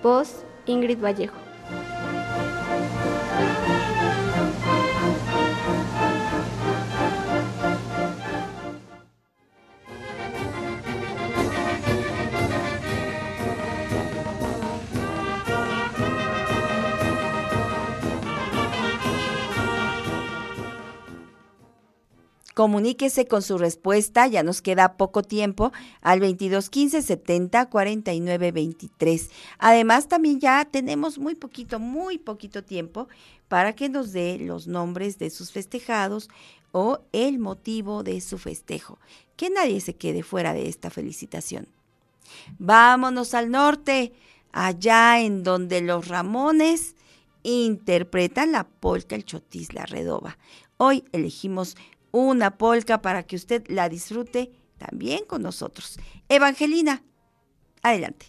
Voz, 0.01 0.43
Ingrid 0.65 0.99
Vallejo. 0.99 1.46
Comuníquese 22.57 23.27
con 23.27 23.43
su 23.43 23.59
respuesta, 23.59 24.25
ya 24.25 24.41
nos 24.41 24.63
queda 24.63 24.97
poco 24.97 25.21
tiempo, 25.21 25.71
al 26.01 26.19
22 26.19 26.71
15 26.71 27.03
70 27.03 27.69
49 27.69 28.51
23. 28.51 29.29
Además, 29.59 30.07
también 30.07 30.39
ya 30.39 30.65
tenemos 30.65 31.19
muy 31.19 31.35
poquito, 31.35 31.77
muy 31.77 32.17
poquito 32.17 32.63
tiempo 32.63 33.09
para 33.47 33.75
que 33.75 33.89
nos 33.89 34.11
dé 34.11 34.39
los 34.39 34.65
nombres 34.65 35.19
de 35.19 35.29
sus 35.29 35.51
festejados 35.51 36.31
o 36.71 37.01
el 37.11 37.37
motivo 37.37 38.01
de 38.01 38.19
su 38.21 38.39
festejo. 38.39 38.97
Que 39.35 39.51
nadie 39.51 39.79
se 39.79 39.93
quede 39.93 40.23
fuera 40.23 40.53
de 40.53 40.67
esta 40.67 40.89
felicitación. 40.89 41.67
Vámonos 42.57 43.35
al 43.35 43.51
norte, 43.51 44.13
allá 44.51 45.19
en 45.21 45.43
donde 45.43 45.81
los 45.81 46.07
Ramones 46.07 46.95
interpretan 47.43 48.51
la 48.51 48.63
polca 48.63 49.15
El 49.15 49.25
Chotis 49.25 49.75
La 49.75 49.85
Redoba. 49.85 50.39
Hoy 50.77 51.03
elegimos 51.11 51.75
una 52.11 52.57
polca 52.57 53.01
para 53.01 53.23
que 53.23 53.35
usted 53.35 53.65
la 53.67 53.89
disfrute 53.89 54.51
también 54.77 55.25
con 55.25 55.41
nosotros. 55.41 55.99
Evangelina, 56.29 57.03
adelante. 57.81 58.27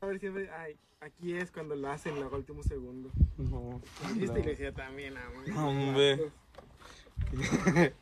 A 0.00 0.06
ver, 0.06 0.20
siempre, 0.20 0.50
ay, 0.50 0.76
aquí 1.00 1.34
es 1.34 1.50
cuando 1.50 1.74
la 1.74 1.92
hacen 1.94 2.16
en 2.16 2.22
el 2.26 2.32
último 2.32 2.62
segundo. 2.62 3.10
No. 3.36 3.80
Esta 4.20 4.38
iglesia 4.38 4.72
también, 4.72 5.16
amor. 5.16 5.50
Hombre. 5.56 6.30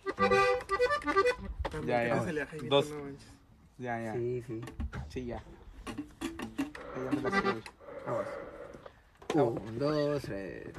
También 1.70 1.86
Ya, 1.86 2.06
ya. 2.06 2.42
a 2.42 2.46
Jaimito, 2.46 2.74
Dos. 2.76 2.90
no 2.90 3.04
manches. 3.04 3.32
Ya, 3.78 4.00
ya. 4.00 4.12
Sí, 4.14 4.42
sí. 4.46 4.60
Sí, 5.08 5.24
ya. 5.26 5.42
Ya 6.96 7.10
me 7.10 7.22
la. 7.22 7.30
Vamos. 8.06 8.26
Un, 9.34 9.78
dos, 9.78 10.22
tres. 10.22 10.72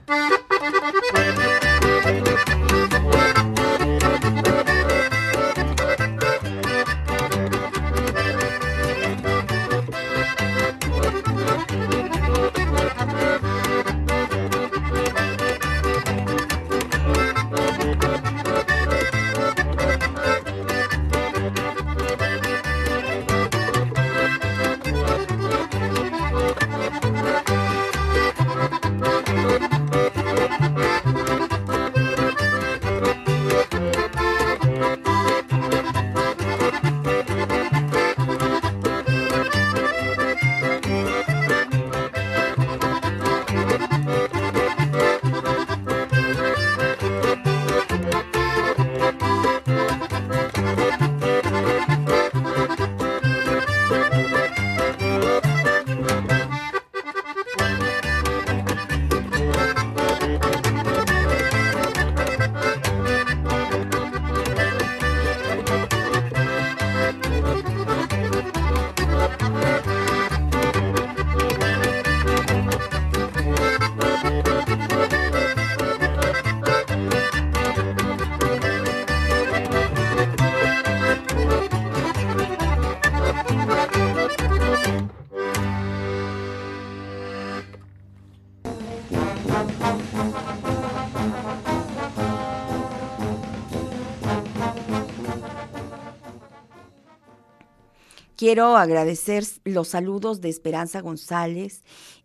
Quiero 98.38 98.77
agradecer 98.77 99.43
los 99.64 99.88
saludos 99.88 100.41
de 100.41 100.49
Esperanza 100.49 101.01
González, 101.01 101.84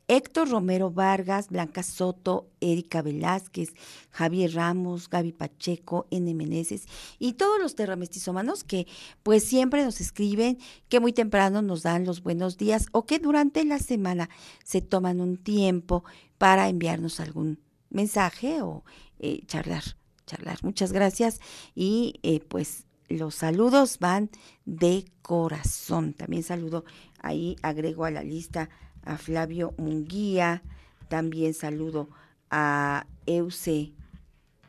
Héctor 0.09 0.51
Romero 0.51 0.91
Vargas, 0.91 1.49
Blanca 1.49 1.83
Soto, 1.83 2.51
Erika 2.61 3.01
Velázquez, 3.01 3.73
Javier 4.11 4.53
Ramos, 4.53 5.09
Gaby 5.09 5.33
Pacheco, 5.33 6.07
N. 6.11 6.35
Meneses 6.35 6.85
y 7.19 7.33
todos 7.33 7.59
los 7.59 7.77
terramestizomanos 7.77 8.63
que 8.63 8.87
pues 9.23 9.43
siempre 9.43 9.87
nos 9.87 10.03
escriben, 10.03 10.59
que 10.91 11.01
muy 11.01 11.15
temprano 11.15 11.63
nos 11.63 11.83
dan 11.83 12.05
los 12.05 12.23
buenos 12.23 12.59
días 12.59 12.89
o 12.93 13.07
que 13.07 13.19
durante 13.19 13.65
la 13.65 13.79
semana 13.79 14.29
se 14.65 14.83
toman 14.83 15.19
un 15.19 15.39
tiempo 15.39 16.05
para 16.37 16.69
enviarnos 16.69 17.21
algún 17.21 17.59
mensaje 17.89 18.61
o 18.61 18.85
eh, 19.19 19.47
charlar, 19.47 19.85
charlar. 20.27 20.59
Muchas 20.63 20.93
gracias 20.93 21.41
y 21.75 22.21
eh, 22.23 22.41
pues 22.41 22.85
los 23.19 23.35
saludos 23.35 23.99
van 23.99 24.31
de 24.65 25.05
corazón. 25.23 26.15
También 26.15 26.43
saludo 26.43 26.85
ahí, 27.21 27.57
agrego 27.63 28.05
a 28.05 28.11
la 28.11 28.23
lista 28.23 28.69
a 29.05 29.19
Flavio 29.19 29.75
Munguía, 29.79 30.63
también 31.09 31.55
saludo 31.55 32.09
a 32.51 33.07
Euse 33.27 33.93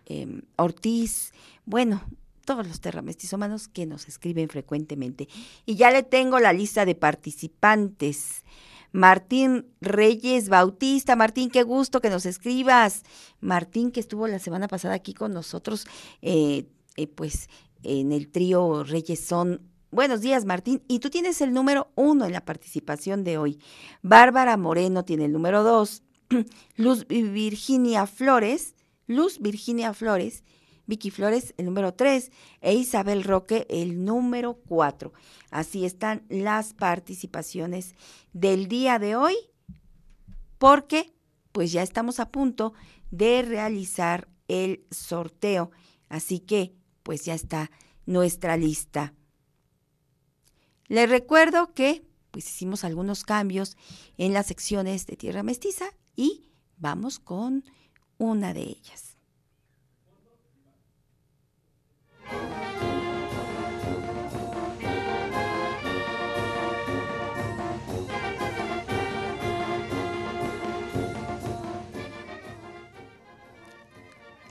em, 0.05 0.41
Ortiz, 0.55 1.31
bueno, 1.65 2.01
todos 2.45 2.67
los 2.67 2.81
terramestizomanos 2.81 3.67
que 3.67 3.85
nos 3.85 4.07
escriben 4.07 4.49
frecuentemente. 4.49 5.27
Y 5.65 5.75
ya 5.75 5.91
le 5.91 6.03
tengo 6.03 6.39
la 6.39 6.53
lista 6.53 6.85
de 6.85 6.95
participantes. 6.95 8.43
Martín 8.91 9.65
Reyes 9.81 10.49
Bautista. 10.49 11.15
Martín, 11.15 11.49
qué 11.49 11.63
gusto 11.63 12.01
que 12.01 12.09
nos 12.09 12.25
escribas. 12.25 13.03
Martín, 13.39 13.91
que 13.91 13.99
estuvo 13.99 14.27
la 14.27 14.39
semana 14.39 14.67
pasada 14.67 14.93
aquí 14.93 15.13
con 15.13 15.33
nosotros, 15.33 15.87
eh, 16.21 16.65
eh, 16.95 17.07
pues 17.07 17.49
en 17.83 18.11
el 18.11 18.29
trío 18.29 18.83
Reyes 18.83 19.25
son 19.25 19.73
Buenos 19.93 20.21
días, 20.21 20.43
Martín. 20.45 20.81
Y 20.87 20.97
tú 20.97 21.11
tienes 21.11 21.39
el 21.41 21.53
número 21.53 21.91
uno 21.93 22.25
en 22.25 22.33
la 22.33 22.43
participación 22.43 23.23
de 23.23 23.37
hoy. 23.37 23.59
Bárbara 24.01 24.57
Moreno 24.57 25.05
tiene 25.05 25.25
el 25.25 25.31
número 25.31 25.61
dos. 25.61 26.01
Luz 26.77 27.05
Virginia 27.07 28.07
Flores, 28.07 28.73
Luz 29.05 29.37
Virginia 29.39 29.93
Flores, 29.93 30.43
Vicky 30.87 31.11
Flores 31.11 31.53
el 31.57 31.65
número 31.65 31.93
tres 31.93 32.31
e 32.61 32.73
Isabel 32.73 33.23
Roque 33.23 33.67
el 33.69 34.03
número 34.03 34.55
cuatro. 34.67 35.13
Así 35.51 35.85
están 35.85 36.25
las 36.27 36.73
participaciones 36.73 37.93
del 38.33 38.67
día 38.67 38.97
de 38.97 39.15
hoy, 39.15 39.35
porque 40.57 41.13
pues 41.51 41.71
ya 41.71 41.83
estamos 41.83 42.19
a 42.19 42.31
punto 42.31 42.73
de 43.11 43.43
realizar 43.43 44.27
el 44.47 44.85
sorteo. 44.89 45.69
Así 46.09 46.39
que 46.39 46.73
pues 47.03 47.25
ya 47.25 47.33
está 47.33 47.69
nuestra 48.05 48.57
lista. 48.57 49.13
Les 50.87 51.09
recuerdo 51.09 51.73
que 51.73 52.05
pues 52.31 52.47
hicimos 52.47 52.83
algunos 52.83 53.23
cambios 53.23 53.77
en 54.17 54.33
las 54.33 54.47
secciones 54.47 55.05
de 55.05 55.15
Tierra 55.15 55.43
Mestiza 55.43 55.85
y 56.15 56.49
vamos 56.77 57.19
con 57.19 57.63
una 58.17 58.55
de 58.55 58.61
ellas. 58.61 59.15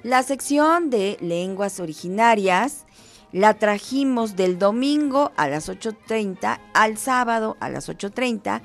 La 0.03 0.25
sección 0.25 0.91
de 0.91 1.17
lenguas 1.21 1.79
originarias 1.79 2.87
la 3.31 3.55
trajimos 3.55 4.35
del 4.35 4.59
domingo 4.59 5.31
a 5.37 5.49
las 5.49 5.69
8.30 5.69 6.59
al 6.75 6.99
sábado 6.99 7.57
a 7.61 7.71
las 7.71 7.89
8.30 7.89 8.63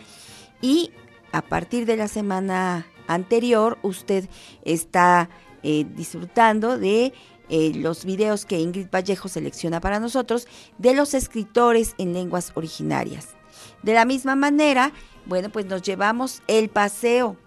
y 0.62 0.92
a 1.32 1.44
partir 1.44 1.86
de 1.86 1.96
la 1.96 2.08
semana 2.08 2.88
anterior 3.06 3.78
usted 3.84 4.28
está 4.64 5.30
eh, 5.62 5.86
disfrutando 5.96 6.80
de 6.80 7.14
eh, 7.50 7.72
los 7.76 8.04
videos 8.04 8.46
que 8.46 8.60
Ingrid 8.60 8.90
Vallejo 8.90 9.30
selecciona 9.30 9.80
para 9.80 10.00
nosotros 10.00 10.48
de 10.80 10.96
los 10.96 11.14
escritores 11.14 11.94
en 12.00 12.14
lenguas 12.14 12.52
originarias. 12.56 13.36
De 13.84 13.94
la 13.94 14.06
misma 14.06 14.36
manera, 14.36 14.92
bueno, 15.28 15.50
pues 15.50 15.68
nos 15.68 15.84
llevamos 15.84 16.42
el 16.48 16.70
paseo 16.70 17.38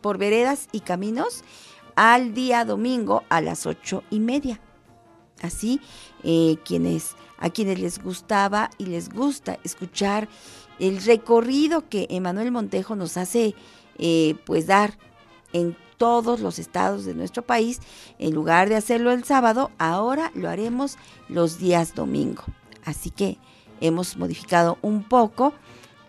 por 0.00 0.18
veredas 0.18 0.68
y 0.72 0.80
caminos 0.80 1.44
al 1.96 2.34
día 2.34 2.64
domingo 2.64 3.24
a 3.28 3.40
las 3.40 3.66
ocho 3.66 4.04
y 4.10 4.20
media. 4.20 4.60
Así, 5.42 5.80
eh, 6.22 6.56
quienes, 6.64 7.14
a 7.38 7.50
quienes 7.50 7.80
les 7.80 8.02
gustaba 8.02 8.70
y 8.78 8.86
les 8.86 9.10
gusta 9.10 9.58
escuchar 9.64 10.28
el 10.78 11.02
recorrido 11.02 11.88
que 11.88 12.06
Emanuel 12.10 12.52
Montejo 12.52 12.96
nos 12.96 13.16
hace 13.16 13.54
eh, 13.98 14.36
pues 14.44 14.66
dar 14.66 14.98
en 15.52 15.76
todos 15.96 16.40
los 16.40 16.58
estados 16.58 17.04
de 17.06 17.14
nuestro 17.14 17.42
país, 17.42 17.80
en 18.18 18.34
lugar 18.34 18.68
de 18.68 18.76
hacerlo 18.76 19.12
el 19.12 19.24
sábado, 19.24 19.70
ahora 19.78 20.30
lo 20.34 20.50
haremos 20.50 20.96
los 21.28 21.58
días 21.58 21.94
domingo. 21.94 22.44
Así 22.84 23.10
que 23.10 23.38
hemos 23.80 24.16
modificado 24.16 24.78
un 24.82 25.02
poco 25.02 25.54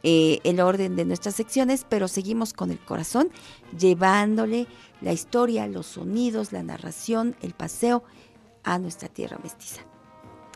eh, 0.03 0.39
el 0.43 0.59
orden 0.59 0.95
de 0.95 1.05
nuestras 1.05 1.35
secciones, 1.35 1.85
pero 1.87 2.07
seguimos 2.07 2.53
con 2.53 2.71
el 2.71 2.79
corazón, 2.79 3.29
llevándole 3.77 4.67
la 5.01 5.13
historia, 5.13 5.67
los 5.67 5.87
sonidos, 5.87 6.51
la 6.51 6.63
narración, 6.63 7.35
el 7.41 7.53
paseo 7.53 8.03
a 8.63 8.79
nuestra 8.79 9.07
tierra 9.09 9.39
mestiza. 9.41 9.81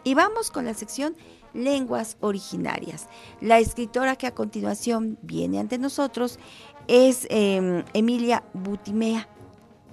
Y 0.04 0.16
vamos 0.16 0.52
con 0.52 0.66
la 0.66 0.74
sección 0.74 1.16
Lenguas 1.54 2.18
Originarias. 2.22 3.08
La 3.40 3.60
escritora 3.60 4.16
que 4.16 4.28
a 4.28 4.34
continuación 4.34 5.18
viene 5.22 5.60
ante 5.60 5.78
nosotros 5.78 6.40
es 6.88 7.28
em, 7.30 7.84
Emilia 7.94 8.44
Butimea. 8.54 9.28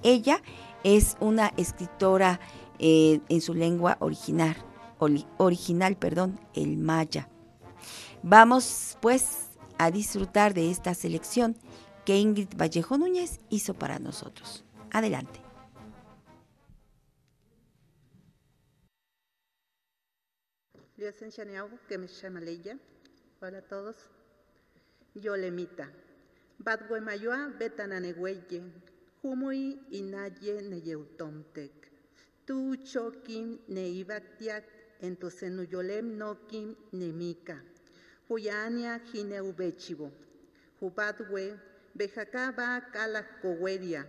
Ella 0.01 0.41
es 0.83 1.17
una 1.19 1.53
escritora 1.57 2.39
eh, 2.79 3.19
en 3.29 3.41
su 3.41 3.53
lengua 3.53 3.97
original, 3.99 4.55
original, 5.37 5.95
perdón, 5.97 6.39
el 6.53 6.77
maya. 6.77 7.29
Vamos 8.23 8.97
pues 9.01 9.49
a 9.77 9.91
disfrutar 9.91 10.53
de 10.53 10.71
esta 10.71 10.93
selección 10.93 11.55
que 12.09 12.17
Ingrid 12.17 12.57
Vallejo 12.57 12.97
Núñez 12.97 13.39
hizo 13.51 13.75
para 13.75 13.99
nosotros. 13.99 14.63
Adelante. 14.89 15.39
que 21.87 21.97
me 21.99 22.07
llama 22.07 22.39
Leia. 22.39 22.79
Hola 23.39 23.59
a 23.59 23.61
todos. 23.61 23.95
Yo 25.13 25.37
lemita. 25.37 25.87
Badwe 26.57 26.99
mayoa 26.99 27.53
betananegüeye. 27.59 28.63
Humui 29.21 29.79
inaye 29.91 30.63
neyeutomtek. 30.63 31.91
Tu 32.43 32.75
chokim 32.77 33.59
neibaktiak 33.67 34.63
entosenuyolem 35.01 36.17
nokim 36.17 36.75
nemika. 36.91 37.61
Huyania 38.27 38.97
jineubechivo. 38.97 40.11
Hubadwe 40.79 41.68
bejacaba 41.95 42.81
kala 42.93 43.23
coweria. 43.41 44.05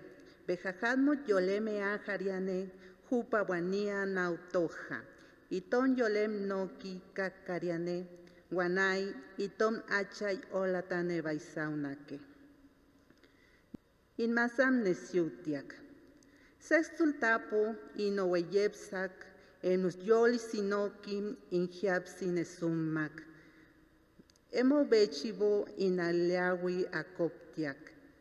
Bejajadmo 0.46 1.14
yoleme 1.26 1.82
ajariane. 1.82 2.70
Hupawania 3.10 4.06
nautoja. 4.06 5.02
Iton 5.50 5.96
yolem 5.96 6.46
noki 6.46 7.00
kakariane, 7.12 8.06
guanay, 8.52 9.12
itom 9.38 9.82
achay 9.90 10.38
olatane 10.52 11.20
baisaunake. 11.22 12.20
In 14.18 14.32
masam 14.32 14.84
nesiutiak. 14.84 15.74
Sextul 16.60 17.18
tapo 17.18 17.74
inoweyepsak, 17.96 19.10
enus 19.62 19.96
yoli 20.04 20.38
sinokim 20.38 21.36
in 21.50 21.66
sinesummak. 21.66 23.22
Emo 24.52 24.84
bechivo 24.84 25.66
in 25.78 25.98
aliawi 25.98 26.86
akoptiak. 27.50 27.76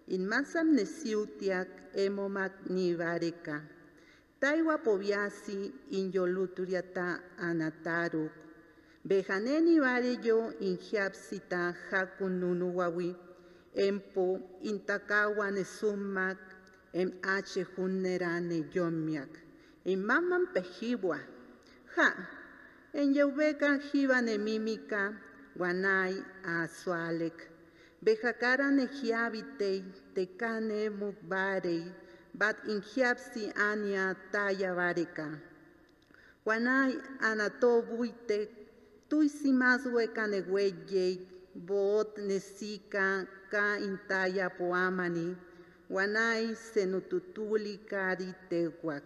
In 0.07 0.27
masam 0.27 0.73
nesiutiak 0.73 1.67
emo 1.95 2.29
magnivareka. 2.29 3.61
Taiwa 4.39 4.77
poviasi 4.77 5.71
inyoluturiata 5.91 7.19
anataruk. 7.37 8.31
Bejaneni 9.05 9.79
vareyo 9.79 10.53
injiapsita 10.59 11.75
jakununuwawi. 11.91 13.15
Empo 13.75 14.39
intakawa 14.63 15.51
nesumak 15.51 16.37
em 16.93 17.11
ache 17.21 17.65
junerane 17.77 18.65
yomiak. 18.73 19.29
En 19.85 20.05
maman 20.05 20.47
pejiwa. 20.53 21.19
Ja. 21.95 22.13
En 22.93 23.13
yeubeka 23.13 23.77
jiva 23.77 24.21
nemimika. 24.21 25.13
Guanay 25.55 26.15
azualek. 26.43 27.58
Bejakara 28.03 28.67
nejiabitei. 28.71 29.83
Tekane 30.15 30.89
mukbarei 30.89 31.83
bat 32.33 32.57
injiapsi 32.67 33.51
ania 33.69 34.15
taya 34.31 34.73
vareka. 34.73 35.27
Wanai 36.45 36.93
anato 37.19 37.81
buite, 37.81 38.39
tuisi 39.09 39.51
mazue 39.51 40.07
canegüeye, 40.15 41.05
bot 41.67 42.17
nesika 42.17 43.27
ka 43.51 43.77
intaya 43.87 44.49
poamani, 44.49 45.35
wanai 45.89 46.55
senututuli 46.55 47.77
kari 47.91 48.33
tehuac, 48.49 49.03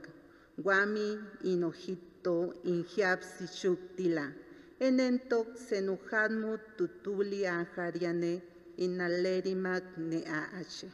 guami 0.64 1.08
inojito 1.44 2.54
injiapsi 2.64 3.48
shuktila, 3.60 4.26
enentok 4.80 5.48
senujadmu 5.68 6.52
tutuli 6.78 7.48
anjariane 7.48 8.34
inalerimak 8.78 9.98
ne 9.98 10.24
aache. 10.28 10.90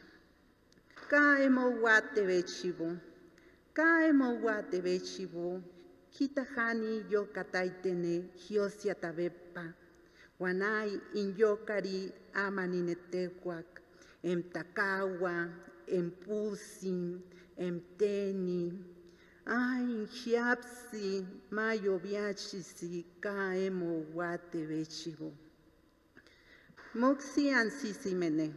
Ka 1.10 1.38
emo 1.42 1.64
wate 1.82 2.22
bechibo, 2.26 2.96
ka 3.74 4.06
emo 4.08 4.28
wate 4.44 4.80
bechibo, 4.82 5.62
kitahani 6.12 7.04
yo 7.10 7.24
kataitene 7.24 8.30
hiosia 8.34 8.94
tabepa, 8.94 9.74
wanai 10.38 11.00
inyokari 11.14 12.12
amaninetehuac, 12.34 13.66
em 14.22 14.42
takawa, 14.42 15.48
em 15.86 16.10
pusi, 16.10 17.18
em 17.56 17.80
teni, 17.98 18.72
ay 19.46 20.06
hiapsi, 20.06 21.26
mayo 21.50 21.98
viachisi, 21.98 23.04
ka 23.20 23.54
emo 23.56 24.04
wate 24.14 24.66
bechibo. 24.66 25.32
Moxi 26.94 27.50
ansisimene. 27.50 28.52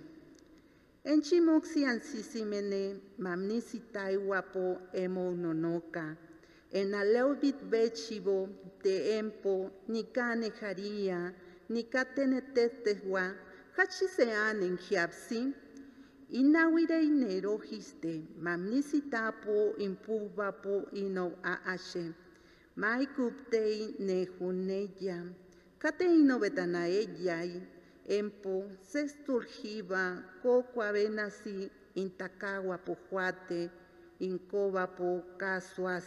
Enchi 1.05 1.39
moxi 1.39 1.85
ansisimene, 1.85 2.99
mamnisi 3.19 3.79
taiwapo 3.93 4.79
emo 4.93 5.29
nonoka, 5.35 6.17
en 6.71 6.93
aleubit 6.95 7.61
bechibo, 7.69 8.49
te 8.81 9.17
empo, 9.19 9.69
ni 9.87 10.03
cane 10.05 10.49
jaria, 10.59 11.31
ni 11.69 11.83
catene 11.83 12.41
tetehua, 12.55 13.35
hachisean 13.77 14.63
en 14.63 14.77
hiapsi, 14.77 15.53
inawire 16.31 17.03
inerojiste, 17.05 18.13
mamnisi 18.41 19.01
tapo, 19.11 19.75
impubapo, 19.77 20.89
ino 20.93 21.37
aashe, 21.43 22.05
maikuptei 22.77 23.95
ne 23.99 24.25
juneya, 24.25 25.21
kate 25.77 26.05
ino 26.05 26.39
betanaeyai, 26.39 27.61
empo, 28.07 28.69
sexturjiba, 28.81 30.23
coco 30.41 30.81
avenasi, 30.81 31.69
intacagua 31.95 32.77
pojuate, 32.77 33.69
incoba 34.19 34.87
po 34.87 35.23
casua. 35.37 36.01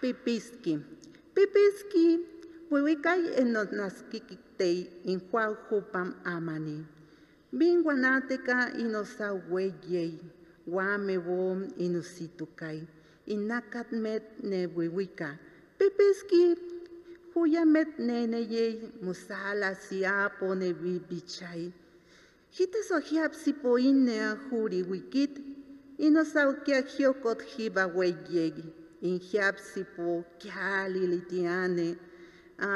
Pipiski. 0.00 0.78
Pipiski, 1.34 2.18
huihuicay 2.70 3.22
enonaskikitei, 3.40 4.90
injuaujupam 5.04 6.14
amani. 6.24 6.84
Binguanateca 7.52 8.72
inosaueyei, 8.78 10.20
guamebom 10.66 11.68
inusitucay, 11.76 12.82
inacatmet 13.26 14.22
nehuihuica. 14.42 15.38
Pipiski, 15.78 16.56
που 17.32 17.44
για 17.44 17.66
με 17.66 17.84
τνένεγε 17.96 18.78
μου 19.00 19.14
θάλασσι 19.14 20.00
άπονε 20.24 20.72
βιβιτσάι. 20.82 21.72
Χίτε 22.50 22.78
ο 22.96 23.00
χιάψι 23.00 23.52
που 23.52 23.76
είναι 23.76 24.12
αχούρι 24.32 24.84
γουικίτ, 24.88 25.36
είναι 25.96 26.20
ο 26.20 26.24
σαουκιά 26.24 26.82
χιόκοτ 26.82 27.40
χίβα 27.42 27.84
γουέγγιέγγι. 27.84 28.72
Είναι 29.00 29.18
χιάψι 29.18 29.86
που 29.96 30.24
κι 30.36 30.48
άλλοι 30.84 30.98
λιτιάνε, 30.98 31.98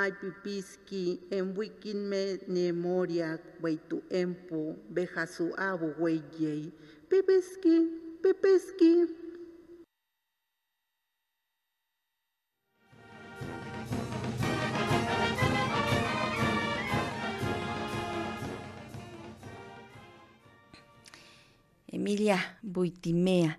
αϊπιπίσκι 0.01 1.21
εμβουικίν 1.29 2.07
με 2.07 2.39
νεμόρια 2.47 3.41
γουέιτου 3.61 4.03
έμπου, 4.09 4.79
μπέχασου 4.89 5.49
άβου 5.57 5.95
γουέγγιέγγι. 5.99 6.73
Πεπέσκι, 7.09 7.77
πεπέσκι, 8.21 8.95
πεπέσκι. 8.95 9.26
Emilia 21.97 22.59
Buitimea, 22.61 23.59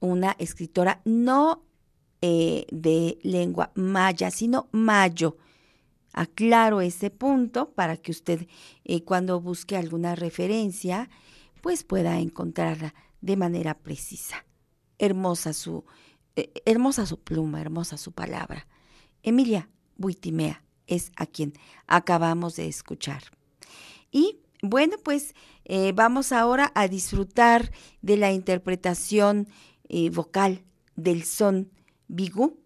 una 0.00 0.34
escritora 0.38 1.02
no 1.04 1.66
eh, 2.22 2.66
de 2.72 3.18
lengua 3.22 3.72
maya, 3.74 4.30
sino 4.30 4.68
mayo. 4.72 5.36
Aclaro 6.14 6.80
ese 6.80 7.10
punto 7.10 7.72
para 7.74 7.98
que 7.98 8.10
usted 8.10 8.48
eh, 8.84 9.04
cuando 9.04 9.38
busque 9.42 9.76
alguna 9.76 10.14
referencia, 10.14 11.10
pues 11.60 11.84
pueda 11.84 12.18
encontrarla 12.18 12.94
de 13.20 13.36
manera 13.36 13.74
precisa. 13.78 14.46
Hermosa 14.98 15.52
su, 15.52 15.84
eh, 16.36 16.50
hermosa 16.64 17.04
su 17.04 17.20
pluma, 17.20 17.60
hermosa 17.60 17.98
su 17.98 18.12
palabra. 18.12 18.66
Emilia 19.22 19.68
Buitimea 19.98 20.64
es 20.86 21.12
a 21.16 21.26
quien 21.26 21.52
acabamos 21.86 22.56
de 22.56 22.66
escuchar. 22.66 23.24
Y 24.10 24.40
bueno, 24.62 24.96
pues 25.04 25.34
eh, 25.68 25.92
vamos 25.94 26.32
ahora 26.32 26.72
a 26.74 26.88
disfrutar 26.88 27.70
de 28.02 28.16
la 28.16 28.32
interpretación 28.32 29.48
eh, 29.88 30.10
vocal 30.10 30.64
del 30.96 31.24
son 31.24 31.70
bigú, 32.08 32.58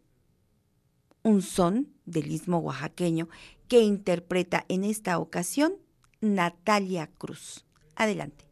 un 1.22 1.42
son 1.42 1.92
del 2.06 2.30
istmo 2.30 2.58
oaxaqueño 2.58 3.28
que 3.68 3.80
interpreta 3.80 4.64
en 4.68 4.84
esta 4.84 5.18
ocasión 5.18 5.74
Natalia 6.20 7.08
Cruz. 7.18 7.64
Adelante. 7.96 8.51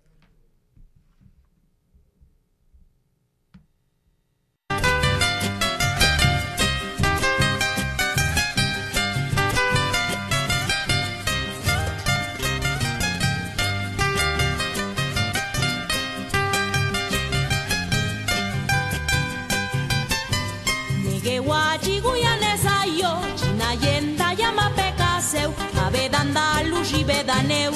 landa 26.21 26.43
alusi 26.61 27.05
bedan 27.09 27.51
eu, 27.51 27.73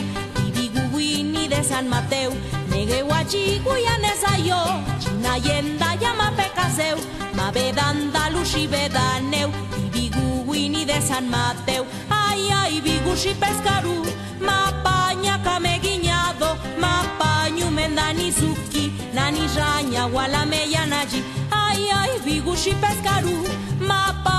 ibigu 0.47 0.83
guin 0.93 1.35
idezan 1.35 1.87
mateu, 1.89 2.33
nege 2.71 3.01
guatxi 3.09 3.61
guian 3.65 4.05
ezaio, 4.13 4.61
txina 5.01 5.39
jenda 5.45 5.89
jama 6.03 6.29
pekazeu, 6.37 6.99
mabe 7.39 7.73
danda 7.79 8.25
alusi 8.27 8.67
bedan 8.69 9.33
eu, 9.33 9.49
ibigu 9.85 10.45
guin 10.47 10.77
idezan 10.83 11.25
mateu, 11.33 11.87
ai 12.11 12.51
ai 12.61 12.81
bigusi 12.85 13.33
pezkaru, 13.41 13.97
mapaina 14.41 15.39
kameginado, 15.47 16.51
mapainu 16.85 17.71
mendan 17.71 18.21
izuki, 18.29 18.93
nani 19.15 19.49
jaina 19.57 20.09
guala 20.13 20.45
meian 20.45 20.93
aji, 20.93 21.25
ai 21.51 21.89
ai 22.01 22.21
bigusi 22.27 22.77
pezkaru, 22.85 23.37
mapaina 23.81 24.34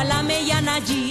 Wala 0.00 0.22
me 0.22 0.36
yana 0.48 0.80
ji 0.80 1.09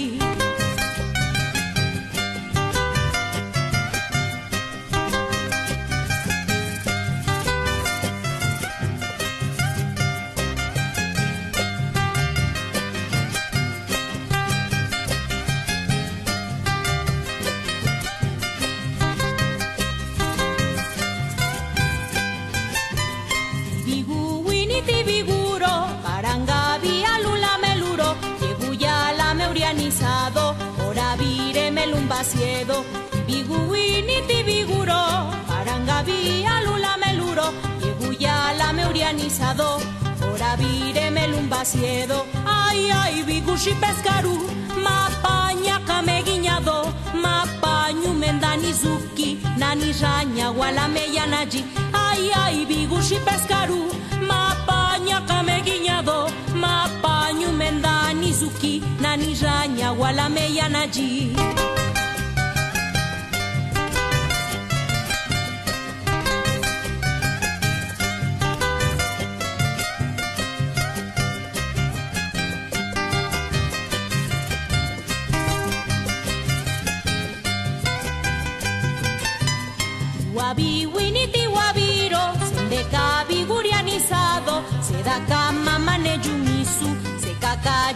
irabazi 41.60 41.84
edo 41.84 42.26
Ai, 42.46 42.90
ai, 42.90 43.22
bigusi 43.22 43.74
pezkaru 43.74 44.38
Mapaina 44.82 45.78
kamegina 45.86 46.60
do 46.64 46.92
Mapainu 47.14 48.14
mendan 48.18 48.60
izuki 48.64 49.38
Nani 49.58 49.92
jaina 49.92 50.52
guala 50.52 50.88
meian 50.88 51.32
aji 51.34 51.64
Ai, 51.92 52.30
ai, 52.32 52.66
bigusi 52.66 53.16
pezkaru 53.24 53.92
Mapaina 54.26 55.20
kamegina 55.26 56.02
do 56.04 56.28
Mapainu 56.54 57.52
mendan 57.52 58.22
izuki 58.22 58.82
Nani 59.00 59.34
jaina 59.34 59.94
guala 59.94 60.28
meian 60.30 60.74
aji 60.74 61.36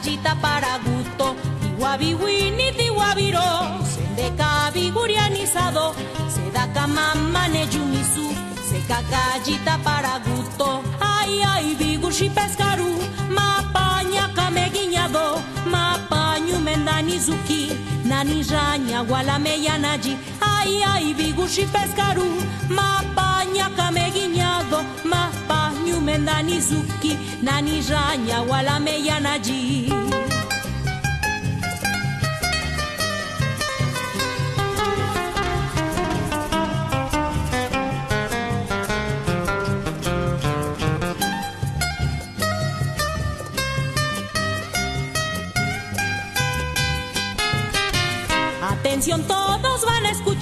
callita 0.04 0.36
para 0.36 0.78
gusto, 0.84 1.34
iguabiwini 1.64 2.72
tiwabiro, 2.76 3.40
sendeka 3.88 4.70
bigurianizado, 4.74 5.94
sedaka 6.28 6.86
mamane 6.86 7.66
yumisu, 7.72 8.28
seca 8.68 9.00
callita 9.10 9.78
para 9.82 10.18
gusto, 10.18 10.82
ay 11.00 11.42
ay 11.42 11.74
bigushi 11.76 12.28
pescaru, 12.28 12.98
mapaña 13.30 14.28
cameguiñado, 14.34 15.40
mapañu 15.64 16.60
mendanizuki, 16.60 17.72
nani 18.04 18.42
raña 18.42 19.02
gualameyanaji, 19.04 20.18
ay 20.64 20.80
ay 20.82 21.06
bigushi 21.14 21.64
pescaru, 21.68 22.24
mapaña 22.68 23.68
cameguiñado, 23.76 24.80
mapañu 25.04 26.00
mendanizuki, 26.00 27.12
nani 27.42 27.82
raña 27.90 28.40
gualameyanaji. 28.46 30.03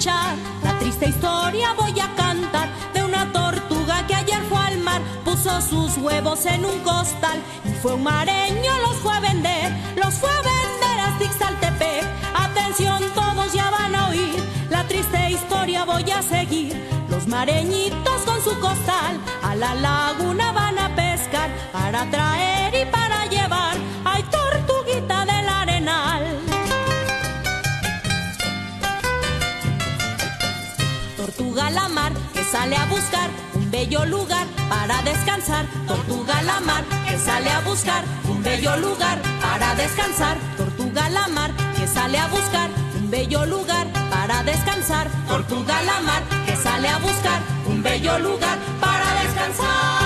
La 0.05 0.77
triste 0.79 1.07
historia. 1.07 1.73
Voy 1.77 1.97
a 1.97 2.13
cantar 2.15 2.67
de 2.93 3.03
una 3.03 3.31
tortuga 3.31 4.05
que 4.05 4.15
ayer 4.15 4.41
fue 4.49 4.57
al 4.57 4.77
mar, 4.79 5.01
puso 5.23 5.61
sus 5.61 5.97
huevos 5.97 6.45
en 6.45 6.65
un 6.65 6.77
costal 6.79 7.39
y 7.63 7.69
fue 7.81 7.93
un 7.93 8.03
mareño, 8.03 8.71
los 8.85 8.97
fue 8.97 9.13
a 9.13 9.21
vender, 9.21 9.71
los 9.95 10.13
fue 10.15 10.29
a 10.29 10.41
vender 10.41 10.99
a 10.99 11.17
Tixaltepec. 11.19 12.05
Atención, 12.35 13.01
todos 13.15 13.53
ya 13.53 13.69
van 13.69 13.95
a 13.95 14.09
oír 14.09 14.43
la 14.69 14.85
triste 14.87 15.31
historia. 15.31 15.85
Voy 15.85 16.09
a 16.11 16.21
seguir. 16.21 16.75
Los 17.09 17.25
mareñitos 17.27 18.21
con 18.25 18.41
su 18.43 18.59
costal 18.59 19.19
a 19.41 19.55
la 19.55 19.73
laguna 19.75 20.51
van 20.51 20.79
a 20.79 20.93
pescar 20.95 21.49
para 21.71 22.09
traer 22.09 22.75
y 22.75 22.91
para 22.91 23.25
llevar. 23.27 23.77
Sale 32.53 32.75
a 32.75 32.85
buscar 32.85 33.31
un 33.55 33.71
bello 33.71 34.05
lugar 34.05 34.45
para 34.69 35.01
descansar. 35.01 35.65
Tortuga 35.87 36.39
la 36.43 36.59
mar 36.59 36.83
que 37.07 37.17
sale 37.17 37.49
a 37.49 37.61
buscar 37.61 38.03
un 38.29 38.43
bello 38.43 38.77
lugar 38.77 39.17
para 39.41 39.73
descansar. 39.73 40.37
Tortuga 40.55 41.09
la 41.09 41.27
mar 41.29 41.51
que 41.75 41.87
sale 41.87 42.19
a 42.19 42.27
buscar 42.27 42.69
un 42.99 43.09
bello 43.09 43.43
lugar 43.47 43.87
para 44.11 44.43
descansar. 44.43 45.07
Tortuga 45.27 45.81
la 45.81 45.99
mar 46.01 46.21
que 46.45 46.55
sale 46.55 46.89
a 46.89 46.99
buscar 46.99 47.41
un 47.65 47.81
bello 47.81 48.19
lugar 48.19 48.59
para 48.79 49.07
descansar. 49.23 50.02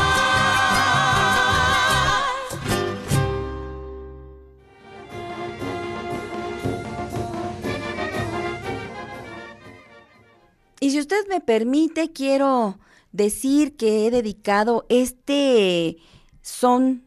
Y 10.88 10.92
si 10.92 11.00
usted 11.02 11.28
me 11.28 11.42
permite, 11.42 12.14
quiero 12.14 12.80
decir 13.12 13.76
que 13.76 14.08
he 14.08 14.10
dedicado 14.10 14.86
este 14.88 15.98
son 16.42 17.04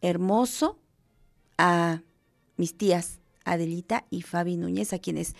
hermoso 0.00 0.78
a 1.58 2.00
mis 2.56 2.74
tías 2.74 3.20
Adelita 3.44 4.06
y 4.08 4.22
Fabi 4.22 4.56
Núñez, 4.56 4.94
a 4.94 4.98
quienes 4.98 5.34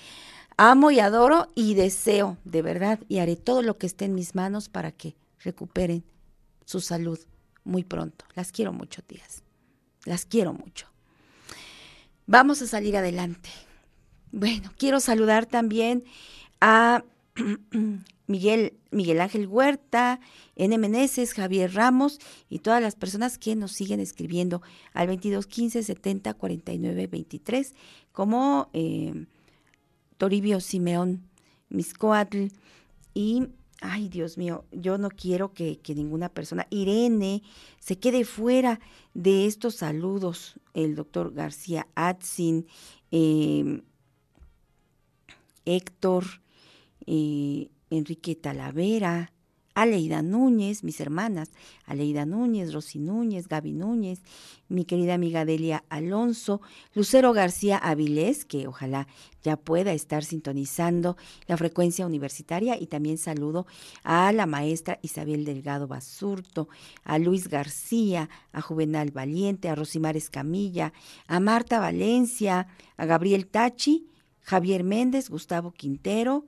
amo 0.59 0.90
y 0.90 1.01
adoro 1.01 1.49
y 1.55 1.73
deseo 1.73 2.36
de 2.44 2.61
verdad 2.61 3.01
y 3.09 3.20
haré 3.20 3.36
todo 3.36 3.62
lo 3.62 3.78
que 3.78 3.86
esté 3.86 4.05
en 4.05 4.15
mis 4.15 4.35
manos 4.35 4.69
para 4.69 4.93
que 4.93 5.16
recuperen 5.39 6.05
su 6.66 6.82
salud 6.82 7.20
muy 7.65 7.85
pronto. 7.85 8.27
Las 8.35 8.53
quiero 8.53 8.74
mucho, 8.74 9.01
tías. 9.01 9.44
Las 10.05 10.27
quiero 10.27 10.53
mucho. 10.53 10.89
Vamos 12.27 12.61
a 12.61 12.66
salir 12.66 12.99
adelante. 12.99 13.49
Bueno, 14.31 14.70
quiero 14.77 15.01
saludar 15.01 15.47
también 15.47 16.05
a 16.61 17.03
Miguel, 18.26 18.78
Miguel 18.90 19.20
Ángel 19.20 19.46
Huerta, 19.46 20.20
N. 20.56 20.76
Meneses, 20.78 21.34
Javier 21.34 21.74
Ramos 21.74 22.18
y 22.48 22.60
todas 22.60 22.82
las 22.82 22.94
personas 22.94 23.38
que 23.38 23.56
nos 23.56 23.72
siguen 23.72 24.00
escribiendo 24.00 24.62
al 24.92 25.09
22 25.09 25.46
15 25.46 25.82
70 25.82 26.34
49 26.34 27.06
23, 27.06 27.74
como 28.12 28.68
eh, 28.72 29.26
Toribio 30.18 30.60
Simeón 30.60 31.22
Miscoatl 31.68 32.48
y, 33.14 33.48
ay 33.80 34.09
Dios 34.09 34.38
mío, 34.38 34.64
yo 34.70 34.98
no 34.98 35.09
quiero 35.09 35.52
que, 35.52 35.78
que 35.78 35.94
ninguna 35.94 36.28
persona, 36.28 36.66
Irene, 36.70 37.42
se 37.80 37.98
quede 37.98 38.24
fuera 38.24 38.80
de 39.14 39.46
estos 39.46 39.76
saludos, 39.76 40.60
el 40.74 40.94
doctor 40.94 41.32
García 41.32 41.86
Atzin, 41.94 42.66
eh, 43.10 43.82
Héctor, 45.64 46.41
eh, 47.07 47.70
Enrique 47.91 48.35
Talavera, 48.35 49.33
Aleida 49.74 50.20
Núñez, 50.20 50.85
mis 50.85 51.01
hermanas, 51.01 51.51
Aleida 51.87 52.27
Núñez, 52.27 52.74
Rosy 52.74 52.99
Núñez, 52.99 53.49
Gaby 53.49 53.73
Núñez, 53.73 54.20
mi 54.69 54.85
querida 54.85 55.15
amiga 55.15 55.47
Delia 55.47 55.85
Alonso, 55.89 56.61
Lucero 56.95 57.33
García 57.33 57.79
Avilés, 57.79 58.45
que 58.45 58.66
ojalá 58.66 59.09
ya 59.43 59.57
pueda 59.57 59.95
estar 59.95 60.24
sintonizando 60.24 61.16
la 61.47 61.57
frecuencia 61.57 62.07
universitaria, 62.07 62.79
y 62.79 62.87
también 62.87 63.16
saludo 63.16 63.66
a 64.05 64.31
la 64.33 64.45
maestra 64.45 64.99
Isabel 65.01 65.45
Delgado 65.47 65.89
Basurto, 65.89 66.69
a 67.03 67.19
Luis 67.19 67.49
García, 67.49 68.29
a 68.53 68.61
Juvenal 68.61 69.11
Valiente, 69.11 69.70
a 69.70 69.74
Rosimar 69.74 70.19
Escamilla, 70.19 70.93
a 71.27 71.41
Marta 71.41 71.81
Valencia, 71.81 72.69
a 72.99 73.07
Gabriel 73.07 73.47
Tachi, 73.47 74.07
Javier 74.41 74.85
Méndez, 74.85 75.31
Gustavo 75.31 75.73
Quintero, 75.73 76.45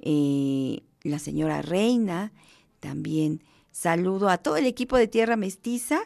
eh, 0.00 0.82
la 1.02 1.18
señora 1.18 1.62
Reina, 1.62 2.32
también 2.80 3.42
saludo 3.70 4.28
a 4.28 4.38
todo 4.38 4.56
el 4.56 4.66
equipo 4.66 4.96
de 4.96 5.08
Tierra 5.08 5.36
Mestiza 5.36 6.00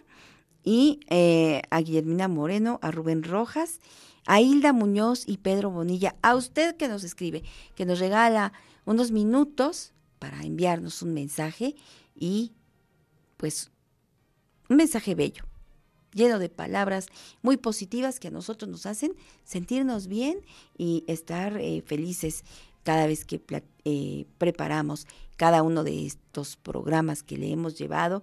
y 0.62 1.00
eh, 1.08 1.62
a 1.70 1.80
Guillermina 1.80 2.28
Moreno, 2.28 2.78
a 2.82 2.90
Rubén 2.90 3.22
Rojas, 3.22 3.80
a 4.26 4.40
Hilda 4.40 4.72
Muñoz 4.72 5.24
y 5.26 5.38
Pedro 5.38 5.70
Bonilla, 5.70 6.16
a 6.22 6.34
usted 6.34 6.76
que 6.76 6.88
nos 6.88 7.04
escribe, 7.04 7.42
que 7.74 7.84
nos 7.84 7.98
regala 7.98 8.52
unos 8.84 9.10
minutos 9.10 9.92
para 10.18 10.42
enviarnos 10.42 11.02
un 11.02 11.12
mensaje 11.12 11.76
y 12.14 12.52
pues 13.36 13.70
un 14.68 14.76
mensaje 14.76 15.14
bello, 15.14 15.44
lleno 16.12 16.38
de 16.38 16.48
palabras 16.48 17.08
muy 17.42 17.56
positivas 17.58 18.18
que 18.18 18.28
a 18.28 18.30
nosotros 18.30 18.70
nos 18.70 18.86
hacen 18.86 19.14
sentirnos 19.44 20.06
bien 20.06 20.40
y 20.78 21.04
estar 21.06 21.58
eh, 21.58 21.82
felices 21.84 22.44
cada 22.84 23.06
vez 23.06 23.24
que 23.24 23.42
eh, 23.84 24.26
preparamos 24.38 25.06
cada 25.36 25.62
uno 25.62 25.82
de 25.82 26.06
estos 26.06 26.56
programas 26.56 27.22
que 27.22 27.36
le 27.36 27.50
hemos 27.50 27.76
llevado 27.76 28.22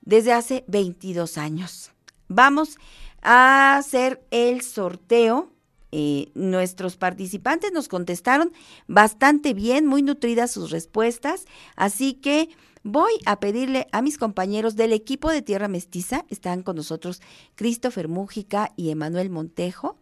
desde 0.00 0.32
hace 0.32 0.64
22 0.68 1.36
años. 1.36 1.90
Vamos 2.28 2.78
a 3.20 3.76
hacer 3.76 4.24
el 4.30 4.62
sorteo. 4.62 5.52
Eh, 5.90 6.30
nuestros 6.34 6.96
participantes 6.96 7.72
nos 7.72 7.88
contestaron 7.88 8.52
bastante 8.86 9.54
bien, 9.54 9.86
muy 9.86 10.02
nutridas 10.02 10.50
sus 10.50 10.70
respuestas, 10.70 11.46
así 11.76 12.12
que 12.12 12.50
voy 12.82 13.12
a 13.24 13.40
pedirle 13.40 13.86
a 13.92 14.02
mis 14.02 14.18
compañeros 14.18 14.76
del 14.76 14.92
equipo 14.92 15.30
de 15.30 15.40
Tierra 15.40 15.66
Mestiza, 15.66 16.26
están 16.28 16.62
con 16.62 16.76
nosotros 16.76 17.22
Christopher 17.54 18.08
Mújica 18.08 18.70
y 18.76 18.90
Emanuel 18.90 19.30
Montejo, 19.30 19.96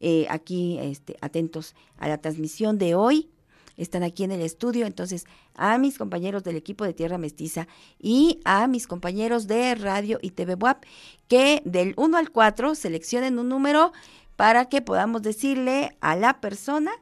eh, 0.00 0.26
aquí 0.28 0.78
este, 0.78 1.16
atentos 1.20 1.74
a 1.98 2.08
la 2.08 2.18
transmisión 2.18 2.78
de 2.78 2.94
hoy. 2.94 3.30
Están 3.76 4.02
aquí 4.02 4.24
en 4.24 4.32
el 4.32 4.40
estudio, 4.40 4.86
entonces 4.86 5.26
a 5.54 5.76
mis 5.76 5.98
compañeros 5.98 6.42
del 6.44 6.56
equipo 6.56 6.84
de 6.84 6.94
Tierra 6.94 7.18
Mestiza 7.18 7.68
y 7.98 8.40
a 8.44 8.66
mis 8.68 8.86
compañeros 8.86 9.46
de 9.46 9.74
Radio 9.74 10.18
y 10.22 10.30
TV 10.30 10.54
WAP 10.54 10.84
que 11.28 11.60
del 11.66 11.92
1 11.96 12.16
al 12.16 12.30
4 12.30 12.74
seleccionen 12.74 13.38
un 13.38 13.50
número 13.50 13.92
para 14.36 14.66
que 14.70 14.80
podamos 14.80 15.22
decirle 15.22 15.96
a 16.00 16.16
la 16.16 16.40
persona 16.40 16.92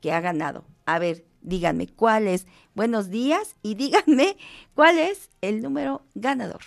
que 0.00 0.12
ha 0.12 0.20
ganado. 0.20 0.64
A 0.86 0.98
ver, 0.98 1.24
díganme 1.40 1.86
cuál 1.86 2.26
es. 2.26 2.46
Buenos 2.74 3.10
días 3.10 3.54
y 3.62 3.74
díganme 3.76 4.36
cuál 4.74 4.98
es 4.98 5.30
el 5.40 5.62
número 5.62 6.02
ganador. 6.14 6.62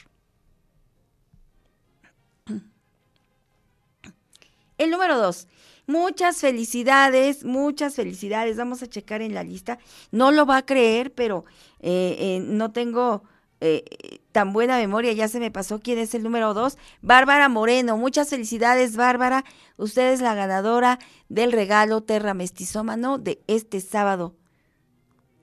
El 4.77 4.91
número 4.91 5.17
2. 5.17 5.47
Muchas 5.87 6.41
felicidades, 6.41 7.45
muchas 7.45 7.95
felicidades. 7.95 8.57
Vamos 8.57 8.83
a 8.83 8.87
checar 8.87 9.21
en 9.21 9.33
la 9.33 9.43
lista. 9.43 9.79
No 10.11 10.31
lo 10.33 10.45
va 10.45 10.57
a 10.57 10.65
creer, 10.65 11.13
pero 11.13 11.45
eh, 11.79 12.15
eh, 12.19 12.39
no 12.41 12.71
tengo, 12.73 13.23
eh, 13.61 14.19
tan 14.33 14.51
buena 14.51 14.77
memoria, 14.77 15.13
ya 15.13 15.29
se 15.29 15.39
me 15.39 15.49
pasó 15.49 15.79
quién 15.79 15.97
es 15.97 16.13
el 16.13 16.23
número 16.23 16.53
dos. 16.53 16.77
Bárbara 17.01 17.47
Moreno, 17.47 17.97
muchas 17.97 18.29
felicidades, 18.29 18.97
Bárbara. 18.97 19.45
Usted 19.77 20.11
es 20.11 20.19
la 20.19 20.35
ganadora 20.35 20.99
del 21.29 21.53
regalo 21.53 22.01
Terra 22.01 22.33
Mestizómano 22.33 23.17
de 23.17 23.41
este 23.47 23.79
sábado 23.79 24.35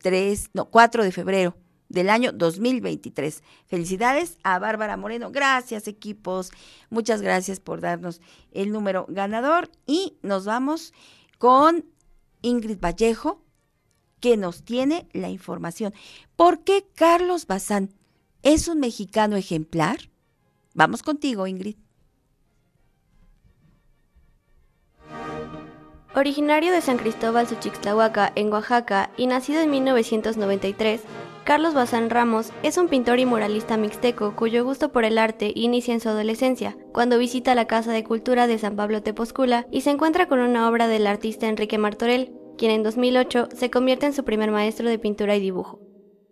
3, 0.03 0.51
no, 0.53 0.67
4 0.67 1.05
de 1.05 1.13
febrero 1.13 1.57
del 1.95 2.11
año 2.11 2.33
2023. 2.33 3.43
Felicidades 3.67 4.37
a 4.43 4.59
Bárbara 4.59 4.97
Moreno. 4.97 5.31
Gracias, 5.31 5.89
equipos. 5.89 6.51
Muchas 6.91 7.23
gracias 7.23 7.61
por 7.61 7.81
darnos 7.81 8.21
el 8.53 8.73
número 8.73 9.07
ganador. 9.09 9.71
Y 9.87 10.19
nos 10.23 10.45
vamos 10.45 10.93
con 11.39 11.87
Ingrid 12.43 12.79
Vallejo, 12.81 13.43
que 14.21 14.37
nos 14.37 14.65
tiene 14.65 15.09
la 15.13 15.31
información. 15.31 15.95
¿Por 16.37 16.65
qué 16.65 16.87
Carlos 16.95 17.47
Bazán 17.47 17.95
es 18.43 18.69
un 18.69 18.81
mexicano 18.81 19.37
ejemplar? 19.37 20.11
Vamos 20.75 21.03
contigo, 21.03 21.47
Ingrid. 21.47 21.77
Originario 26.17 26.73
de 26.73 26.81
San 26.81 26.97
Cristóbal 26.97 27.49
Suchixtlahuaca, 27.49 28.33
en 28.37 28.53
Oaxaca, 28.53 29.11
y 29.17 29.27
nacido 29.27 29.61
en 29.61 29.71
1993, 29.71 31.01
Carlos 31.45 31.75
Bazán 31.75 32.09
Ramos 32.09 32.53
es 32.63 32.79
un 32.79 32.89
pintor 32.89 33.19
y 33.19 33.27
muralista 33.27 33.77
mixteco 33.77 34.35
cuyo 34.35 34.65
gusto 34.65 34.93
por 34.93 35.05
el 35.05 35.19
arte 35.19 35.53
inicia 35.55 35.93
en 35.93 36.01
su 36.01 36.09
adolescencia, 36.09 36.75
cuando 36.91 37.19
visita 37.19 37.55
la 37.55 37.67
Casa 37.67 37.93
de 37.93 38.03
Cultura 38.03 38.47
de 38.47 38.57
San 38.57 38.77
Pablo 38.77 39.03
Tepozcula 39.03 39.67
y 39.71 39.83
se 39.83 39.91
encuentra 39.91 40.27
con 40.27 40.39
una 40.39 40.67
obra 40.71 40.89
del 40.89 41.07
artista 41.07 41.47
Enrique 41.47 41.77
Martorell, 41.77 42.33
quien 42.57 42.71
en 42.71 42.83
2008 42.83 43.49
se 43.55 43.71
convierte 43.71 44.07
en 44.07 44.15
su 44.15 44.25
primer 44.25 44.51
maestro 44.51 44.89
de 44.89 44.99
pintura 44.99 45.37
y 45.37 45.41
dibujo. 45.41 45.81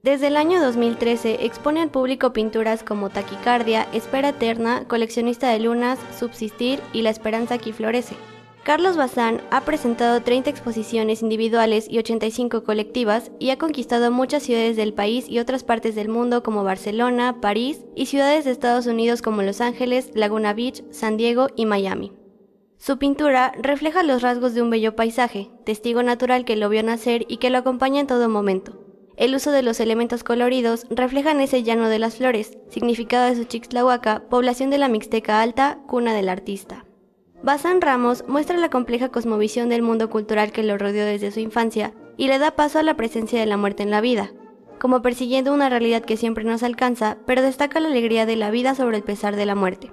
Desde 0.03 0.29
el 0.29 0.37
año 0.39 0.63
2013 0.63 1.45
expone 1.45 1.83
al 1.83 1.91
público 1.91 2.33
pinturas 2.33 2.83
como 2.83 3.11
Taquicardia, 3.11 3.87
Espera 3.93 4.31
Eterna, 4.31 4.87
Coleccionista 4.89 5.51
de 5.51 5.61
Lunas, 5.61 5.99
Subsistir 6.19 6.81
y 6.95 7.03
La 7.03 7.11
Esperanza 7.11 7.59
que 7.59 7.75
Florece. 7.75 8.17
Carlos 8.65 8.97
Bazán 8.97 9.41
ha 9.51 9.63
presentado 9.63 10.23
30 10.23 10.49
exposiciones 10.49 11.21
individuales 11.21 11.87
y 11.91 11.99
85 11.99 12.63
colectivas 12.63 13.33
y 13.41 13.51
ha 13.51 13.59
conquistado 13.59 14.13
muchas 14.13 14.45
ciudades 14.45 14.77
del 14.77 14.95
país 14.95 15.29
y 15.29 15.41
otras 15.41 15.65
partes 15.65 15.97
del 15.97 16.09
mundo 16.09 16.45
como 16.45 16.63
Barcelona, 16.63 17.41
París 17.41 17.85
y 17.97 18.07
ciudades 18.07 18.45
de 18.45 18.53
Estados 18.53 18.87
Unidos 18.87 19.21
como 19.21 19.43
Los 19.43 19.61
Ángeles, 19.61 20.13
Laguna 20.15 20.55
Beach, 20.55 20.85
San 20.93 21.17
Diego 21.17 21.49
y 21.57 21.67
Miami. 21.67 22.13
Su 22.79 22.99
pintura 22.99 23.53
refleja 23.61 24.05
los 24.05 24.23
rasgos 24.23 24.55
de 24.55 24.63
un 24.63 24.71
bello 24.71 24.95
paisaje, 24.95 25.51
testigo 25.65 26.05
natural 26.05 26.45
que 26.45 26.55
lo 26.55 26.69
vio 26.69 26.85
nacer 26.85 27.25
y 27.27 27.39
que 27.39 27.51
lo 27.51 27.59
acompaña 27.59 28.01
en 28.01 28.07
todo 28.07 28.29
momento. 28.29 28.79
El 29.17 29.35
uso 29.35 29.51
de 29.51 29.63
los 29.63 29.81
elementos 29.81 30.23
coloridos 30.23 30.87
reflejan 30.89 31.41
ese 31.41 31.65
llano 31.65 31.89
de 31.89 31.99
las 31.99 32.17
flores, 32.17 32.57
significado 32.71 33.27
de 33.29 33.37
su 33.37 33.45
Chixtlahuaca, 33.45 34.29
población 34.29 34.71
de 34.71 34.79
la 34.79 34.89
Mixteca 34.89 35.43
Alta, 35.43 35.81
cuna 35.89 36.15
del 36.15 36.29
artista. 36.29 36.85
Bazán 37.43 37.81
Ramos 37.81 38.25
muestra 38.29 38.57
la 38.57 38.69
compleja 38.69 39.09
cosmovisión 39.09 39.69
del 39.69 39.83
mundo 39.83 40.09
cultural 40.09 40.53
que 40.53 40.63
lo 40.63 40.79
rodeó 40.79 41.05
desde 41.05 41.33
su 41.33 41.41
infancia 41.41 41.93
y 42.17 42.29
le 42.29 42.39
da 42.39 42.53
paso 42.53 42.79
a 42.79 42.85
la 42.85 42.95
presencia 42.95 43.41
de 43.41 43.47
la 43.47 43.57
muerte 43.57 43.83
en 43.83 43.91
la 43.91 44.01
vida, 44.01 44.31
como 44.79 45.03
persiguiendo 45.03 45.53
una 45.53 45.69
realidad 45.69 46.05
que 46.05 46.17
siempre 46.17 46.45
nos 46.45 46.63
alcanza, 46.63 47.19
pero 47.27 47.43
destaca 47.43 47.81
la 47.81 47.89
alegría 47.89 48.27
de 48.27 48.37
la 48.37 48.53
vida 48.53 48.77
sobre 48.77 48.99
el 48.99 49.03
pesar 49.03 49.35
de 49.35 49.47
la 49.47 49.57
muerte. 49.57 49.91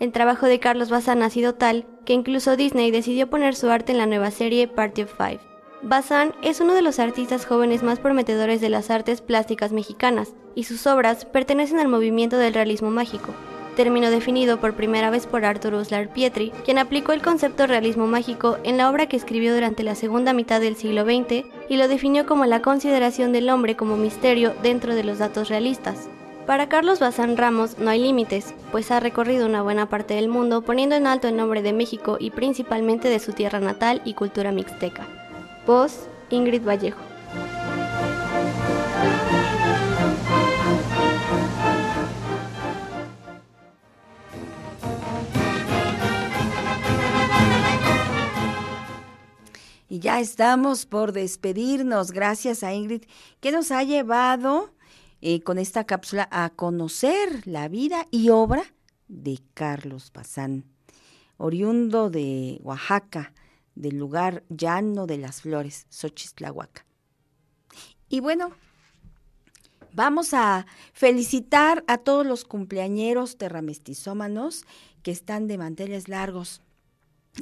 El 0.00 0.10
trabajo 0.10 0.46
de 0.46 0.58
Carlos 0.58 0.90
Bazán 0.90 1.22
ha 1.22 1.30
sido 1.30 1.54
tal 1.54 1.86
que 2.04 2.14
incluso 2.14 2.56
Disney 2.56 2.90
decidió 2.90 3.30
poner 3.30 3.54
su 3.54 3.70
arte 3.70 3.92
en 3.92 3.98
la 3.98 4.06
nueva 4.06 4.32
serie 4.32 4.66
Party 4.66 5.02
of 5.02 5.16
Five. 5.16 5.40
Bazán 5.82 6.34
es 6.42 6.60
uno 6.60 6.74
de 6.74 6.82
los 6.82 6.98
artistas 6.98 7.46
jóvenes 7.46 7.84
más 7.84 8.00
prometedores 8.00 8.60
de 8.60 8.70
las 8.70 8.90
artes 8.90 9.20
plásticas 9.20 9.70
mexicanas, 9.70 10.34
y 10.56 10.64
sus 10.64 10.84
obras 10.88 11.26
pertenecen 11.26 11.78
al 11.78 11.86
movimiento 11.86 12.38
del 12.38 12.54
realismo 12.54 12.90
mágico, 12.90 13.34
término 13.78 14.10
definido 14.10 14.58
por 14.58 14.74
primera 14.74 15.08
vez 15.08 15.28
por 15.28 15.44
Arthur 15.44 15.74
Uslar 15.74 16.08
Pietri, 16.08 16.50
quien 16.64 16.78
aplicó 16.78 17.12
el 17.12 17.22
concepto 17.22 17.64
realismo 17.68 18.08
mágico 18.08 18.58
en 18.64 18.76
la 18.76 18.90
obra 18.90 19.06
que 19.06 19.16
escribió 19.16 19.54
durante 19.54 19.84
la 19.84 19.94
segunda 19.94 20.32
mitad 20.32 20.60
del 20.60 20.74
siglo 20.74 21.04
XX 21.04 21.44
y 21.68 21.76
lo 21.76 21.86
definió 21.86 22.26
como 22.26 22.44
la 22.44 22.60
consideración 22.60 23.30
del 23.30 23.48
hombre 23.48 23.76
como 23.76 23.96
misterio 23.96 24.52
dentro 24.64 24.96
de 24.96 25.04
los 25.04 25.18
datos 25.18 25.48
realistas. 25.48 26.08
Para 26.44 26.68
Carlos 26.68 26.98
Bazán 26.98 27.36
Ramos 27.36 27.78
no 27.78 27.88
hay 27.88 28.00
límites, 28.02 28.52
pues 28.72 28.90
ha 28.90 28.98
recorrido 28.98 29.46
una 29.46 29.62
buena 29.62 29.88
parte 29.88 30.14
del 30.14 30.26
mundo 30.26 30.62
poniendo 30.62 30.96
en 30.96 31.06
alto 31.06 31.28
el 31.28 31.36
nombre 31.36 31.62
de 31.62 31.72
México 31.72 32.16
y 32.18 32.30
principalmente 32.30 33.08
de 33.08 33.20
su 33.20 33.32
tierra 33.32 33.60
natal 33.60 34.02
y 34.04 34.14
cultura 34.14 34.50
mixteca. 34.50 35.06
Voz, 35.68 36.08
Ingrid 36.30 36.66
Vallejo. 36.66 37.17
Y 49.88 50.00
ya 50.00 50.20
estamos 50.20 50.84
por 50.84 51.12
despedirnos. 51.12 52.12
Gracias 52.12 52.62
a 52.62 52.74
Ingrid 52.74 53.04
que 53.40 53.52
nos 53.52 53.70
ha 53.70 53.82
llevado 53.82 54.74
eh, 55.20 55.40
con 55.40 55.58
esta 55.58 55.84
cápsula 55.84 56.28
a 56.30 56.50
conocer 56.50 57.46
la 57.46 57.68
vida 57.68 58.06
y 58.10 58.28
obra 58.28 58.62
de 59.08 59.40
Carlos 59.54 60.10
Pazán, 60.10 60.66
oriundo 61.38 62.10
de 62.10 62.60
Oaxaca, 62.62 63.32
del 63.74 63.96
lugar 63.96 64.44
llano 64.50 65.06
de 65.06 65.18
las 65.18 65.40
flores, 65.40 65.86
Xochitlahuaca. 65.88 66.84
Y 68.10 68.20
bueno, 68.20 68.52
vamos 69.92 70.34
a 70.34 70.66
felicitar 70.92 71.82
a 71.86 71.98
todos 71.98 72.26
los 72.26 72.44
cumpleañeros 72.44 73.38
terramestizómanos 73.38 74.64
que 75.02 75.10
están 75.10 75.46
de 75.46 75.58
manteles 75.58 76.08
largos, 76.08 76.60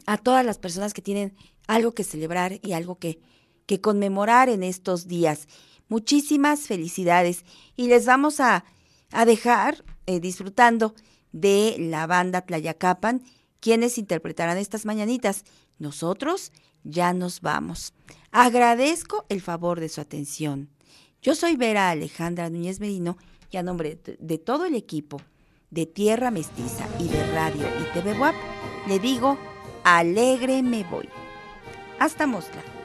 a 0.06 0.18
todas 0.18 0.44
las 0.44 0.58
personas 0.58 0.92
que 0.92 1.02
tienen 1.02 1.34
algo 1.66 1.92
que 1.92 2.04
celebrar 2.04 2.58
y 2.62 2.72
algo 2.72 2.98
que, 2.98 3.20
que 3.66 3.80
conmemorar 3.80 4.48
en 4.48 4.62
estos 4.62 5.06
días. 5.08 5.48
Muchísimas 5.88 6.60
felicidades 6.60 7.44
y 7.76 7.88
les 7.88 8.06
vamos 8.06 8.40
a, 8.40 8.64
a 9.10 9.24
dejar 9.24 9.84
eh, 10.06 10.20
disfrutando 10.20 10.94
de 11.32 11.76
la 11.78 12.06
banda 12.06 12.42
Tlayacapan, 12.42 13.22
quienes 13.60 13.98
interpretarán 13.98 14.58
estas 14.58 14.84
mañanitas. 14.84 15.44
Nosotros 15.78 16.52
ya 16.84 17.12
nos 17.12 17.40
vamos. 17.40 17.92
Agradezco 18.30 19.26
el 19.28 19.40
favor 19.40 19.80
de 19.80 19.88
su 19.88 20.00
atención. 20.00 20.70
Yo 21.22 21.34
soy 21.34 21.56
Vera 21.56 21.90
Alejandra 21.90 22.50
Núñez 22.50 22.80
Merino 22.80 23.16
y 23.50 23.56
a 23.56 23.62
nombre 23.62 23.98
de 24.18 24.38
todo 24.38 24.64
el 24.64 24.74
equipo 24.74 25.20
de 25.70 25.86
Tierra 25.86 26.30
Mestiza 26.30 26.86
y 27.00 27.08
de 27.08 27.26
Radio 27.32 27.66
y 27.80 27.92
TV 27.92 28.18
WAP, 28.18 28.34
le 28.86 28.98
digo, 28.98 29.36
alegre 29.84 30.62
me 30.62 30.84
voy. 30.84 31.08
Hasta 31.98 32.26
Mosla. 32.26 32.75